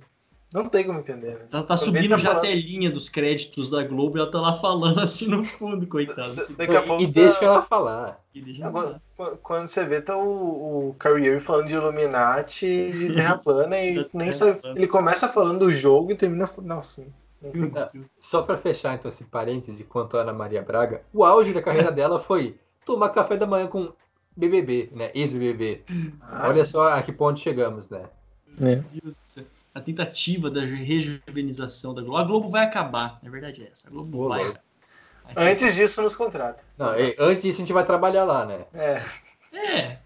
Não 0.55 0.69
tem 0.69 0.85
como 0.85 0.99
entender. 0.99 1.31
Né? 1.31 1.47
Ela 1.51 1.63
tá 1.63 1.75
subindo 1.75 2.07
tá 2.11 2.17
já 2.17 2.29
falando... 2.29 2.45
a 2.45 2.47
telinha 2.47 2.89
dos 2.89 3.09
créditos 3.09 3.71
da 3.71 3.83
Globo 3.83 4.17
e 4.17 4.21
ela 4.21 4.31
tá 4.31 4.39
lá 4.39 4.53
falando 4.53 5.01
assim 5.01 5.27
no 5.27 5.43
fundo, 5.43 5.85
coitado. 5.85 6.47
Daqui 6.55 6.77
a 6.77 6.81
pouco 6.81 7.03
e 7.03 7.07
tá... 7.07 7.11
deixa 7.11 7.43
ela 7.43 7.61
falar. 7.61 8.23
Deixa 8.33 8.65
Agora, 8.65 9.01
quando 9.43 9.67
você 9.67 9.83
vê, 9.83 9.99
tá 9.99 10.15
o, 10.15 10.91
o 10.91 10.93
Carrier 10.93 11.41
falando 11.41 11.67
de 11.67 11.75
Illuminati 11.75 12.89
de 12.89 13.13
Terra 13.13 13.35
plana 13.43 13.77
e 13.77 14.07
nem 14.13 14.31
sabe. 14.31 14.61
Ele 14.63 14.87
começa 14.87 15.27
falando 15.27 15.59
do 15.59 15.71
jogo 15.71 16.13
e 16.13 16.15
termina. 16.15 16.49
Nossa. 16.61 17.05
Só 18.17 18.41
para 18.41 18.57
fechar, 18.57 18.95
então, 18.95 19.09
esse 19.09 19.25
parêntese 19.25 19.83
quanto 19.83 20.17
a 20.17 20.21
Ana 20.21 20.31
Maria 20.31 20.61
Braga, 20.61 21.01
o 21.13 21.25
auge 21.25 21.53
da 21.53 21.61
carreira 21.61 21.91
dela 21.91 22.17
foi 22.17 22.57
tomar 22.85 23.09
café 23.09 23.35
da 23.35 23.45
manhã 23.45 23.67
com 23.67 23.91
BBB, 24.37 24.89
né? 24.93 25.11
Ex-BBB. 25.13 25.83
Ah. 26.21 26.47
Olha 26.47 26.63
só 26.63 26.93
a 26.93 27.01
que 27.01 27.11
ponto 27.11 27.41
chegamos, 27.41 27.89
né? 27.89 28.05
É 28.61 28.81
a 29.75 29.81
tentativa 29.81 30.49
da 30.49 30.61
rejuvenização 30.61 31.93
da 31.93 32.01
Globo. 32.01 32.17
A 32.17 32.23
Globo 32.23 32.47
vai 32.47 32.63
acabar, 32.63 33.19
na 33.21 33.29
verdade 33.29 33.61
é 33.61 33.69
essa. 33.69 33.89
A 33.89 33.91
Globo 33.91 34.09
Boa, 34.09 34.37
vai. 34.37 34.53
vai 35.33 35.51
antes 35.51 35.75
disso, 35.75 36.01
nos 36.01 36.15
contrata. 36.15 36.63
Não, 36.77 36.91
antes 37.19 37.41
disso, 37.41 37.57
a 37.57 37.59
gente 37.59 37.73
vai 37.73 37.83
trabalhar 37.83 38.23
lá, 38.23 38.45
né? 38.45 38.65
É. 38.73 39.01
É. 39.53 39.97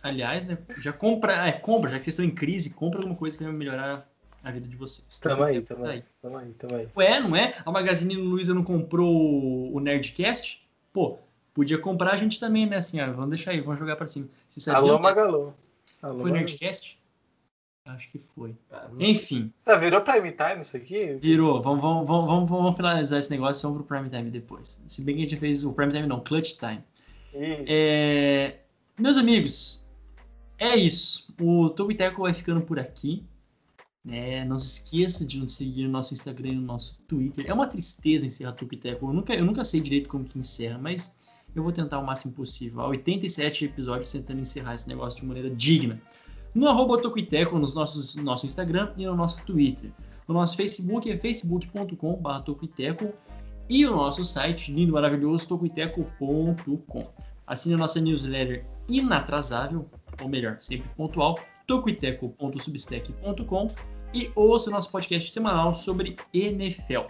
Aliás, 0.00 0.46
né, 0.46 0.56
já 0.78 0.92
compra, 0.92 1.48
é, 1.48 1.50
compra, 1.50 1.90
já 1.90 1.98
que 1.98 2.04
vocês 2.04 2.14
estão 2.14 2.24
em 2.24 2.30
crise, 2.30 2.70
compra 2.70 3.00
alguma 3.00 3.16
coisa 3.16 3.36
que 3.36 3.42
vai 3.42 3.52
melhorar 3.52 4.08
a 4.44 4.50
vida 4.52 4.68
de 4.68 4.76
vocês. 4.76 5.18
Tamo 5.18 5.42
aí, 5.42 5.60
tamo 5.60 5.84
aí, 5.84 6.04
tamo 6.22 6.38
aí, 6.38 6.52
tamo 6.52 6.76
aí. 6.76 6.88
Ué, 6.96 7.20
não 7.20 7.34
é? 7.34 7.60
A 7.66 7.72
Magazine 7.72 8.14
Luiza 8.14 8.54
não 8.54 8.62
comprou 8.62 9.74
o 9.74 9.80
Nerdcast? 9.80 10.64
Pô, 10.92 11.18
podia 11.52 11.78
comprar 11.78 12.12
a 12.12 12.16
gente 12.16 12.38
também, 12.38 12.64
né? 12.64 12.76
Assim, 12.76 13.00
ó, 13.00 13.10
vamos 13.10 13.30
deixar 13.30 13.50
aí, 13.50 13.60
vamos 13.60 13.80
jogar 13.80 13.96
pra 13.96 14.06
cima. 14.06 14.28
Alô, 14.72 15.00
Magalô. 15.00 15.52
Alô, 16.00 16.20
Foi 16.20 16.30
Nerdcast? 16.30 16.95
Acho 17.86 18.10
que 18.10 18.18
foi. 18.18 18.54
Ah, 18.70 18.88
Enfim. 18.98 19.52
Tá, 19.62 19.76
virou 19.76 20.00
Prime 20.00 20.32
Time 20.32 20.60
isso 20.60 20.76
aqui? 20.76 21.14
Virou. 21.14 21.62
Vamos, 21.62 21.80
vamos, 21.80 22.06
vamos, 22.06 22.50
vamos, 22.50 22.76
finalizar 22.76 23.20
esse 23.20 23.30
negócio 23.30 23.60
e 23.60 23.62
vamos 23.62 23.86
pro 23.86 23.96
Prime 23.96 24.10
Time 24.10 24.28
depois. 24.28 24.82
Se 24.88 25.02
bem 25.02 25.14
que 25.14 25.22
a 25.22 25.28
gente 25.28 25.38
fez 25.38 25.64
o 25.64 25.72
Prime 25.72 25.92
Time, 25.92 26.06
não, 26.06 26.20
Clutch 26.20 26.54
Time. 26.58 26.82
Isso. 27.32 27.64
É... 27.68 28.58
Meus 28.98 29.16
amigos, 29.16 29.86
é 30.58 30.74
isso. 30.74 31.32
O 31.40 31.70
Tobiteco 31.70 32.22
vai 32.22 32.34
ficando 32.34 32.60
por 32.60 32.78
aqui. 32.78 33.24
É, 34.08 34.44
não 34.44 34.58
se 34.58 34.80
esqueça 34.80 35.26
de 35.26 35.38
nos 35.38 35.54
seguir 35.54 35.84
no 35.84 35.90
nosso 35.90 36.14
Instagram 36.14 36.50
e 36.50 36.54
no 36.54 36.62
nosso 36.62 36.98
Twitter. 37.08 37.44
É 37.48 37.52
uma 37.52 37.66
tristeza 37.66 38.26
encerrar 38.26 38.50
o 38.50 38.54
Tubiteco. 38.54 39.06
Eu 39.06 39.12
nunca, 39.12 39.34
eu 39.34 39.44
nunca 39.44 39.64
sei 39.64 39.80
direito 39.80 40.08
como 40.08 40.24
que 40.24 40.38
encerra, 40.38 40.78
mas 40.78 41.16
eu 41.54 41.62
vou 41.62 41.72
tentar 41.72 41.98
o 41.98 42.06
máximo 42.06 42.32
possível. 42.32 42.80
Há 42.80 42.88
87 42.88 43.64
episódios 43.64 44.10
tentando 44.10 44.40
encerrar 44.40 44.74
esse 44.74 44.88
negócio 44.88 45.20
de 45.20 45.26
maneira 45.26 45.50
digna. 45.50 46.00
No 46.56 46.68
arroba 46.68 46.98
Tocuiteco, 46.98 47.56
nos 47.58 47.74
nossos, 47.74 48.16
no 48.16 48.22
nosso 48.22 48.46
Instagram 48.46 48.90
e 48.96 49.04
no 49.04 49.14
nosso 49.14 49.44
Twitter. 49.44 49.90
O 50.26 50.32
nosso 50.32 50.56
Facebook 50.56 51.10
é 51.10 51.16
facebook.com.br 51.16 52.40
Tocuiteco 52.44 53.12
e 53.68 53.86
o 53.86 53.94
nosso 53.94 54.24
site, 54.24 54.72
lindo, 54.72 54.94
maravilhoso, 54.94 55.46
tocuiteco.com. 55.48 57.02
Assine 57.46 57.74
a 57.74 57.78
nossa 57.78 58.00
newsletter 58.00 58.64
inatrasável, 58.88 59.86
ou 60.22 60.28
melhor, 60.30 60.56
sempre 60.58 60.88
pontual, 60.96 61.38
tocuiteco.substack.com 61.66 63.68
e 64.14 64.30
ouça 64.34 64.70
o 64.70 64.72
nosso 64.72 64.90
podcast 64.90 65.30
semanal 65.30 65.74
sobre 65.74 66.16
NFL. 66.32 67.02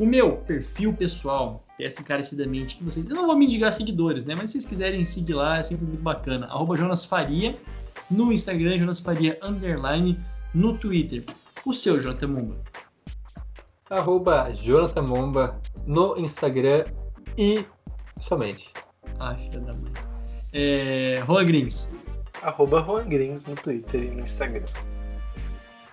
O 0.00 0.06
meu 0.06 0.38
perfil 0.38 0.92
pessoal, 0.92 1.64
peço 1.78 2.00
encarecidamente 2.00 2.74
que 2.76 2.82
vocês. 2.82 3.08
Eu 3.08 3.14
não 3.14 3.26
vou 3.26 3.36
me 3.36 3.44
indicar 3.44 3.72
seguidores, 3.72 4.26
né? 4.26 4.34
Mas 4.36 4.50
se 4.50 4.54
vocês 4.54 4.66
quiserem 4.66 5.04
seguir 5.04 5.34
lá, 5.34 5.58
é 5.58 5.62
sempre 5.62 5.86
muito 5.86 6.02
bacana. 6.02 6.46
Arroba 6.46 6.76
Jonas 6.76 7.04
Faria 7.04 7.56
no 8.10 8.32
Instagram, 8.32 8.78
Jonas 8.78 9.00
Faria 9.00 9.38
Underline, 9.42 10.18
no 10.52 10.76
Twitter. 10.78 11.22
O 11.64 11.72
seu, 11.72 12.00
Jonathan 12.00 12.28
Mumba. 12.28 12.56
Arroba 13.90 14.50
Jonathan 14.52 15.02
Momba 15.02 15.60
no 15.86 16.16
Instagram 16.18 16.86
e 17.36 17.64
somente. 18.20 18.72
Ah, 19.18 19.36
filha 19.36 19.60
da 19.60 19.74
mãe. 19.74 19.92
É, 20.52 21.22
Juan 21.26 21.44
Grins. 21.44 21.94
Arroba 22.42 22.82
Juan 22.82 23.08
Grins 23.08 23.44
no 23.46 23.54
Twitter 23.54 24.04
e 24.04 24.10
no 24.10 24.20
Instagram. 24.20 24.66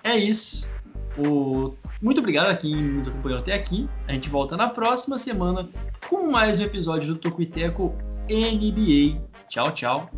É 0.04 0.16
isso. 0.16 0.70
O... 1.18 1.74
Muito 2.00 2.20
obrigado 2.20 2.48
a 2.48 2.54
quem 2.54 2.74
nos 2.74 3.08
acompanhou 3.08 3.38
até 3.38 3.52
aqui. 3.52 3.88
A 4.08 4.12
gente 4.12 4.28
volta 4.28 4.56
na 4.56 4.68
próxima 4.68 5.18
semana 5.18 5.68
com 6.08 6.30
mais 6.30 6.60
um 6.60 6.64
episódio 6.64 7.14
do 7.14 7.20
Tocuiteco 7.20 7.94
NBA. 8.28 9.20
Tchau, 9.48 9.70
tchau. 9.72 10.10